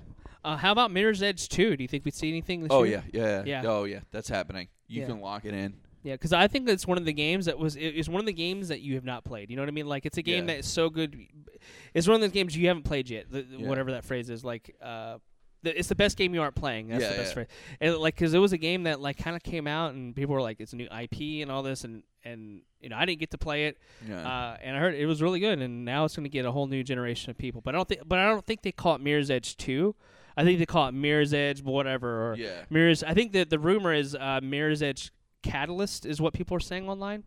Uh, 0.44 0.56
how 0.56 0.72
about 0.72 0.90
Mirror's 0.90 1.22
Edge 1.22 1.48
2? 1.48 1.76
Do 1.76 1.84
you 1.84 1.88
think 1.88 2.04
we'd 2.04 2.14
see 2.14 2.28
anything 2.28 2.62
this 2.62 2.68
Oh 2.72 2.82
year? 2.82 3.04
yeah, 3.12 3.42
yeah, 3.46 3.62
Yeah. 3.62 3.70
Oh 3.70 3.84
yeah, 3.84 4.00
that's 4.10 4.28
happening. 4.28 4.68
You 4.88 5.02
Yeah. 5.02 5.06
can 5.06 5.20
lock 5.20 5.44
it 5.44 5.54
in. 5.54 5.74
Yeah, 6.02 6.14
because 6.14 6.32
I 6.32 6.48
think 6.48 6.68
it's 6.68 6.84
one 6.86 6.98
of 6.98 7.04
the 7.04 7.12
games 7.12 7.46
that 7.46 7.56
was 7.58 7.76
it- 7.76 7.80
it's 7.96 8.08
one 8.08 8.18
of 8.18 8.26
the 8.26 8.32
games 8.32 8.66
that 8.68 8.80
you 8.80 8.96
have 8.96 9.04
not 9.04 9.22
played. 9.24 9.50
You 9.50 9.56
know 9.56 9.62
what 9.62 9.68
I 9.68 9.72
mean? 9.72 9.86
Like 9.86 10.04
it's 10.04 10.18
a 10.18 10.22
game 10.22 10.48
Yeah. 10.48 10.54
that 10.54 10.58
is 10.60 10.66
so 10.66 10.90
good. 10.90 11.16
It's 11.94 12.08
one 12.08 12.16
of 12.16 12.20
those 12.22 12.32
games 12.32 12.56
you 12.56 12.66
haven't 12.66 12.82
played 12.82 13.08
yet. 13.08 13.30
The, 13.30 13.46
Yeah. 13.48 13.68
Whatever 13.68 13.92
that 13.92 14.04
phrase 14.04 14.28
is, 14.28 14.44
like 14.44 14.74
uh, 14.82 15.18
it's 15.64 15.88
the 15.88 15.94
best 15.94 16.16
game 16.16 16.34
you 16.34 16.42
aren't 16.42 16.54
playing. 16.54 16.88
That's 16.88 17.02
Yeah, 17.02 17.10
the 17.10 17.16
best 17.16 17.30
yeah. 17.30 17.34
phrase. 17.34 17.46
And 17.80 17.96
like 17.98 18.14
because 18.14 18.34
it 18.34 18.38
was 18.38 18.52
a 18.52 18.58
game 18.58 18.84
that 18.84 19.00
like 19.00 19.16
kind 19.18 19.36
of 19.36 19.42
came 19.42 19.66
out 19.66 19.94
and 19.94 20.14
people 20.14 20.34
were 20.34 20.42
like 20.42 20.60
it's 20.60 20.72
a 20.72 20.76
new 20.76 20.86
IP 20.86 21.42
and 21.42 21.50
all 21.50 21.62
this 21.62 21.84
and 21.84 22.02
and 22.24 22.62
you 22.80 22.88
know 22.88 22.96
I 22.96 23.04
didn't 23.04 23.20
get 23.20 23.30
to 23.32 23.38
play 23.38 23.66
it. 23.66 23.78
Yeah. 24.06 24.20
Uh, 24.20 24.56
and 24.62 24.76
I 24.76 24.80
heard 24.80 24.94
it 24.94 25.06
was 25.06 25.22
really 25.22 25.40
good, 25.40 25.60
and 25.60 25.84
now 25.84 26.04
it's 26.04 26.16
going 26.16 26.24
to 26.24 26.30
get 26.30 26.44
a 26.44 26.52
whole 26.52 26.66
new 26.66 26.82
generation 26.82 27.30
of 27.30 27.38
people. 27.38 27.60
But 27.60 27.74
I 27.74 27.78
don't 27.78 27.88
think, 27.88 28.02
but 28.06 28.18
I 28.18 28.28
don't 28.28 28.44
think 28.46 28.62
they 28.62 28.72
call 28.72 28.94
it 28.96 29.00
Mirror's 29.00 29.30
Edge 29.30 29.56
Two. 29.56 29.94
I 30.36 30.44
think 30.44 30.58
they 30.58 30.66
call 30.66 30.88
it 30.88 30.92
Mirror's 30.92 31.34
Edge, 31.34 31.62
whatever, 31.62 32.30
or 32.30 32.36
yeah. 32.36 32.62
Mirror's. 32.70 33.02
I 33.02 33.14
think 33.14 33.32
that 33.32 33.50
the 33.50 33.58
rumor 33.58 33.92
is 33.92 34.14
uh, 34.14 34.40
Mirror's 34.42 34.82
Edge 34.82 35.12
Catalyst 35.42 36.06
is 36.06 36.20
what 36.20 36.32
people 36.32 36.56
are 36.56 36.60
saying 36.60 36.88
online. 36.88 37.24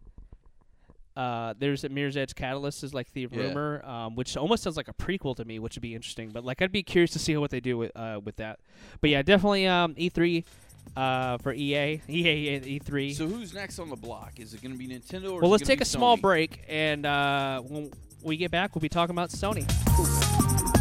Uh, 1.15 1.53
there's 1.57 1.83
a 1.83 1.89
Mirror's 1.89 2.17
Edge 2.17 2.35
Catalyst 2.35 2.83
is 2.83 2.93
like 2.93 3.11
the 3.13 3.21
Yeah. 3.31 3.39
rumor, 3.39 3.83
um, 3.85 4.15
which 4.15 4.35
almost 4.35 4.63
sounds 4.63 4.75
like 4.77 4.87
a 4.89 4.93
prequel 4.93 5.35
to 5.37 5.45
me, 5.45 5.59
which 5.59 5.75
would 5.75 5.81
be 5.81 5.95
interesting. 5.95 6.29
But 6.29 6.43
like, 6.43 6.61
I'd 6.61 6.71
be 6.71 6.83
curious 6.83 7.11
to 7.11 7.19
see 7.19 7.35
what 7.37 7.51
they 7.51 7.59
do 7.61 7.77
with 7.77 7.91
uh, 7.95 8.19
with 8.23 8.35
that. 8.37 8.59
But 9.01 9.09
yeah, 9.09 9.21
definitely 9.21 9.65
um, 9.67 9.95
E3 9.95 10.43
uh, 10.97 11.37
for 11.37 11.53
EA, 11.53 12.01
EA 12.09 12.55
and 12.55 12.65
E3. 12.65 13.15
So 13.15 13.27
who's 13.27 13.53
next 13.53 13.79
on 13.79 13.89
the 13.89 13.95
block? 13.95 14.39
Is 14.39 14.53
it 14.53 14.61
going 14.61 14.73
to 14.73 14.77
be 14.77 14.87
Nintendo? 14.87 15.31
Or 15.33 15.41
Well, 15.41 15.49
let's 15.51 15.65
take 15.65 15.81
a 15.81 15.85
small 15.85 16.17
break, 16.17 16.63
and 16.67 17.05
uh, 17.05 17.61
when 17.61 17.91
we 18.21 18.35
get 18.37 18.51
back, 18.51 18.75
we'll 18.75 18.81
be 18.81 18.89
talking 18.89 19.15
about 19.15 19.29
Sony. 19.29 19.69
So 19.95 20.74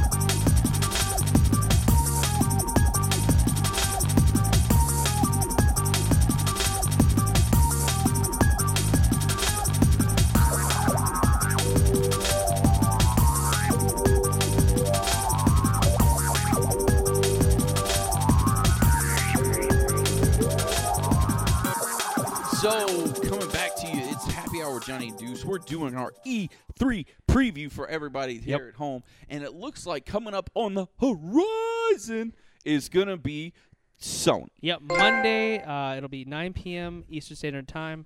We're 25.54 25.58
doing 25.58 25.94
our 25.94 26.12
E3 26.26 27.06
preview 27.28 27.70
for 27.70 27.86
everybody 27.86 28.38
here 28.38 28.58
Yep. 28.58 28.68
at 28.70 28.74
home, 28.74 29.04
and 29.28 29.44
it 29.44 29.54
looks 29.54 29.86
like 29.86 30.04
coming 30.04 30.34
up 30.34 30.50
on 30.54 30.74
the 30.74 30.86
horizon 31.00 32.34
is 32.64 32.88
going 32.88 33.06
to 33.06 33.16
be 33.16 33.52
Sony. 34.00 34.48
Yep, 34.62 34.80
Monday. 34.82 35.62
Uh, 35.62 35.94
it'll 35.94 36.08
be 36.08 36.24
9 36.24 36.54
p.m. 36.54 37.04
Eastern 37.08 37.36
Standard 37.36 37.68
Time, 37.68 38.04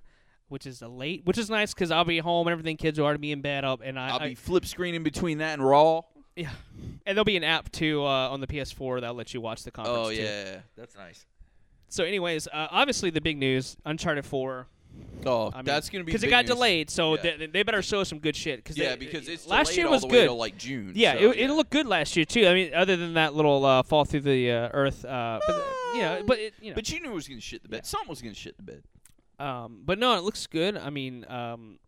which 0.49 0.67
is 0.67 0.83
a 0.83 0.87
late, 0.87 1.25
which 1.25 1.39
is 1.39 1.49
nice 1.49 1.73
because 1.73 1.89
I'll 1.89 2.05
be 2.05 2.19
home 2.19 2.45
and 2.45 2.51
everything. 2.51 2.77
Kids 2.77 2.99
will 2.99 3.05
already 3.07 3.19
be 3.21 3.31
in 3.31 3.41
bed 3.41 3.65
up, 3.65 3.81
and 3.83 3.97
I, 3.97 4.09
I'll 4.09 4.19
I- 4.21 4.27
be 4.29 4.35
flip 4.35 4.67
screening 4.67 5.01
between 5.01 5.39
that 5.39 5.53
and 5.53 5.67
Raw. 5.67 6.01
yeah, 6.35 6.51
and 7.07 7.17
there'll 7.17 7.25
be 7.25 7.35
an 7.37 7.43
app 7.43 7.71
too 7.71 8.03
uh, 8.03 8.29
on 8.29 8.41
the 8.41 8.47
PS4 8.47 9.01
that'll 9.01 9.15
let 9.15 9.33
you 9.33 9.41
watch 9.41 9.63
the 9.63 9.71
conference. 9.71 9.99
Oh 10.07 10.11
too. 10.11 10.21
yeah, 10.21 10.59
that's 10.77 10.95
nice. 10.95 11.25
So, 11.87 12.03
anyways, 12.03 12.45
uh, 12.45 12.67
obviously 12.69 13.09
the 13.09 13.21
big 13.21 13.39
news: 13.39 13.75
Uncharted 13.85 14.23
4. 14.23 14.67
Oh, 15.25 15.51
I 15.53 15.57
mean, 15.57 15.65
that's 15.65 15.89
going 15.89 15.99
to 16.01 16.05
be 16.05 16.11
because 16.13 16.23
it 16.23 16.29
got 16.29 16.45
news. 16.45 16.55
delayed. 16.55 16.89
So 16.89 17.15
Yeah. 17.15 17.35
they, 17.37 17.45
they 17.47 17.63
better 17.63 17.81
show 17.81 18.05
some 18.05 18.19
good 18.19 18.35
shit. 18.37 18.63
Cause 18.63 18.77
Yeah, 18.77 18.91
they- 18.91 18.95
because 19.05 19.27
it's 19.27 19.45
last 19.47 19.75
year 19.75 19.89
was 19.89 20.05
good. 20.05 20.31
like 20.31 20.57
June. 20.57 20.93
Yeah, 20.95 21.13
so, 21.19 21.31
it, 21.31 21.37
it 21.39 21.51
looked 21.51 21.71
good 21.71 21.87
last 21.87 22.15
year 22.15 22.23
too. 22.25 22.47
I 22.47 22.53
mean, 22.53 22.73
other 22.73 22.95
than 22.95 23.15
that 23.15 23.33
little 23.35 23.65
uh, 23.65 23.83
fall 23.83 24.05
through 24.05 24.21
the 24.21 24.49
uh, 24.51 24.69
earth, 24.73 25.03
uh, 25.03 25.39
but 25.45 25.65
yeah, 25.95 26.21
but 26.25 26.39
it, 26.39 26.53
you 26.61 26.69
know, 26.69 26.75
But 26.75 26.89
you 26.89 27.01
knew 27.01 27.11
it 27.11 27.15
was 27.15 27.27
going 27.27 27.37
to 27.39 27.45
shit 27.45 27.63
the 27.63 27.69
bed. 27.69 27.81
Yeah. 27.83 27.87
Something 27.87 28.09
was 28.09 28.21
going 28.21 28.33
to 28.33 28.39
shit 28.39 28.55
the 28.55 28.63
bed. 28.63 28.83
um, 29.39 29.81
but 29.85 29.99
no, 29.99 30.17
it 30.17 30.23
looks 30.23 30.47
good. 30.47 30.77
I 30.77 30.89
mean, 30.89 31.25
um, 31.27 31.79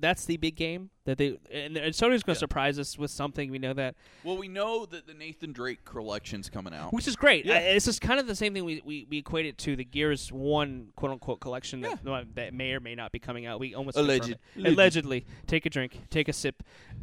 that's 0.00 0.24
the 0.24 0.36
big 0.36 0.56
game 0.56 0.90
that 1.04 1.18
they 1.18 1.38
and, 1.52 1.76
and 1.76 1.92
Sony's 1.94 2.22
going 2.22 2.22
to 2.22 2.30
Yeah. 2.32 2.34
surprise 2.34 2.78
us 2.78 2.96
with 2.98 3.10
something. 3.10 3.50
We 3.50 3.58
know 3.58 3.72
that, 3.74 3.94
Well, 4.24 4.36
we 4.36 4.48
know 4.48 4.86
that 4.86 5.06
the 5.06 5.14
Nathan 5.14 5.52
Drake 5.52 5.84
collection's 5.84 6.48
coming 6.50 6.74
out. 6.74 6.92
which 6.92 7.08
is 7.08 7.16
great. 7.16 7.44
Yeah. 7.46 7.58
It's 7.58 7.84
just 7.86 8.00
kind 8.00 8.20
of 8.20 8.26
the 8.26 8.34
same 8.36 8.54
thing 8.54 8.64
we, 8.64 8.82
we, 8.84 9.06
we 9.08 9.18
equate 9.18 9.46
it 9.46 9.58
to 9.58 9.76
the 9.76 9.84
Gears 9.84 10.30
One 10.30 10.88
quote 10.96 11.12
unquote 11.12 11.40
collection 11.40 11.80
that, 11.82 12.00
that 12.34 12.54
may 12.54 12.72
or 12.72 12.80
may 12.80 12.94
not 12.94 13.12
be 13.12 13.18
coming 13.18 13.46
out. 13.46 13.58
We 13.60 13.74
almost 13.74 13.96
Alleged. 13.96 14.30
it. 14.30 14.40
Alleged. 14.56 14.74
allegedly. 14.74 15.26
Take 15.46 15.66
a 15.66 15.70
drink, 15.70 16.00
take 16.10 16.28
a 16.28 16.32
sip. 16.32 16.62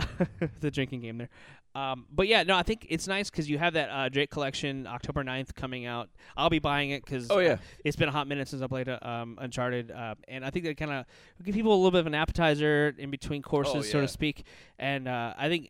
the 0.62 0.72
drinking 0.72 1.02
game 1.02 1.18
there. 1.18 1.30
Um, 1.76 2.06
but 2.10 2.28
yeah, 2.28 2.44
no, 2.44 2.56
I 2.56 2.64
think 2.64 2.88
it's 2.90 3.06
nice 3.08 3.30
because 3.30 3.50
you 3.50 3.58
have 3.58 3.74
that 3.74 3.90
uh, 3.90 4.08
Drake 4.10 4.30
collection 4.32 4.88
October 4.88 5.24
9th 5.24 5.54
coming 5.56 5.86
out. 5.86 6.10
I'll 6.38 6.50
be 6.50 6.60
buying 6.60 6.92
it 6.92 7.04
because 7.04 7.30
Oh, 7.30 7.40
yeah. 7.40 7.58
it's 7.84 7.98
been 7.98 8.08
a 8.08 8.14
hot 8.14 8.28
minute 8.28 8.48
since 8.48 8.62
I 8.62 8.68
played 8.68 8.88
uh, 8.88 8.98
um, 9.02 9.38
Uncharted, 9.42 9.92
uh, 9.92 10.16
and 10.30 10.46
I 10.46 10.50
think 10.52 10.64
that 10.66 10.78
kind 10.78 10.92
of 10.92 11.06
give 11.44 11.54
people 11.54 11.74
a 11.74 11.76
little 11.76 11.92
bit 11.92 12.00
of 12.00 12.08
an 12.08 12.16
appetizer 12.16 12.96
in 12.98 13.12
between 13.12 13.42
courses, 13.42 13.76
Oh, 13.76 13.82
so 13.82 14.02
to 14.02 14.08
speak. 14.08 14.46
And 14.80 15.08
uh, 15.10 15.34
I 15.38 15.50
think, 15.50 15.66
uh, 15.66 15.70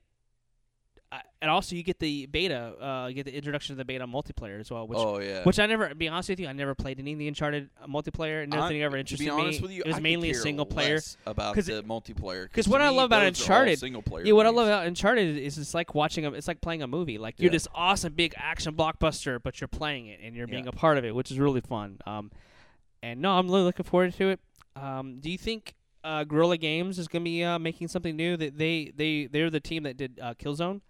and 1.42 1.52
also 1.52 1.76
you 1.76 1.84
get 1.84 2.00
the 2.00 2.26
beta, 2.26 2.74
uh, 2.84 3.08
you 3.08 3.14
get 3.14 3.26
the 3.26 3.36
introduction 3.36 3.76
to 3.76 3.78
the 3.78 3.86
beta 3.86 4.08
multiplayer 4.08 4.60
as 4.60 4.72
well, 4.72 4.88
which 4.88 4.98
oh 5.00 5.20
yeah. 5.20 5.44
which 5.44 5.60
I 5.60 5.66
never, 5.66 5.90
to 5.90 5.96
be 5.96 6.08
honest 6.08 6.30
with 6.30 6.40
you, 6.40 6.48
I 6.48 6.54
never 6.54 6.74
played 6.76 7.00
any 7.00 7.14
of 7.14 7.20
the 7.20 7.28
Uncharted 7.28 7.70
uh, 7.82 7.88
multiplayer. 7.88 8.48
Nothing 8.48 8.82
ever 8.82 8.96
to 8.96 9.00
interested 9.00 9.26
be 9.26 9.30
honest 9.30 9.60
me. 9.60 9.64
with 9.64 9.72
you, 9.72 9.82
it 9.86 9.88
was 9.88 9.98
I 9.98 10.00
mainly 10.00 10.32
a 10.32 10.34
single 10.34 10.66
player. 10.66 11.00
about 11.26 11.56
the 11.56 11.84
multiplayer. 11.84 12.44
Because 12.44 12.68
what 12.68 12.82
I 12.82 12.90
love 12.90 13.06
about 13.06 13.24
Uncharted- 13.24 13.80
single 13.80 14.02
player 14.02 14.26
Yeah, 14.26 14.34
what 14.34 14.46
I 14.46 14.50
love 14.50 14.68
about 14.68 14.88
Uncharted 14.88 15.38
is 15.38 15.58
it's 15.58 15.74
like 15.74 15.94
watching 15.94 16.26
a, 16.26 16.32
it's 16.32 16.48
like 16.48 16.62
playing 16.62 16.82
a 16.82 16.88
movie. 16.88 17.18
Like 17.18 17.36
you're 17.40 17.52
Yeah. 17.52 17.56
this 17.56 17.68
awesome 17.76 18.14
big 18.14 18.34
action 18.38 18.76
blockbuster, 18.76 19.40
but 19.42 19.62
you're 19.62 19.68
playing 19.68 20.08
it 20.08 20.20
and 20.24 20.36
you're 20.36 20.48
being 20.48 20.64
Yeah. 20.66 20.70
a 20.70 20.74
part 20.74 20.98
of 20.98 21.06
it, 21.06 21.14
which 21.14 21.32
is 21.32 21.38
really 21.40 21.62
fun. 21.62 22.00
Um, 22.06 22.32
and 23.04 23.22
no, 23.22 23.32
I'm 23.38 23.48
really 23.48 23.64
looking 23.64 23.86
forward 23.86 24.14
to 24.16 24.30
it. 24.30 24.40
Um, 24.76 25.20
do 25.20 25.30
you 25.30 25.38
think 25.38 25.76
uh, 26.04 26.24
Guerrilla 26.24 26.58
Games 26.58 27.00
is 27.00 27.08
going 27.08 27.24
to 27.24 27.30
be 27.30 27.44
uh, 27.44 27.58
making 27.60 27.88
something 27.88 28.16
new? 28.16 28.36
That 28.38 28.58
they 28.58 28.92
they 28.96 29.28
they're 29.28 29.50
the 29.50 29.60
team 29.60 29.84
that 29.84 29.98
did 29.98 30.20
uh, 30.22 30.34
Killzone. 30.34 30.82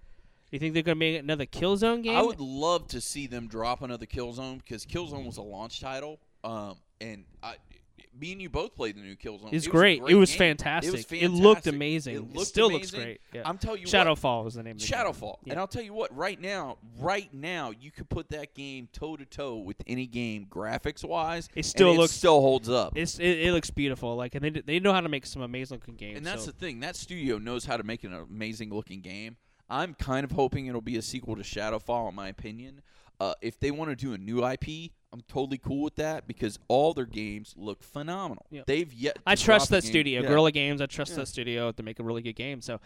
Do 0.51 0.55
you 0.55 0.59
think 0.59 0.73
they're 0.73 0.83
going 0.83 0.95
to 0.95 0.99
make 0.99 1.19
another 1.19 1.45
Killzone 1.45 2.03
game? 2.03 2.15
I 2.15 2.21
would 2.21 2.39
love 2.39 2.87
to 2.89 3.01
see 3.01 3.27
them 3.27 3.47
drop 3.47 3.81
another 3.81 4.05
Killzone 4.05 4.59
because 4.59 4.85
Killzone 4.85 5.25
was 5.25 5.37
a 5.37 5.41
launch 5.41 5.81
title. 5.81 6.19
Um, 6.43 6.77
and 7.01 7.25
I, 7.41 7.55
me 8.19 8.31
and 8.31 8.41
you 8.41 8.49
both 8.49 8.75
played 8.75 8.95
the 8.95 9.01
new 9.01 9.15
Killzone. 9.15 9.49
It's 9.51 9.67
it 9.67 9.69
great. 9.69 10.01
A 10.01 10.05
It 10.05 10.13
was 10.13 10.33
fantastic. 10.33 10.93
It 10.93 11.11
was 11.11 11.21
It 11.23 11.29
looked 11.29 11.67
amazing. 11.67 12.15
It, 12.15 12.17
It 12.19 12.33
looked 12.33 12.47
still 12.47 12.71
looks 12.71 12.91
great. 12.91 13.21
Yeah. 13.33 13.41
I'm 13.45 13.57
telling 13.57 13.81
you 13.81 13.87
what, 13.87 14.07
Shadowfall 14.07 14.43
was 14.45 14.53
the 14.53 14.63
name. 14.63 14.75
of 14.75 14.81
the 14.81 14.87
game. 14.87 14.97
Shadowfall. 14.99 15.37
Yeah. 15.43 15.53
And 15.53 15.59
I'll 15.59 15.67
tell 15.67 15.81
you 15.81 15.93
what, 15.93 16.15
right 16.15 16.39
now, 16.39 16.77
right 16.99 17.33
now, 17.33 17.71
you 17.71 17.91
could 17.91 18.09
put 18.09 18.29
that 18.29 18.53
game 18.53 18.87
toe 18.93 19.17
to 19.17 19.25
toe 19.25 19.57
with 19.57 19.77
any 19.87 20.07
game, 20.07 20.47
graphics 20.49 21.03
wise. 21.03 21.49
It 21.55 21.65
still 21.65 21.89
and 21.89 21.97
looks- 21.97 22.13
it 22.13 22.17
still 22.17 22.41
holds 22.41 22.69
up. 22.69 22.93
It's 22.95 23.19
it, 23.19 23.39
it 23.39 23.51
looks 23.51 23.69
beautiful. 23.69 24.15
Like 24.15 24.35
and 24.35 24.43
they 24.43 24.49
they 24.49 24.79
know 24.79 24.93
how 24.93 25.01
to 25.01 25.09
make 25.09 25.25
some 25.25 25.41
amazing 25.41 25.79
looking 25.79 25.95
games. 25.95 26.17
and 26.17 26.25
that's 26.25 26.45
so. 26.45 26.51
the 26.51 26.57
thing. 26.57 26.79
That 26.81 26.95
studio 26.95 27.37
knows 27.37 27.65
how 27.65 27.77
to 27.77 27.83
make 27.83 28.03
an 28.03 28.13
amazing 28.13 28.73
looking 28.73 29.01
game. 29.01 29.37
I'm 29.69 29.93
kind 29.95 30.23
of 30.23 30.31
hoping 30.31 30.67
it'll 30.67 30.81
be 30.81 30.97
a 30.97 31.01
sequel 31.01 31.35
to 31.35 31.41
Shadowfall, 31.43 32.09
in 32.09 32.15
my 32.15 32.27
opinion. 32.27 32.81
Uh, 33.19 33.33
if 33.41 33.59
they 33.59 33.71
want 33.71 33.89
to 33.91 33.95
do 33.95 34.13
a 34.13 34.17
new 34.17 34.45
IP, 34.45 34.91
I'm 35.13 35.21
totally 35.29 35.57
cool 35.57 35.83
with 35.83 35.95
that 35.95 36.27
because 36.27 36.59
all 36.67 36.93
their 36.93 37.05
games 37.05 37.53
look 37.57 37.81
phenomenal. 37.81 38.45
Yep. 38.51 38.65
They've 38.67 38.91
yet. 38.93 39.17
I 39.25 39.35
trust 39.35 39.69
drop 39.69 39.81
that 39.81 39.87
studio, 39.87 40.21
Yeah. 40.21 40.27
Guerrilla 40.27 40.51
Games. 40.51 40.81
I 40.81 40.85
trust 40.87 41.11
Yeah. 41.11 41.17
that 41.19 41.27
studio 41.27 41.71
to 41.71 41.83
make 41.83 41.99
a 41.99 42.03
really 42.03 42.21
good 42.21 42.35
game. 42.35 42.59
So, 42.61 42.81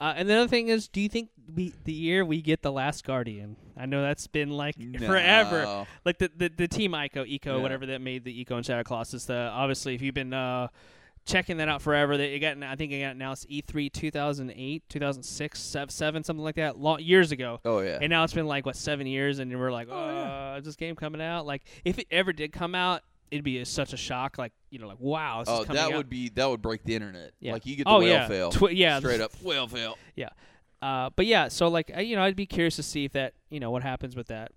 uh, 0.00 0.14
and 0.16 0.28
the 0.28 0.34
other 0.34 0.46
thing 0.48 0.68
is, 0.68 0.86
do 0.86 1.00
you 1.00 1.08
think 1.08 1.30
we 1.52 1.74
the 1.84 1.92
year 1.92 2.24
we 2.24 2.40
get 2.40 2.62
the 2.62 2.70
Last 2.70 3.04
Guardian? 3.04 3.56
I 3.76 3.86
know 3.86 4.02
that's 4.02 4.28
been 4.28 4.50
like 4.50 4.76
forever. 5.00 5.86
Like 6.04 6.18
the, 6.18 6.30
the 6.36 6.48
the 6.56 6.68
team 6.68 6.92
Ico, 6.92 7.26
Eco, 7.26 7.56
Yeah. 7.56 7.62
whatever 7.62 7.84
that 7.86 8.00
made 8.00 8.22
the 8.24 8.40
Eco 8.40 8.56
and 8.56 8.64
Shadow 8.64 8.84
Colossus. 8.84 9.24
The 9.24 9.34
obviously, 9.52 9.96
if 9.96 10.02
you've 10.02 10.14
been 10.14 10.32
uh, 10.32 10.68
checking 11.24 11.56
that 11.58 11.68
out 11.68 11.82
forever, 11.82 12.16
that 12.16 12.34
it 12.34 12.38
got 12.40 12.62
I 12.62 12.76
think 12.76 12.92
it 12.92 13.00
got 13.00 13.14
announced 13.14 13.46
E 13.48 13.62
E3 13.62 13.92
2008, 13.92 14.82
2006, 14.88 15.60
7, 15.60 16.24
something 16.24 16.42
like 16.44 16.56
that, 16.56 16.78
long, 16.78 17.00
years 17.00 17.32
ago. 17.32 17.60
Oh 17.64 17.80
yeah. 17.80 17.98
And 18.00 18.10
now 18.10 18.24
it's 18.24 18.32
been 18.32 18.46
like 18.46 18.66
what 18.66 18.76
seven 18.76 19.06
years, 19.06 19.38
and 19.38 19.56
we're 19.58 19.72
like, 19.72 19.88
oh, 19.90 19.94
Oh, 19.94 20.10
yeah. 20.10 20.56
is 20.56 20.64
this 20.64 20.76
game 20.76 20.96
coming 20.96 21.20
out? 21.20 21.46
Like, 21.46 21.62
if 21.84 21.98
it 21.98 22.06
ever 22.10 22.32
did 22.32 22.52
come 22.52 22.74
out, 22.74 23.02
it'd 23.30 23.44
be 23.44 23.58
a, 23.58 23.64
such 23.64 23.92
a 23.92 23.96
shock. 23.96 24.36
Like, 24.38 24.52
you 24.70 24.78
know, 24.78 24.88
like 24.88 25.00
wow, 25.00 25.40
this 25.40 25.48
oh, 25.48 25.60
is 25.60 25.66
coming 25.66 25.82
that 25.82 25.90
out. 25.92 25.96
would 25.96 26.10
be 26.10 26.28
that 26.30 26.48
would 26.48 26.62
break 26.62 26.84
the 26.84 26.94
internet. 26.94 27.32
Yeah. 27.40 27.52
Like 27.54 27.66
you 27.66 27.76
get 27.76 27.84
the 27.84 27.90
oh 27.90 27.98
whale 28.00 28.08
yeah, 28.08 28.28
fail. 28.28 28.50
Twi- 28.50 28.70
yeah, 28.70 28.98
Straight 28.98 29.20
up 29.20 29.32
whale 29.42 29.66
fail. 29.68 29.96
Yeah. 30.16 30.28
Uh, 30.80 31.10
but 31.14 31.26
yeah, 31.26 31.46
so 31.48 31.68
like 31.68 31.90
I- 31.96 32.00
you 32.00 32.16
know, 32.16 32.22
I'd 32.22 32.36
be 32.36 32.46
curious 32.46 32.76
to 32.76 32.82
see 32.82 33.04
if 33.04 33.12
that 33.12 33.34
you 33.50 33.60
know 33.60 33.70
what 33.70 33.82
happens 33.82 34.16
with 34.16 34.26
that. 34.28 34.50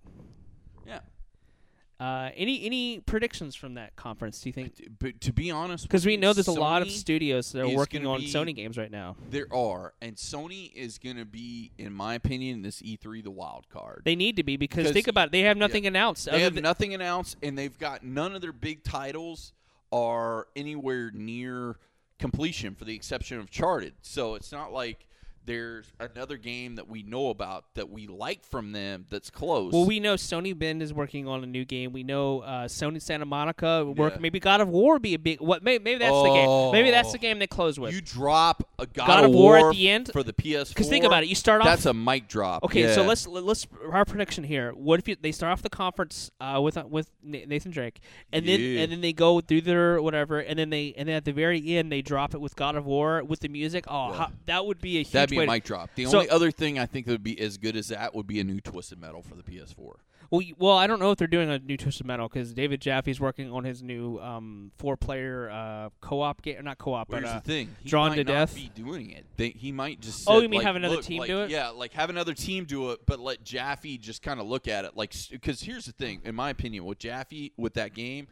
Yeah. 2.00 2.06
Uh, 2.26 2.32
any 2.36 2.66
any 2.66 3.00
predictions 3.00 3.56
from 3.56 3.76
that 3.76 3.96
conference? 3.96 4.42
Do 4.42 4.50
you 4.50 4.54
think? 4.54 4.88
But 5.00 5.22
to 5.22 5.34
be 5.34 5.52
honest, 5.52 5.84
Because 5.84 6.06
we 6.06 6.18
know 6.18 6.34
there's 6.34 6.48
a 6.48 6.52
lot 6.52 6.82
of 6.82 6.92
studios 6.92 7.52
that 7.54 7.64
are 7.64 7.70
working 7.70 8.06
on 8.06 8.20
be- 8.20 8.32
Sony 8.32 8.56
games 8.56 8.78
right 8.78 8.92
now. 8.92 9.16
There 9.30 9.48
are, 9.54 9.94
and 10.02 10.16
Sony 10.16 10.74
is 10.74 10.98
going 10.98 11.18
to 11.18 11.26
be, 11.26 11.72
in 11.78 11.94
my 11.94 12.16
opinion, 12.16 12.62
this 12.62 12.82
E3 12.82 13.24
the 13.24 13.32
wild 13.32 13.70
card. 13.70 14.02
They 14.06 14.16
need 14.16 14.36
to 14.38 14.44
be 14.44 14.58
because, 14.58 14.84
Because- 14.84 14.94
think 14.94 15.08
about 15.08 15.28
it, 15.28 15.32
they 15.32 15.42
have 15.42 15.58
nothing 15.58 15.88
announced. 15.88 16.26
They 16.30 16.42
have 16.42 16.56
nothing 16.56 16.94
announced, 16.94 17.38
and 17.42 17.58
they've 17.58 17.78
got 17.78 18.04
none 18.04 18.36
of 18.36 18.42
their 18.42 18.54
big 18.54 18.84
titles 18.84 19.54
are 19.92 20.48
anywhere 20.56 21.12
near 21.14 21.78
completion, 22.20 22.76
for 22.76 22.86
the 22.86 22.96
exception 22.96 23.40
of 23.40 23.50
Charted. 23.50 23.94
So 24.02 24.36
it's 24.36 24.52
not 24.52 24.72
like 24.74 25.08
there's 25.46 25.86
another 26.00 26.38
game 26.38 26.76
that 26.76 26.88
we 26.88 27.04
know 27.04 27.30
about 27.30 27.66
that 27.76 27.90
we 27.90 28.08
like 28.08 28.44
from 28.46 28.72
them 28.72 29.06
that's 29.10 29.30
close. 29.30 29.74
Well, 29.74 29.86
we 29.86 30.00
know 30.00 30.16
Sony 30.16 30.58
Bend 30.58 30.82
is 30.82 30.94
working 30.94 31.28
on 31.28 31.44
a 31.44 31.48
new 31.48 31.66
game. 31.66 31.94
We 31.94 32.04
know 32.04 32.40
uh, 32.42 32.66
Sony 32.66 33.02
Santa 33.02 33.26
Monica 33.26 33.86
work. 33.86 34.14
Yeah. 34.16 34.20
Maybe 34.22 34.40
God 34.40 34.62
of 34.62 34.68
War 34.70 34.94
would 34.94 35.02
be 35.02 35.14
a 35.14 35.20
big. 35.20 35.40
What? 35.42 35.64
Maybe, 35.64 35.84
maybe 35.84 36.00
that's 36.00 36.16
the 36.24 36.30
game. 36.34 36.72
Maybe 36.72 36.92
that's 36.92 37.12
the 37.12 37.18
Oh. 37.18 37.22
game 37.22 37.40
they 37.40 37.48
close 37.48 37.80
with. 37.80 37.94
you 37.94 38.02
drop 38.02 38.68
a 38.80 38.86
God, 38.86 39.08
God 39.08 39.24
of 39.26 39.32
War 39.32 39.58
at 39.70 39.74
the 39.76 39.90
end? 39.90 40.10
for 40.12 40.24
the 40.24 40.34
PS4. 40.34 40.70
Because 40.70 40.90
think 40.90 41.06
about 41.06 41.24
it. 41.24 41.30
You 41.30 41.36
start 41.36 41.62
off. 41.62 41.68
That's 41.68 41.86
a 41.86 41.94
mic 41.94 42.28
drop. 42.28 42.64
Okay, 42.64 42.94
so 42.94 43.04
let's 43.04 43.28
let's 43.28 43.68
our 43.92 44.06
prediction 44.06 44.44
here. 44.44 44.72
What 44.72 45.00
if 45.00 45.08
you, 45.08 45.16
they 45.20 45.32
start 45.32 45.52
off 45.54 45.62
the 45.62 45.70
conference 45.70 46.32
uh, 46.42 46.60
with 46.62 46.78
uh, 46.78 46.84
with 46.90 47.10
Nathan 47.24 47.72
Drake, 47.72 48.00
and 48.32 48.48
then 48.48 48.60
Yeah. 48.60 48.82
and 48.82 48.92
then 48.92 49.02
they 49.02 49.14
go 49.14 49.42
through 49.42 49.62
their 49.62 50.02
whatever, 50.02 50.40
and 50.40 50.58
then 50.58 50.70
they 50.70 50.94
and 50.98 51.08
then 51.08 51.16
at 51.16 51.26
the 51.26 51.32
very 51.34 51.76
end 51.78 51.92
they 51.92 52.02
drop 52.02 52.34
it 52.34 52.42
with 52.42 52.56
God 52.56 52.76
of 52.76 52.86
War 52.86 53.24
with 53.24 53.42
the 53.42 53.48
music. 53.50 53.86
Oh, 53.88 54.10
Yeah. 54.10 54.18
how, 54.18 54.32
that 54.46 54.66
would 54.66 54.82
be 54.82 54.98
a 54.98 55.04
huge 55.04 55.35
be 55.38 55.44
a 55.44 55.48
mic 55.48 55.64
drop. 55.64 55.90
The 55.96 56.06
So- 56.06 56.18
only 56.20 56.30
other 56.30 56.52
thing 56.52 56.80
I 56.80 56.86
think 56.86 57.06
that 57.06 57.12
would 57.14 57.24
be 57.24 57.40
as 57.40 57.58
good 57.58 57.76
as 57.76 57.90
that 57.90 58.14
would 58.16 58.28
be 58.28 58.40
a 58.40 58.44
new 58.44 58.60
Twisted 58.62 59.00
Metal 59.00 59.22
for 59.22 59.36
the 59.36 59.44
PS4. 59.44 59.98
Well, 60.32 60.42
well, 60.58 60.78
I 60.78 60.88
don't 60.88 61.00
know 61.00 61.12
if 61.12 61.18
they're 61.20 61.28
doing 61.28 61.50
a 61.50 61.60
new 61.60 61.78
Twisted 61.78 62.06
Metal 62.06 62.28
because 62.28 62.54
David 62.54 62.82
Jaffe's 62.82 63.20
working 63.20 63.52
on 63.52 63.64
his 63.64 63.84
new 63.84 64.18
um, 64.20 64.72
four-player 64.78 65.50
uh, 65.52 65.90
co-op 66.02 66.42
game, 66.42 66.64
not 66.64 66.78
co-op, 66.78 67.08
But 67.10 67.22
but 67.22 67.30
uh, 67.30 67.34
the 67.36 67.42
thing: 67.42 67.76
he 67.80 67.90
Drawn 67.90 68.10
might 68.10 68.16
to 68.16 68.24
not 68.24 68.34
Death? 68.34 68.56
Be 68.56 68.72
doing 68.74 69.12
it. 69.12 69.26
They, 69.38 69.50
he 69.50 69.72
might 69.72 70.02
just. 70.02 70.24
Oh, 70.28 70.42
you 70.42 70.50
mean 70.50 70.60
like, 70.60 70.66
have 70.66 70.76
another 70.76 70.96
look, 70.96 71.06
team 71.06 71.20
like, 71.20 71.28
do 71.28 71.42
it? 71.42 71.52
Yeah, 71.52 71.70
like 71.70 71.94
have 71.94 72.10
another 72.10 72.34
team 72.34 72.66
do 72.66 72.92
it, 72.92 73.02
but 73.06 73.20
let 73.20 73.44
Jaffe 73.44 73.98
just 74.00 74.24
kind 74.24 74.40
of 74.40 74.48
look 74.48 74.68
at 74.68 74.86
it. 74.86 74.98
Like, 74.98 75.14
because 75.30 75.62
here's 75.62 75.86
the 75.86 75.92
thing, 75.92 76.22
in 76.26 76.34
my 76.34 76.50
opinion, 76.50 76.86
with 76.86 76.98
Jaffe 77.00 77.54
with 77.56 77.76
that 77.76 77.94
game, 77.94 78.28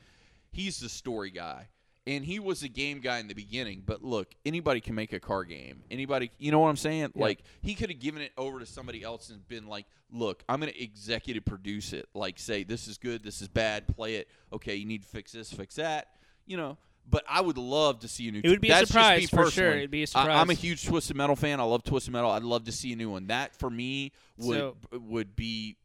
he's 0.51 0.79
the 0.79 0.89
story 0.89 1.29
guy. 1.29 1.67
And 2.05 2.25
he 2.25 2.37
was 2.39 2.63
a 2.63 2.67
game 2.67 2.99
guy 2.99 3.19
in 3.19 3.29
the 3.29 3.33
beginning, 3.33 3.81
but 3.85 4.03
look, 4.03 4.35
anybody 4.45 4.81
can 4.81 4.93
make 4.93 5.13
a 5.13 5.21
car 5.21 5.45
game. 5.45 5.83
Anybody, 5.89 6.31
you 6.37 6.51
know 6.51 6.59
what 6.59 6.67
I'm 6.67 6.75
saying? 6.75 7.13
Yeah. 7.15 7.23
Like 7.23 7.43
he 7.61 7.75
could 7.75 7.89
have 7.89 7.99
given 7.99 8.21
it 8.21 8.33
over 8.37 8.59
to 8.59 8.65
somebody 8.65 9.03
else 9.03 9.29
and 9.29 9.47
been 9.47 9.67
like, 9.67 9.85
"Look, 10.11 10.43
I'm 10.49 10.59
going 10.59 10.73
to 10.73 10.83
executive 10.83 11.45
produce 11.45 11.93
it. 11.93 12.09
Like, 12.13 12.39
say 12.39 12.63
this 12.63 12.89
is 12.89 12.97
good, 12.97 13.23
this 13.23 13.41
is 13.41 13.47
bad. 13.47 13.87
Play 13.87 14.15
it. 14.15 14.27
Okay, 14.51 14.75
you 14.75 14.85
need 14.85 15.03
to 15.03 15.07
fix 15.07 15.31
this, 15.31 15.51
fix 15.53 15.75
that. 15.75 16.07
You 16.45 16.57
know." 16.57 16.77
But 17.09 17.23
I 17.29 17.41
would 17.41 17.57
love 17.57 17.99
to 17.99 18.07
see 18.07 18.29
a 18.29 18.31
new. 18.31 18.41
It 18.43 18.49
would 18.49 18.61
be 18.61 18.69
a 18.69 18.75
that's 18.75 18.87
surprise 18.89 19.29
for 19.29 19.49
sure. 19.51 19.71
It'd 19.71 19.91
be 19.91 20.03
a 20.03 20.07
I, 20.15 20.39
I'm 20.39 20.49
a 20.49 20.53
huge 20.53 20.85
Twisted 20.85 21.15
Metal 21.17 21.35
fan. 21.35 21.59
I 21.59 21.63
love 21.63 21.83
Twisted 21.83 22.13
Metal. 22.13 22.31
I'd 22.31 22.43
love 22.43 22.63
to 22.65 22.71
see 22.71 22.93
a 22.93 22.95
new 22.95 23.09
one. 23.09 23.27
That 23.27 23.55
for 23.55 23.69
me 23.69 24.11
would 24.37 24.57
So- 24.57 24.75
would 24.91 25.35
be. 25.35 25.77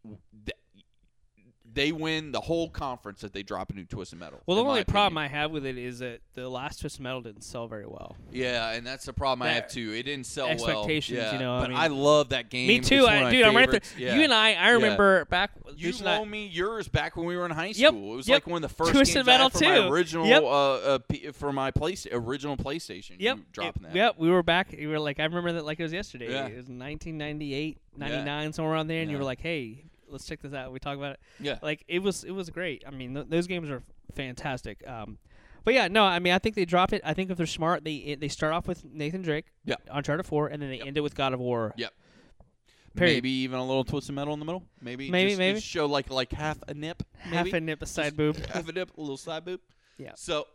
Th- 1.79 1.87
They 1.87 1.93
win 1.93 2.33
the 2.33 2.41
whole 2.41 2.69
conference 2.69 3.23
if 3.25 3.33
they 3.33 3.43
drop 3.43 3.71
a 3.71 3.75
new 3.75 3.85
Twisted 3.85 4.19
Metal. 4.19 4.41
well, 4.47 4.57
the 4.57 4.65
only 4.65 4.85
problem 4.85 5.17
opinion. 5.19 5.39
I 5.39 5.41
have 5.43 5.51
with 5.53 5.65
it 5.67 5.79
is 5.79 6.01
that 6.01 6.21
the 6.35 6.49
last 6.49 6.81
Twisted 6.81 7.01
Metal 7.03 7.21
didn't 7.21 7.43
sell 7.43 7.67
very 7.69 7.87
well. 7.87 8.17
Yeah, 8.33 8.71
and 8.73 8.87
that's 8.87 9.05
the 9.07 9.13
problem 9.13 9.47
I 9.47 9.53
have 9.53 9.69
too. 9.69 9.93
It 9.93 10.03
didn't 10.05 10.27
sell 10.27 10.47
expectations, 10.49 11.19
well. 11.19 11.33
you 11.35 11.39
Yeah, 11.39 11.45
know, 11.45 11.57
I 11.57 11.61
but 11.61 11.71
mean- 11.71 11.79
I 11.79 11.87
love 11.89 12.29
that 12.31 12.51
game. 12.51 12.69
Me 12.69 12.81
too, 12.81 13.07
I, 13.07 13.31
dude. 13.31 13.45
I'm 13.45 13.55
right 13.57 13.71
there. 13.71 13.81
Yeah. 13.97 14.17
You 14.17 14.23
and 14.25 14.33
I, 14.35 14.55
I 14.55 14.71
remember 14.71 15.25
back. 15.27 15.53
You 15.77 15.93
loaned 16.03 16.31
me 16.31 16.47
yours 16.47 16.89
back 16.89 17.17
when 17.17 17.27
we 17.27 17.37
were 17.37 17.45
in 17.45 17.51
high 17.53 17.67
Yep, 17.75 17.93
school. 17.93 18.15
It 18.15 18.17
was 18.17 18.29
yep. 18.29 18.37
like 18.37 18.47
one 18.47 18.65
of 18.65 18.71
the 18.71 18.75
first 18.75 18.91
Twisted 18.93 19.23
I 19.29 19.39
Metal 19.39 19.51
for 19.51 19.65
my 19.65 19.89
original 19.89 20.27
Yep. 20.27 20.43
uh, 20.43 20.47
uh, 20.75 20.99
P- 20.99 21.31
for 21.33 21.53
my 21.53 21.71
place 21.71 22.07
original 22.11 22.57
PlayStation. 22.57 23.17
Yep. 23.19 23.37
you 23.37 23.45
dropping 23.53 23.83
that. 23.85 23.95
Yep. 23.95 24.15
We 24.19 24.31
were 24.31 24.43
back. 24.43 24.75
We 24.77 24.87
were 24.87 24.99
like, 24.99 25.21
I 25.21 25.25
remember 25.25 25.53
that 25.53 25.65
like 25.65 25.79
it 25.79 25.85
was 25.85 25.93
yesterday. 25.93 26.31
Yeah. 26.33 26.47
It 26.47 26.57
was 26.57 26.69
1998, 26.69 27.79
99, 27.97 28.53
somewhere 28.53 28.75
around 28.75 28.89
there, 28.89 29.03
and 29.03 29.11
you 29.11 29.19
were 29.19 29.25
like, 29.25 29.41
hey, 29.41 29.85
let's 30.11 30.27
check 30.27 30.41
this 30.43 30.53
out. 30.55 30.73
We 30.73 30.79
talk 30.79 30.97
about 30.97 31.13
it. 31.13 31.21
Yeah. 31.41 31.59
Like 31.63 31.85
it 31.89 32.01
was, 32.01 32.25
it 32.25 32.31
was 32.33 32.51
great. 32.51 32.85
I 32.87 32.91
mean, 32.91 33.15
th- 33.15 33.27
those 33.29 33.47
games 33.47 33.71
are 33.71 33.83
fantastic. 34.15 34.87
Um, 34.89 35.19
but 35.65 35.75
yeah, 35.75 35.89
no, 35.89 36.05
I 36.05 36.19
mean, 36.19 36.33
I 36.33 36.39
think 36.39 36.55
they 36.55 36.65
drop 36.65 36.93
it. 36.93 37.03
I 37.05 37.15
think 37.15 37.31
if 37.31 37.37
they're 37.37 37.47
smart, 37.47 37.85
they 37.85 38.17
they 38.19 38.29
start 38.29 38.53
off 38.55 38.67
with 38.67 38.85
Nathan 38.85 39.23
Drake, 39.23 39.47
Yeah. 39.65 39.75
Uncharted 39.91 40.25
4, 40.27 40.49
and 40.49 40.63
then 40.63 40.71
they 40.71 40.79
Yep. 40.79 40.87
end 40.87 40.97
it 40.97 41.01
with 41.01 41.15
God 41.15 41.33
of 41.35 41.41
War. 41.41 41.75
Yep. 41.77 41.93
Period. 42.97 43.15
Maybe 43.17 43.31
even 43.31 43.59
a 43.59 43.65
little 43.67 43.85
twist 43.85 44.09
of 44.09 44.15
metal 44.15 44.33
in 44.33 44.41
the 44.41 44.47
middle. 44.47 44.65
Maybe 44.81 45.11
Maybe, 45.11 45.31
just, 45.31 45.39
maybe. 45.39 45.59
just 45.59 45.67
show 45.67 45.87
like 45.87 46.11
like 46.11 46.33
half 46.33 46.59
a 46.69 46.75
nip. 46.75 47.03
Half 47.19 47.45
maybe. 47.47 47.59
a 47.59 47.61
nip, 47.61 47.83
a 47.83 47.87
side 47.87 48.05
Just 48.05 48.17
boob. 48.17 48.37
half 48.53 48.69
a 48.69 48.73
nip, 48.73 48.91
a 48.97 49.01
little 49.01 49.17
side 49.17 49.45
boob. 49.45 49.61
Yeah. 49.99 50.13
So 50.17 50.47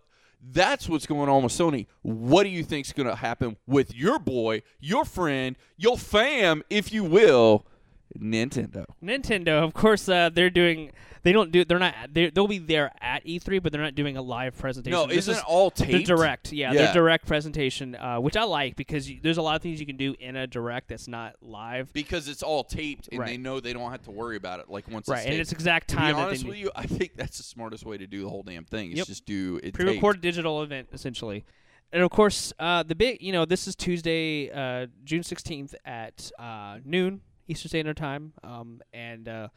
that's 0.52 0.90
what's 0.90 1.06
going 1.06 1.30
on 1.30 1.44
with 1.44 1.54
Sony. 1.54 1.86
What 2.02 2.44
do 2.44 2.50
you 2.50 2.64
think's 2.64 2.92
going 2.92 3.08
to 3.08 3.16
happen 3.16 3.56
with 3.68 3.96
your 3.96 4.20
boy, 4.20 4.64
your 4.80 5.06
friend, 5.06 5.56
your 5.78 5.98
fam, 5.98 6.64
if 6.70 6.92
you 6.92 7.04
will, 7.04 7.66
Nintendo? 8.20 8.86
Nintendo, 9.04 9.64
of 9.64 9.74
course, 9.74 10.08
uh, 10.10 10.30
they're 10.34 10.50
doing. 10.50 10.92
They 11.24 11.32
don't 11.32 11.52
do. 11.52 11.64
They're 11.64 11.80
not. 11.80 11.96
They're, 12.12 12.30
they'll 12.32 12.48
be 12.48 12.58
there 12.58 12.92
at 13.00 13.26
E3, 13.26 13.64
but 13.64 13.72
they're 13.72 13.82
not 13.82 13.96
doing 13.96 14.18
a 14.18 14.22
live 14.22 14.58
presentation. 14.58 14.92
No, 15.00 15.08
This 15.08 15.20
isn't 15.20 15.34
is 15.36 15.40
it 15.40 15.46
all 15.48 15.72
taped? 15.72 16.06
direct, 16.08 16.52
yeah, 16.52 16.74
Yeah. 16.74 16.84
They're 16.84 16.94
direct 16.94 17.26
presentation, 17.26 17.96
uh, 17.96 18.18
which 18.20 18.36
I 18.36 18.44
like 18.44 18.76
because 18.76 19.10
you, 19.10 19.20
there's 19.24 19.38
a 19.38 19.42
lot 19.42 19.56
of 19.56 19.62
things 19.62 19.80
you 19.80 19.86
can 19.86 19.96
do 19.96 20.16
in 20.20 20.36
a 20.36 20.48
direct 20.48 20.90
that's 20.90 21.08
not 21.08 21.36
live, 21.42 21.94
Because 21.94 22.28
it's 22.28 22.44
all 22.44 22.64
taped, 22.66 23.08
and 23.10 23.20
Right. 23.22 23.30
they 23.30 23.38
know 23.38 23.62
they 23.62 23.72
don't 23.72 23.90
have 23.92 24.04
to 24.04 24.12
worry 24.12 24.36
about 24.36 24.60
it. 24.60 24.70
Like 24.70 24.90
once 24.92 25.08
right? 25.08 25.20
it's 25.20 25.28
And 25.28 25.36
it's 25.40 25.52
exact 25.54 25.90
to 25.92 25.96
time 25.96 26.16
be 26.16 26.22
honest 26.22 26.46
with 26.46 26.58
you, 26.58 26.72
I 26.76 26.88
think 26.88 27.16
that's 27.16 27.38
the 27.38 27.44
smartest 27.44 27.86
way 27.86 27.98
to 27.98 28.06
do 28.06 28.24
the 28.24 28.30
whole 28.30 28.44
damn 28.44 28.66
thing. 28.66 28.92
Is 28.92 28.98
Yep. 29.00 29.08
just 29.08 29.26
do 29.26 29.62
it 29.64 29.74
pre-recorded 29.74 30.22
digital 30.22 30.62
event 30.62 30.90
essentially. 30.92 31.46
And 31.94 32.02
of 32.04 32.10
course, 32.10 32.52
uh, 32.60 32.84
the 32.84 32.96
big, 32.96 33.22
you 33.22 33.32
know, 33.32 33.46
this 33.46 33.68
is 33.68 33.76
Tuesday, 33.76 34.50
uh, 34.50 34.88
June 35.06 35.22
16th 35.22 35.74
at 35.86 36.32
uh, 36.40 36.80
noon 36.84 37.22
Eastern 37.48 37.70
Standard 37.70 37.98
Time, 37.98 38.34
um, 38.44 38.82
and 38.94 39.28
uh, 39.28 39.48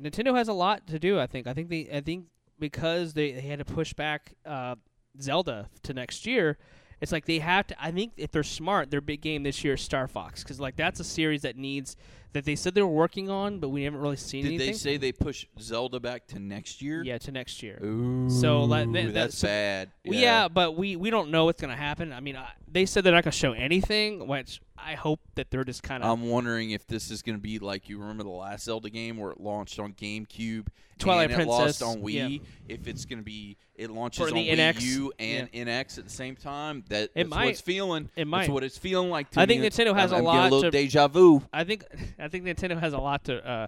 Nintendo 0.00 0.34
has 0.36 0.48
a 0.48 0.52
lot 0.52 0.86
to 0.88 0.98
do. 0.98 1.18
I 1.18 1.26
think. 1.26 1.46
I 1.46 1.52
think 1.54 1.68
they. 1.68 1.88
I 1.92 2.00
think 2.00 2.26
because 2.58 3.14
they, 3.14 3.32
they 3.32 3.40
had 3.42 3.58
to 3.58 3.64
push 3.64 3.92
back 3.92 4.34
uh, 4.46 4.76
Zelda 5.20 5.68
to 5.82 5.94
next 5.94 6.26
year. 6.26 6.58
It's 7.00 7.12
like 7.12 7.24
they 7.24 7.38
have 7.38 7.66
to. 7.68 7.82
I 7.82 7.90
think 7.90 8.12
if 8.16 8.30
they're 8.30 8.42
smart, 8.42 8.90
their 8.90 9.00
big 9.00 9.22
game 9.22 9.42
this 9.42 9.64
year 9.64 9.74
is 9.74 9.80
Star 9.80 10.06
Fox 10.06 10.42
because 10.42 10.60
like 10.60 10.76
that's 10.76 11.00
a 11.00 11.04
series 11.04 11.42
that 11.42 11.56
needs 11.56 11.96
that 12.32 12.44
they 12.44 12.54
said 12.54 12.74
they 12.74 12.82
were 12.82 12.88
working 12.88 13.28
on, 13.28 13.58
but 13.58 13.70
we 13.70 13.82
haven't 13.84 14.00
really 14.00 14.16
seen 14.16 14.42
Did 14.44 14.48
anything. 14.50 14.66
they 14.68 14.72
say 14.74 14.96
they 14.98 15.10
push 15.10 15.46
Zelda 15.58 15.98
back 15.98 16.26
to 16.28 16.38
next 16.38 16.80
year? 16.80 17.02
yeah, 17.02 17.18
to 17.18 17.32
next 17.32 17.60
year. 17.60 17.80
Ooh, 17.82 18.30
So, 18.30 18.62
like, 18.62 18.86
that- 18.92 19.06
that- 19.06 19.14
that's 19.14 19.38
so- 19.38 19.48
bad. 19.48 19.90
Well, 20.06 20.16
yeah, 20.16 20.46
but 20.46 20.76
we, 20.76 20.94
we 20.94 21.10
don't 21.10 21.32
know 21.32 21.46
what's 21.46 21.60
gonna 21.60 21.74
happen. 21.74 22.12
I 22.12 22.20
mean, 22.20 22.36
I, 22.36 22.50
they 22.70 22.86
said 22.86 23.02
they're 23.02 23.12
not 23.14 23.24
gonna 23.24 23.32
show 23.32 23.52
anything, 23.52 24.28
which 24.28 24.60
I 24.84 24.94
hope 24.94 25.20
that 25.34 25.50
they're 25.50 25.64
just 25.64 25.82
kind 25.82 26.02
of 26.02 26.10
I'm 26.10 26.28
wondering 26.28 26.70
if 26.70 26.86
this 26.86 27.10
is 27.10 27.22
going 27.22 27.36
to 27.36 27.42
be 27.42 27.58
like 27.58 27.88
you 27.88 27.98
remember 27.98 28.22
the 28.24 28.30
last 28.30 28.64
Zelda 28.64 28.90
game 28.90 29.16
where 29.16 29.30
it 29.32 29.40
launched 29.40 29.78
on 29.78 29.92
GameCube, 29.92 30.68
Twilight 30.98 31.30
and 31.30 31.32
it 31.32 31.46
Princess, 31.46 31.80
lost 31.80 31.82
on 31.82 32.02
Wii. 32.02 32.38
yeah. 32.38 32.38
If 32.68 32.86
it's 32.88 33.04
going 33.04 33.18
to 33.18 33.24
be 33.24 33.56
it 33.74 33.90
launches 33.90 34.20
on 34.20 34.32
Wii 34.32 34.50
NX, 34.50 34.82
U 34.82 35.12
and 35.18 35.50
NX 35.52 35.98
at 35.98 36.04
the 36.04 36.10
same 36.10 36.36
time, 36.36 36.84
that 36.88 37.10
It 37.14 37.28
that's 37.28 37.30
what 37.30 37.46
it's 37.48 37.60
feeling. 37.60 38.10
It 38.16 38.26
might. 38.26 38.40
That's 38.40 38.50
what 38.50 38.64
it's 38.64 38.78
feeling 38.78 39.10
like. 39.10 39.30
To 39.30 39.40
I 39.40 39.46
think 39.46 39.62
me. 39.62 39.68
Nintendo 39.68 39.94
has 39.94 40.12
I'm, 40.12 40.20
a 40.20 40.22
lot 40.22 40.40
a 40.40 40.54
little 40.54 40.62
to- 40.62 40.70
deja 40.70 41.08
vu. 41.08 41.42
I 41.52 41.64
think 41.64 41.84
I 42.18 42.28
think 42.28 42.44
Nintendo 42.44 42.78
has 42.78 42.92
a 42.92 42.98
lot 42.98 43.24
to 43.24 43.46
uh, 43.48 43.66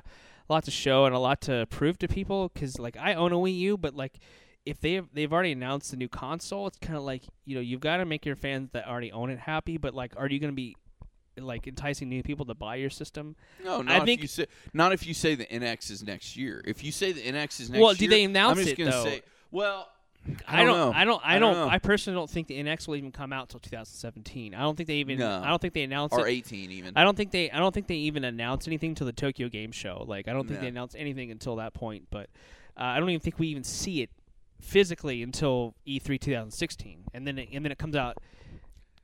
a 0.48 0.52
lot 0.52 0.64
to 0.64 0.70
show 0.70 1.06
and 1.06 1.14
a 1.14 1.18
lot 1.18 1.40
to 1.42 1.66
prove 1.70 1.98
to 1.98 2.08
people 2.08 2.50
because 2.52 2.78
like 2.78 2.96
I 2.96 3.14
own 3.14 3.32
a 3.32 3.36
Wii 3.36 3.58
U, 3.58 3.76
but 3.76 3.94
like 3.94 4.18
if 4.64 4.80
they 4.80 4.92
have, 4.94 5.08
they've 5.12 5.32
already 5.32 5.52
announced 5.52 5.90
the 5.90 5.96
new 5.96 6.08
console, 6.08 6.66
it's 6.68 6.78
kind 6.78 6.96
of 6.96 7.02
like 7.02 7.22
you 7.44 7.54
know 7.54 7.60
you've 7.60 7.80
got 7.80 7.96
to 7.98 8.04
make 8.04 8.24
your 8.24 8.36
fans 8.36 8.70
that 8.72 8.86
already 8.86 9.10
own 9.12 9.30
it 9.30 9.38
happy. 9.38 9.76
But 9.76 9.94
like, 9.94 10.12
are 10.16 10.28
you 10.28 10.38
going 10.38 10.52
to 10.52 10.56
be 10.56 10.76
like 11.38 11.66
enticing 11.66 12.08
new 12.08 12.22
people 12.22 12.44
to 12.46 12.54
buy 12.54 12.76
your 12.76 12.90
system? 12.90 13.36
No, 13.64 13.80
I 13.80 13.82
not 13.82 13.96
if 13.98 14.04
think- 14.04 14.22
you 14.22 14.28
say 14.28 14.46
not 14.72 14.92
if 14.92 15.06
you 15.06 15.14
say 15.14 15.34
the 15.34 15.46
NX 15.46 15.90
is 15.90 16.02
next 16.02 16.36
year. 16.36 16.62
If 16.66 16.82
you 16.84 16.92
say 16.92 17.12
the 17.12 17.22
NX 17.22 17.60
is 17.60 17.70
next 17.70 17.80
Well, 17.80 17.92
year, 17.92 17.98
do 17.98 18.08
they 18.08 18.24
announce 18.24 18.58
I'm 18.58 18.64
just 18.64 18.72
it, 18.72 18.78
gonna 18.78 18.90
though? 18.90 19.04
say, 19.04 19.22
well, 19.50 19.88
I 20.46 20.60
I 20.62 20.64
don't 20.64 20.66
don't. 20.76 20.76
know. 20.92 20.92
I 20.98 21.04
don't. 21.04 21.22
I 21.26 21.36
I 21.36 21.38
don't. 21.40 21.54
don't 21.54 21.66
know. 21.66 21.72
I 21.72 21.78
personally 21.78 22.16
don't 22.16 22.30
think 22.30 22.46
the 22.46 22.62
NX 22.62 22.86
will 22.86 22.94
even 22.96 23.10
come 23.10 23.32
out 23.32 23.48
till 23.48 23.58
2017. 23.58 24.54
I 24.54 24.60
don't 24.60 24.76
think 24.76 24.86
they 24.86 24.94
even. 24.96 25.18
No. 25.18 25.40
I 25.42 25.48
don't 25.48 25.60
think 25.60 25.74
they 25.74 25.82
announced 25.82 26.14
or 26.14 26.28
it. 26.28 26.32
18 26.32 26.70
even. 26.70 26.92
I 26.96 27.02
don't 27.02 27.16
think 27.16 27.32
they. 27.32 27.50
I 27.50 27.58
don't 27.58 27.74
think 27.74 27.88
they 27.88 27.96
even 27.96 28.22
announced 28.24 28.68
anything 28.68 28.94
till 28.94 29.06
the 29.06 29.12
Tokyo 29.12 29.48
Game 29.48 29.72
Show. 29.72 30.04
Like 30.06 30.28
I 30.28 30.32
don't 30.32 30.46
think 30.46 30.60
No. 30.60 30.62
they 30.62 30.68
announced 30.68 30.94
anything 30.96 31.32
until 31.32 31.56
that 31.56 31.74
point. 31.74 32.06
But 32.10 32.30
uh, 32.76 32.82
I 32.84 33.00
don't 33.00 33.10
even 33.10 33.20
think 33.20 33.40
we 33.40 33.48
even 33.48 33.64
see 33.64 34.00
it 34.02 34.10
physically 34.60 35.24
until 35.24 35.74
E 35.86 35.98
E3 35.98 36.20
2016, 36.20 37.04
and 37.12 37.26
then 37.26 37.38
it, 37.38 37.48
and 37.52 37.64
then 37.64 37.72
it 37.72 37.78
comes 37.78 37.96
out 37.96 38.18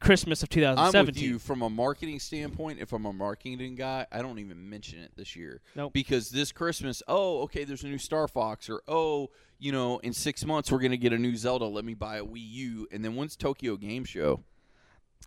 Christmas 0.00 0.42
of 0.42 0.48
I'm 0.48 0.54
2017. 0.54 1.06
with 1.06 1.20
you 1.20 1.38
from 1.38 1.62
a 1.62 1.68
marketing 1.70 2.20
standpoint. 2.20 2.78
If 2.80 2.92
I'm 2.92 3.04
a 3.06 3.12
marketing 3.12 3.74
guy, 3.74 4.06
I 4.12 4.22
don't 4.22 4.38
even 4.38 4.68
mention 4.70 5.00
it 5.00 5.12
this 5.16 5.34
year. 5.36 5.60
Nope. 5.74 5.92
Because 5.92 6.30
this 6.30 6.52
Christmas, 6.52 7.02
oh, 7.08 7.42
okay, 7.42 7.64
there's 7.64 7.82
a 7.84 7.88
new 7.88 7.98
Star 7.98 8.28
Fox, 8.28 8.68
or 8.70 8.82
oh, 8.88 9.30
you 9.58 9.72
know, 9.72 9.98
in 9.98 10.12
six 10.12 10.44
months 10.44 10.70
we're 10.70 10.78
gonna 10.78 10.96
get 10.96 11.12
a 11.12 11.18
new 11.18 11.36
Zelda. 11.36 11.64
Let 11.66 11.84
me 11.84 11.94
buy 11.94 12.18
a 12.18 12.24
Wii 12.24 12.34
U, 12.50 12.88
and 12.92 13.04
then 13.04 13.16
when's 13.16 13.36
Tokyo 13.36 13.76
Game 13.76 14.04
Show? 14.04 14.44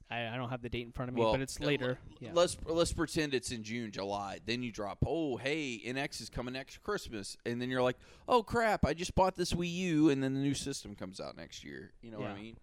I, 0.10 0.28
I 0.28 0.36
don't 0.38 0.50
have 0.50 0.62
the 0.62 0.68
date 0.70 0.86
in 0.86 0.92
front 0.92 1.08
of 1.10 1.16
me, 1.16 1.22
Well, 1.22 1.32
but 1.32 1.42
it's 1.42 1.60
uh, 1.60 1.66
later. 1.66 1.92
l- 1.92 2.18
Yeah. 2.20 2.30
Let's 2.34 2.58
let's 2.66 2.92
pretend 2.94 3.34
it's 3.34 3.52
in 3.52 3.64
June, 3.64 3.92
July. 3.92 4.40
Then 4.46 4.62
you 4.64 4.72
drop, 4.72 5.00
oh, 5.06 5.38
hey, 5.38 5.82
NX 5.86 6.22
is 6.22 6.30
coming 6.30 6.54
next 6.54 6.82
Christmas, 6.84 7.38
and 7.46 7.62
then 7.62 7.70
you're 7.70 7.82
like, 7.82 7.98
oh 8.28 8.44
crap, 8.44 8.86
I 8.86 8.94
just 8.94 9.16
bought 9.16 9.36
this 9.36 9.54
Wii 9.54 9.72
U, 9.74 10.10
and 10.10 10.22
then 10.24 10.34
the 10.34 10.40
new 10.42 10.54
system 10.54 10.96
comes 10.96 11.20
out 11.22 11.36
next 11.38 11.64
year. 11.64 11.92
You 12.02 12.12
know 12.12 12.20
what 12.20 12.32
I 12.32 12.36
mean? 12.42 12.58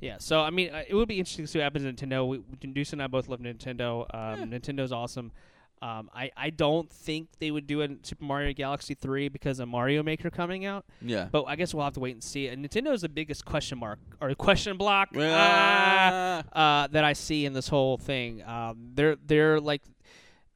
Yeah, 0.00 0.16
so 0.18 0.40
I 0.40 0.50
mean, 0.50 0.70
uh, 0.74 0.82
it 0.88 0.94
would 0.94 1.08
be 1.08 1.18
interesting 1.18 1.44
to 1.44 1.50
see 1.50 1.58
what 1.58 1.64
happens 1.64 1.84
to 1.84 2.06
Nintendo. 2.06 2.26
We, 2.26 2.38
Deuce 2.72 2.92
and 2.92 3.02
I 3.02 3.06
both 3.06 3.28
love 3.28 3.40
Nintendo. 3.40 4.06
Um, 4.14 4.50
Nintendo's 4.50 4.92
awesome. 4.92 5.30
Um, 5.82 6.10
I, 6.14 6.30
I 6.36 6.50
don't 6.50 6.90
think 6.90 7.28
they 7.38 7.50
would 7.50 7.66
do 7.66 7.80
a 7.80 7.88
Super 8.02 8.24
Mario 8.24 8.52
Galaxy 8.52 8.92
3 8.92 9.28
because 9.30 9.60
of 9.60 9.68
Mario 9.68 10.02
Maker 10.02 10.28
coming 10.28 10.66
out, 10.66 10.84
Yeah. 11.00 11.28
but 11.32 11.44
I 11.44 11.56
guess 11.56 11.72
we'll 11.72 11.84
have 11.84 11.94
to 11.94 12.00
wait 12.00 12.12
and 12.12 12.22
see. 12.22 12.48
And 12.48 12.62
Nintendo's 12.62 13.00
the 13.00 13.08
biggest 13.08 13.46
question 13.46 13.78
mark 13.78 13.98
or 14.20 14.34
question 14.34 14.76
block 14.76 15.08
ah, 15.16 16.42
uh, 16.52 16.86
that 16.88 17.04
I 17.04 17.12
see 17.14 17.46
in 17.46 17.52
this 17.54 17.68
whole 17.68 17.96
thing. 17.96 18.42
Um, 18.44 18.90
they're 18.94 19.16
they're 19.26 19.60
like 19.60 19.82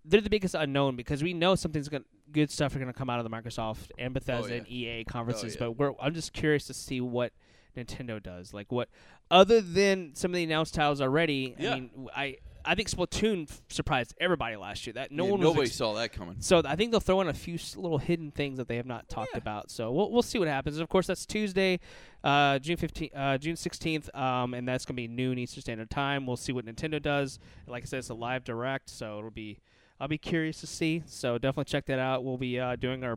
they're 0.05 0.20
the 0.20 0.30
biggest 0.30 0.55
unknown 0.55 0.97
because 0.97 1.22
we 1.22 1.32
know 1.32 1.55
something's 1.55 1.88
going 1.88 2.05
good 2.32 2.51
stuff 2.51 2.74
are 2.74 2.78
going 2.78 2.92
to 2.92 2.99
come 2.99 3.09
out 3.09 3.18
of 3.18 3.24
the 3.24 3.30
Microsoft 3.30 3.90
and 3.99 4.12
Bethesda 4.12 4.45
Oh, 4.45 4.47
yeah. 4.53 4.59
and 4.59 4.68
EA 4.68 5.05
conferences, 5.05 5.55
yeah. 5.55 5.61
but 5.61 5.72
we're 5.78 5.92
I'm 6.01 6.12
just 6.14 6.32
curious 6.32 6.66
to 6.66 6.74
see 6.74 7.01
what 7.01 7.32
Nintendo 7.76 8.22
does. 8.22 8.52
Like 8.54 8.70
what 8.72 8.88
other 9.30 9.60
than 9.60 10.14
some 10.14 10.30
of 10.32 10.36
the 10.36 10.44
announced 10.44 10.74
titles 10.74 11.00
already. 11.00 11.54
Yeah. 11.58 11.72
I 11.72 11.74
mean, 11.74 11.90
I 12.14 12.36
I 12.66 12.74
think 12.74 12.88
Splatoon 12.88 13.50
f- 13.50 13.60
surprised 13.68 14.14
everybody 14.18 14.56
last 14.56 14.86
year. 14.86 14.94
That 14.94 15.12
no 15.12 15.26
Yeah, 15.26 15.30
one 15.32 15.40
nobody 15.40 15.60
was. 15.60 15.68
Ex- 15.70 15.76
saw 15.76 15.92
that 15.94 16.12
coming. 16.14 16.36
so 16.38 16.62
I 16.64 16.76
think 16.76 16.92
they'll 16.92 17.00
throw 17.00 17.20
in 17.20 17.28
a 17.28 17.34
few 17.34 17.56
s- 17.56 17.76
little 17.76 17.98
hidden 17.98 18.30
things 18.30 18.56
that 18.56 18.68
they 18.68 18.76
have 18.76 18.86
not 18.86 19.06
talked 19.08 19.32
Yeah. 19.34 19.38
about. 19.38 19.70
So 19.70 19.92
we'll 19.92 20.10
we'll 20.10 20.22
see 20.22 20.38
what 20.38 20.48
happens. 20.48 20.78
Of 20.78 20.88
course, 20.88 21.06
that's 21.06 21.26
Tuesday, 21.26 21.78
uh, 22.22 22.58
June 22.60 22.78
15th, 22.78 23.10
uh, 23.14 23.36
June 23.36 23.56
16th, 23.56 24.08
um, 24.14 24.54
and 24.54 24.66
that's 24.66 24.86
gonna 24.86 24.96
be 24.96 25.08
noon 25.08 25.38
Eastern 25.38 25.60
Standard 25.60 25.90
Time. 25.90 26.24
We'll 26.26 26.36
see 26.38 26.52
what 26.52 26.64
Nintendo 26.64 27.02
does. 27.02 27.38
Like 27.66 27.82
I 27.82 27.86
said, 27.86 27.98
it's 27.98 28.08
a 28.08 28.14
live 28.14 28.44
direct, 28.44 28.88
so 28.88 29.18
it'll 29.18 29.30
be. 29.30 29.58
I'll 30.00 30.08
be 30.08 30.18
curious 30.18 30.58
to 30.60 30.66
see. 30.66 31.02
So 31.06 31.38
definitely 31.38 31.70
check 31.70 31.86
that 31.86 31.98
out. 32.00 32.24
We'll 32.24 32.36
be 32.38 32.58
uh, 32.58 32.74
doing 32.76 33.04
our 33.04 33.16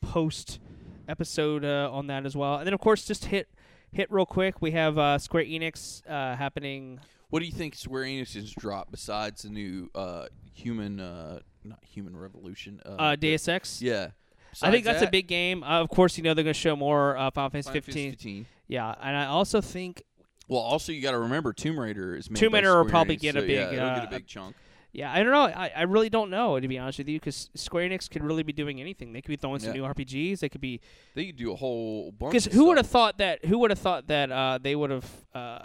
post 0.00 0.58
episode 1.08 1.64
uh, 1.64 1.88
on 1.92 2.06
that 2.08 2.26
as 2.26 2.36
well. 2.36 2.56
And 2.56 2.66
then 2.66 2.74
of 2.74 2.80
course, 2.80 3.04
just 3.06 3.26
hit 3.26 3.48
hit 3.92 4.10
real 4.10 4.26
quick. 4.26 4.60
We 4.60 4.72
have 4.72 4.98
uh, 4.98 5.18
Square 5.18 5.44
Enix 5.44 6.02
uh, 6.08 6.36
happening. 6.36 7.00
What 7.30 7.40
do 7.40 7.46
you 7.46 7.52
think 7.52 7.74
Square 7.74 8.04
Enix 8.04 8.34
has 8.34 8.52
dropped 8.52 8.90
besides 8.90 9.42
the 9.42 9.50
new 9.50 9.90
uh, 9.94 10.26
human, 10.54 10.98
uh, 11.00 11.40
not 11.64 11.78
human 11.84 12.16
revolution? 12.16 12.80
Uh, 12.84 12.90
Uh, 12.98 13.16
Deus 13.16 13.48
Ex. 13.48 13.82
Yeah. 13.82 14.08
I 14.62 14.70
think 14.70 14.84
Besides 14.84 15.00
that's 15.00 15.08
a 15.08 15.10
big 15.10 15.28
game. 15.28 15.62
Uh, 15.62 15.80
of 15.82 15.90
course, 15.90 16.16
you 16.16 16.24
know 16.24 16.32
they're 16.34 16.42
going 16.42 16.54
to 16.54 16.58
show 16.58 16.74
more 16.74 17.16
uh, 17.16 17.30
Final 17.30 17.50
Fantasy 17.50 17.70
15. 17.70 18.10
15. 18.12 18.46
Yeah, 18.66 18.94
and 19.02 19.16
I 19.16 19.26
also 19.26 19.60
think 19.60 20.02
Well, 20.48 20.60
also 20.60 20.90
you 20.90 21.02
got 21.02 21.10
to 21.12 21.18
remember 21.18 21.52
Tomb 21.52 21.78
Raider 21.78 22.16
is 22.16 22.30
made 22.30 22.40
Tomb 22.40 22.54
Raider 22.54 22.82
will 22.82 22.88
probably 22.90 23.16
Enix, 23.16 23.20
get 23.20 23.36
a 23.36 23.40
big, 23.42 23.50
yeah, 23.50 23.66
it'll 23.72 23.90
get 23.90 24.04
uh, 24.04 24.06
a 24.06 24.10
big 24.10 24.26
chunk. 24.26 24.56
Yeah, 24.92 25.12
I 25.12 25.22
don't 25.22 25.30
know. 25.32 25.42
I, 25.42 25.70
I 25.76 25.82
really 25.82 26.08
don't 26.08 26.30
know 26.30 26.58
to 26.58 26.66
be 26.66 26.78
honest 26.78 26.98
with 26.98 27.08
you, 27.08 27.18
because 27.20 27.50
Square 27.54 27.90
Enix 27.90 28.08
could 28.10 28.24
really 28.24 28.42
be 28.42 28.52
doing 28.54 28.80
anything. 28.80 29.12
They 29.12 29.20
could 29.20 29.28
be 29.28 29.36
throwing 29.36 29.60
some 29.60 29.74
Yeah. 29.74 29.82
new 29.82 29.86
RPGs. 29.86 30.40
They 30.40 30.48
could 30.48 30.60
be 30.62 30.80
They 31.14 31.26
could 31.26 31.36
do 31.36 31.52
a 31.52 31.56
whole 31.56 32.10
bunch. 32.12 32.32
because 32.32 32.46
of 32.46 32.52
who 32.54 32.64
would 32.66 32.76
stuff. 32.78 32.86
have 32.86 32.90
thought 32.90 33.18
that? 33.18 33.44
Who 33.44 33.58
would 33.58 33.70
have 33.70 33.78
thought 33.78 34.06
that 34.08 34.32
uh, 34.32 34.58
they 34.60 34.74
would 34.74 34.90
have 34.90 35.06
uh, 35.34 35.58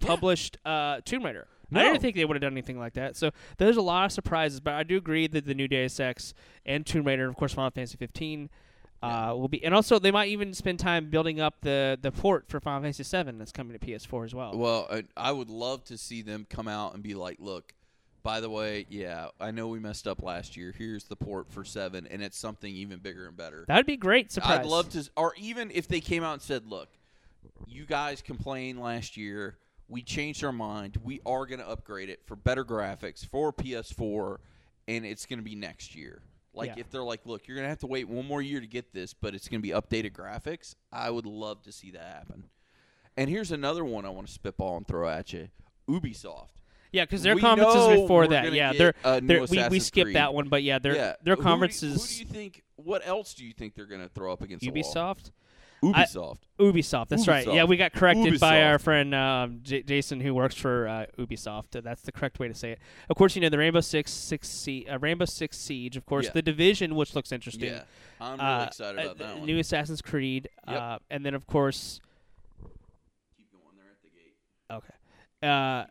published 0.00 0.58
uh, 0.64 1.00
Tomb 1.04 1.24
Raider? 1.24 1.46
I 1.72 1.78
No. 1.82 1.84
didn't 1.84 2.02
think 2.02 2.14
they 2.16 2.24
would 2.24 2.34
have 2.36 2.42
done 2.42 2.52
anything 2.52 2.78
like 2.78 2.92
that. 2.94 3.16
So 3.16 3.30
there's 3.58 3.76
a 3.76 3.82
lot 3.82 4.04
of 4.04 4.12
surprises, 4.12 4.60
but 4.60 4.74
I 4.74 4.82
do 4.82 4.96
agree 4.96 5.26
that 5.28 5.44
the 5.46 5.54
new 5.54 5.66
Deus 5.66 5.98
Ex 5.98 6.34
and 6.66 6.84
Tomb 6.84 7.04
Raider, 7.06 7.22
and 7.24 7.30
of 7.30 7.36
course, 7.36 7.52
Final 7.54 7.70
Fantasy 7.70 7.96
15. 7.96 8.50
Uh, 9.02 9.34
will 9.36 9.48
be, 9.48 9.62
and 9.62 9.74
also 9.74 9.98
they 9.98 10.10
might 10.10 10.28
even 10.30 10.54
spend 10.54 10.78
time 10.78 11.10
building 11.10 11.38
up 11.38 11.56
the, 11.60 11.98
the 12.00 12.10
port 12.10 12.46
for 12.48 12.58
Final 12.58 12.80
Fantasy 12.80 13.02
7 13.02 13.36
that's 13.36 13.52
coming 13.52 13.78
to 13.78 13.86
PS4 13.86 14.24
as 14.24 14.34
well. 14.34 14.56
Well, 14.56 14.86
I, 14.90 15.04
I 15.14 15.30
would 15.30 15.50
love 15.50 15.84
to 15.86 15.98
see 15.98 16.22
them 16.22 16.46
come 16.48 16.68
out 16.68 16.94
and 16.94 17.02
be 17.02 17.14
like, 17.14 17.36
"Look, 17.38 17.74
by 18.24 18.40
the 18.40 18.50
way, 18.50 18.86
yeah, 18.88 19.28
I 19.38 19.52
know 19.52 19.68
we 19.68 19.78
messed 19.78 20.08
up 20.08 20.22
last 20.22 20.56
year. 20.56 20.74
Here's 20.76 21.04
the 21.04 21.14
port 21.14 21.52
for 21.52 21.64
seven, 21.64 22.08
and 22.08 22.22
it's 22.22 22.36
something 22.36 22.74
even 22.74 22.98
bigger 22.98 23.28
and 23.28 23.36
better." 23.36 23.64
That'd 23.68 23.86
be 23.86 23.96
great. 23.96 24.32
Surprise! 24.32 24.60
I'd 24.60 24.66
love 24.66 24.88
to, 24.90 25.08
or 25.16 25.34
even 25.36 25.70
if 25.70 25.86
they 25.86 26.00
came 26.00 26.24
out 26.24 26.32
and 26.32 26.42
said, 26.42 26.66
"Look, 26.66 26.88
you 27.68 27.86
guys 27.86 28.20
complained 28.22 28.80
last 28.80 29.16
year. 29.16 29.58
We 29.86 30.02
changed 30.02 30.42
our 30.42 30.52
mind. 30.52 30.96
We 31.04 31.20
are 31.26 31.44
going 31.44 31.60
to 31.60 31.68
upgrade 31.68 32.08
it 32.08 32.24
for 32.26 32.34
better 32.34 32.64
graphics 32.64 33.24
for 33.24 33.52
PS4, 33.52 34.38
and 34.88 35.04
it's 35.04 35.26
going 35.26 35.38
to 35.38 35.44
be 35.44 35.54
next 35.54 35.94
year." 35.94 36.22
Like 36.54 36.70
Yeah. 36.70 36.74
if 36.78 36.90
they're 36.90 37.02
like, 37.02 37.26
"Look, 37.26 37.46
you're 37.46 37.56
going 37.56 37.66
to 37.66 37.68
have 37.68 37.80
to 37.80 37.86
wait 37.86 38.08
one 38.08 38.26
more 38.26 38.40
year 38.40 38.60
to 38.60 38.66
get 38.66 38.92
this, 38.94 39.12
but 39.12 39.34
it's 39.34 39.48
going 39.48 39.60
to 39.60 39.62
be 39.62 39.74
updated 39.74 40.12
graphics." 40.12 40.76
I 40.90 41.10
would 41.10 41.26
love 41.26 41.62
to 41.64 41.72
see 41.72 41.90
that 41.90 42.06
happen. 42.06 42.48
And 43.16 43.28
here's 43.28 43.52
another 43.52 43.84
one 43.84 44.06
I 44.06 44.08
want 44.08 44.28
to 44.28 44.32
spitball 44.32 44.78
and 44.78 44.88
throw 44.88 45.08
at 45.08 45.32
you: 45.32 45.50
Ubisoft. 45.86 46.48
Yeah, 46.94 47.04
because 47.04 47.22
their 47.24 47.34
We 47.34 47.40
conferences 47.40 47.74
know 47.88 48.02
before 48.02 48.28
that, 48.28 48.52
yeah, 48.52 48.72
they're, 48.72 48.94
they're 49.02 49.44
we, 49.46 49.68
we 49.68 49.80
skipped 49.80 50.04
Creed. 50.06 50.16
that 50.16 50.32
one, 50.32 50.48
but 50.48 50.62
yeah, 50.62 50.78
their 50.78 50.94
yeah, 50.94 51.14
their 51.24 51.34
Who 51.34 51.42
do 51.42 51.48
conferences 51.48 52.08
Who 52.18 52.24
do 52.24 52.28
you 52.28 52.32
think? 52.32 52.62
What 52.76 53.04
else 53.04 53.34
do 53.34 53.44
you 53.44 53.52
think 53.52 53.74
they're 53.74 53.86
going 53.86 54.00
to 54.02 54.08
throw 54.08 54.32
up 54.32 54.42
against 54.42 54.64
wall? 54.64 54.72
Ubisoft, 54.76 55.30
I- 55.82 56.04
Ubisoft. 56.04 56.38
Ubisoft. 56.60 57.08
That's 57.08 57.26
right. 57.26 57.46
Yeah, 57.52 57.64
we 57.64 57.76
got 57.76 57.92
corrected 57.94 58.38
by 58.38 58.62
our 58.62 58.78
friend 58.78 59.12
um, 59.12 59.58
J- 59.64 59.82
Jason, 59.82 60.20
who 60.20 60.34
works 60.34 60.54
for 60.54 60.86
uh, 60.86 61.06
Ubisoft. 61.18 61.74
Uh, 61.76 61.80
That's 61.80 62.02
the 62.02 62.12
correct 62.12 62.38
way 62.38 62.46
to 62.46 62.54
say 62.54 62.70
it. 62.70 62.78
Of 63.10 63.16
course, 63.16 63.34
you 63.34 63.42
know 63.42 63.48
the 63.48 63.58
Rainbow 63.58 63.80
Six 63.80 64.12
Six 64.12 64.48
Sie- 64.48 64.86
uh, 64.88 64.98
Rainbow 65.00 65.24
Six 65.24 65.58
Siege. 65.58 65.96
Of 65.96 66.06
course, 66.06 66.26
Yeah. 66.26 66.30
the 66.34 66.42
Division, 66.42 66.94
which 66.94 67.16
looks 67.16 67.32
interesting. 67.32 67.70
Yeah, 67.70 67.82
I'm 68.20 68.38
really 68.38 68.50
Uh, 68.62 68.64
excited 68.66 68.98
uh, 69.00 69.02
about 69.02 69.18
that 69.18 69.36
one. 69.38 69.46
New 69.46 69.58
Assassin's 69.58 70.00
Creed, 70.00 70.48
Yep. 70.68 70.80
uh, 70.80 70.98
and 71.10 71.26
then 71.26 71.34
of 71.34 71.46
course, 71.48 72.00
Keep 73.36 73.50
going. 73.52 73.76
They're 73.76 73.90
at 73.90 74.00
the 74.00 74.10
gate. 74.10 74.36
okay, 74.70 75.48
uh, 75.48 75.86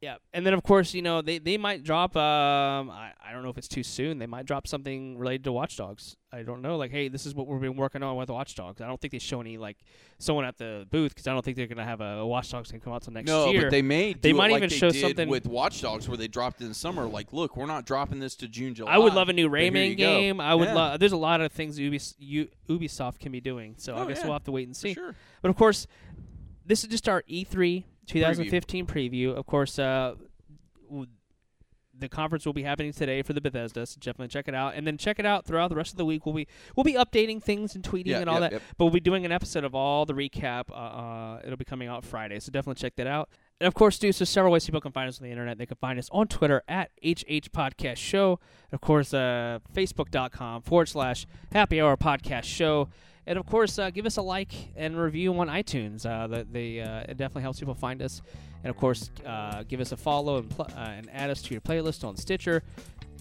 yeah, 0.00 0.16
and 0.32 0.46
then 0.46 0.54
of 0.54 0.62
course, 0.62 0.94
you 0.94 1.02
know 1.02 1.22
they, 1.22 1.38
they 1.38 1.56
might 1.58 1.82
drop. 1.82 2.14
Um, 2.16 2.88
I, 2.90 3.12
I 3.24 3.32
don't 3.32 3.42
know 3.42 3.48
if 3.48 3.58
it's 3.58 3.66
too 3.66 3.82
soon. 3.82 4.18
They 4.18 4.26
might 4.26 4.46
drop 4.46 4.66
something 4.68 5.18
related 5.18 5.44
to 5.44 5.52
Watch 5.52 5.76
Dogs. 5.76 6.16
I 6.32 6.42
don't 6.42 6.62
know. 6.62 6.76
Like, 6.76 6.90
hey, 6.92 7.08
this 7.08 7.26
is 7.26 7.34
what 7.34 7.48
we've 7.48 7.60
been 7.60 7.74
working 7.76 8.02
on 8.04 8.16
with 8.16 8.28
Watch 8.28 8.54
Dogs. 8.54 8.80
I 8.80 8.86
don't 8.86 9.00
think 9.00 9.10
they 9.12 9.18
show 9.18 9.40
any 9.40 9.58
like 9.58 9.78
someone 10.18 10.44
at 10.44 10.56
the 10.56 10.86
booth 10.90 11.14
because 11.14 11.26
I 11.26 11.32
don't 11.32 11.44
think 11.44 11.56
they're 11.56 11.66
gonna 11.66 11.84
have 11.84 12.00
a 12.00 12.24
Watch 12.24 12.50
Dogs 12.50 12.70
can 12.70 12.78
come 12.80 12.92
out 12.92 13.02
till 13.02 13.12
next 13.12 13.26
No, 13.26 13.46
year. 13.50 13.60
No, 13.62 13.66
but 13.66 13.70
they 13.72 13.82
may. 13.82 14.12
Do 14.12 14.20
They 14.20 14.32
might 14.32 14.52
like 14.52 14.58
even 14.58 14.68
they 14.68 14.76
show 14.76 14.90
something- 14.90 15.28
with 15.28 15.46
Watch 15.46 15.80
Dogs 15.82 16.08
where 16.08 16.16
they 16.16 16.28
dropped 16.28 16.60
in 16.60 16.74
summer. 16.74 17.04
Like, 17.06 17.32
look, 17.32 17.56
we're 17.56 17.66
not 17.66 17.84
dropping 17.84 18.20
this 18.20 18.36
to 18.36 18.46
June, 18.46 18.74
July. 18.74 18.92
I 18.92 18.98
would 18.98 19.14
love 19.14 19.28
a 19.28 19.32
new 19.32 19.48
Rayman 19.48 19.88
you 19.90 19.96
go. 19.96 20.04
game. 20.04 20.40
I 20.40 20.54
would 20.54 20.68
Yeah. 20.68 20.74
love. 20.74 21.00
There's 21.00 21.12
a 21.12 21.16
lot 21.16 21.40
of 21.40 21.50
things 21.50 21.78
Ubis, 21.78 22.14
U, 22.18 22.48
Ubisoft 22.68 23.18
can 23.18 23.32
be 23.32 23.40
doing. 23.40 23.74
So 23.78 23.96
I 23.96 24.00
Oh, 24.02 24.06
guess 24.06 24.18
yeah. 24.18 24.24
we'll 24.24 24.34
have 24.34 24.44
to 24.44 24.52
wait 24.52 24.68
and 24.68 24.76
see. 24.76 24.94
Sure. 24.94 25.14
But 25.42 25.48
of 25.48 25.56
course, 25.56 25.86
this 26.64 26.84
is 26.84 26.90
just 26.90 27.08
our 27.08 27.24
E 27.26 27.44
E3 27.44 27.84
2015 28.08 28.86
preview. 28.86 29.34
Of 29.34 29.46
course, 29.46 29.78
uh, 29.78 30.14
w- 30.88 31.06
the 32.00 32.08
conference 32.08 32.46
will 32.46 32.52
be 32.52 32.62
happening 32.62 32.92
today 32.92 33.22
for 33.22 33.32
the 33.32 33.40
Bethesda. 33.40 33.84
So 33.84 33.96
definitely 33.98 34.28
check 34.28 34.46
it 34.46 34.54
out, 34.54 34.74
and 34.76 34.86
then 34.86 34.98
check 34.98 35.18
it 35.18 35.26
out 35.26 35.44
throughout 35.46 35.68
the 35.68 35.74
rest 35.74 35.92
of 35.92 35.96
the 35.96 36.04
week. 36.04 36.24
We'll 36.24 36.34
be 36.34 36.46
we'll 36.76 36.84
be 36.84 36.92
updating 36.94 37.42
things 37.42 37.74
and 37.74 37.82
tweeting 37.82 38.06
Yeah, 38.06 38.20
and 38.20 38.30
all 38.30 38.40
yep, 38.40 38.50
that. 38.50 38.52
yep. 38.52 38.62
But 38.76 38.84
we'll 38.84 38.92
be 38.94 39.00
doing 39.00 39.24
an 39.24 39.32
episode 39.32 39.64
of 39.64 39.74
all 39.74 40.06
the 40.06 40.14
recap. 40.14 40.70
Uh, 40.70 40.74
uh, 40.74 41.40
it'll 41.44 41.56
be 41.56 41.64
coming 41.64 41.88
out 41.88 42.04
Friday, 42.04 42.38
so 42.38 42.52
definitely 42.52 42.80
check 42.80 42.94
that 42.96 43.08
out. 43.08 43.28
And 43.60 43.66
of 43.66 43.74
course, 43.74 43.98
dude, 43.98 44.14
so 44.14 44.24
several 44.24 44.52
ways 44.52 44.64
people 44.64 44.80
can 44.80 44.92
find 44.92 45.08
us 45.08 45.18
on 45.20 45.24
the 45.24 45.32
internet. 45.32 45.58
They 45.58 45.66
can 45.66 45.76
find 45.78 45.98
us 45.98 46.08
on 46.12 46.28
Twitter 46.28 46.62
at 46.68 46.92
HH 47.04 47.50
Podcast 47.52 47.96
Show. 47.96 48.38
Of 48.70 48.80
course, 48.80 49.12
uh, 49.12 49.58
Facebook.com 49.74 50.62
forward 50.62 50.88
slash 50.88 51.26
Happy 51.52 51.80
Hour 51.80 51.96
Podcast 51.96 52.44
Show. 52.44 52.88
And 53.28 53.38
of 53.38 53.44
course, 53.44 53.78
uh, 53.78 53.90
give 53.90 54.06
us 54.06 54.16
a 54.16 54.22
like 54.22 54.52
and 54.74 54.96
review 54.98 55.38
on 55.38 55.48
iTunes. 55.48 56.06
Uh, 56.06 56.26
that 56.28 56.46
uh, 56.46 57.10
it 57.10 57.18
definitely 57.18 57.42
helps 57.42 57.60
people 57.60 57.74
find 57.74 58.02
us. 58.02 58.22
And 58.64 58.70
of 58.70 58.76
course, 58.76 59.10
give 59.68 59.80
us 59.80 59.92
a 59.92 59.96
follow 59.96 60.38
and, 60.38 60.50
pl- 60.50 60.66
and 60.76 61.08
add 61.12 61.30
us 61.30 61.42
to 61.42 61.54
your 61.54 61.60
playlist 61.60 62.02
on 62.04 62.16
Stitcher. 62.16 62.64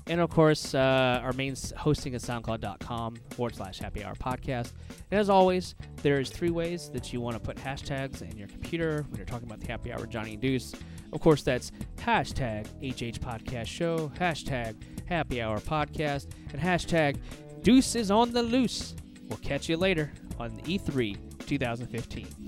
And 0.08 0.22
of 0.22 0.30
course, 0.30 0.74
uh, 0.74 1.20
our 1.22 1.34
main 1.34 1.56
hosting 1.76 2.14
is 2.14 2.24
soundcloud.com 2.24 3.18
forward 3.32 3.56
slash 3.56 3.80
happy 3.80 4.04
hour 4.04 4.16
podcast. 4.16 4.72
And 5.12 5.20
as 5.20 5.30
always, 5.30 5.76
there's 6.02 6.30
three 6.30 6.50
ways 6.50 6.90
that 6.92 7.12
you 7.12 7.20
want 7.20 7.36
to 7.36 7.42
put 7.42 7.58
hashtags 7.58 8.22
in 8.22 8.38
your 8.38 8.48
computer 8.48 9.06
when 9.10 9.18
you're 9.18 9.26
talking 9.26 9.48
about 9.48 9.60
the 9.60 9.68
happy 9.68 9.92
hour 9.92 10.06
Johnny 10.06 10.38
Deuce. 10.38 10.74
Of 11.12 11.20
course, 11.20 11.44
that's 11.44 11.72
hashtag 11.98 12.68
HH 12.82 13.20
Podcast 13.20 13.68
Show, 13.68 14.10
hashtag 14.18 14.76
happy 15.06 15.42
hour 15.42 15.60
podcast, 15.60 16.28
and 16.54 16.62
hashtag 16.62 17.18
Deuce 17.62 17.96
is 17.96 18.10
on 18.10 18.32
the 18.32 18.44
loose. 18.44 18.96
We'll 19.28 19.38
catch 19.40 19.70
you 19.70 19.78
later 19.78 20.12
on 20.40 20.52
E3 20.62 21.18
2015. 21.46 22.48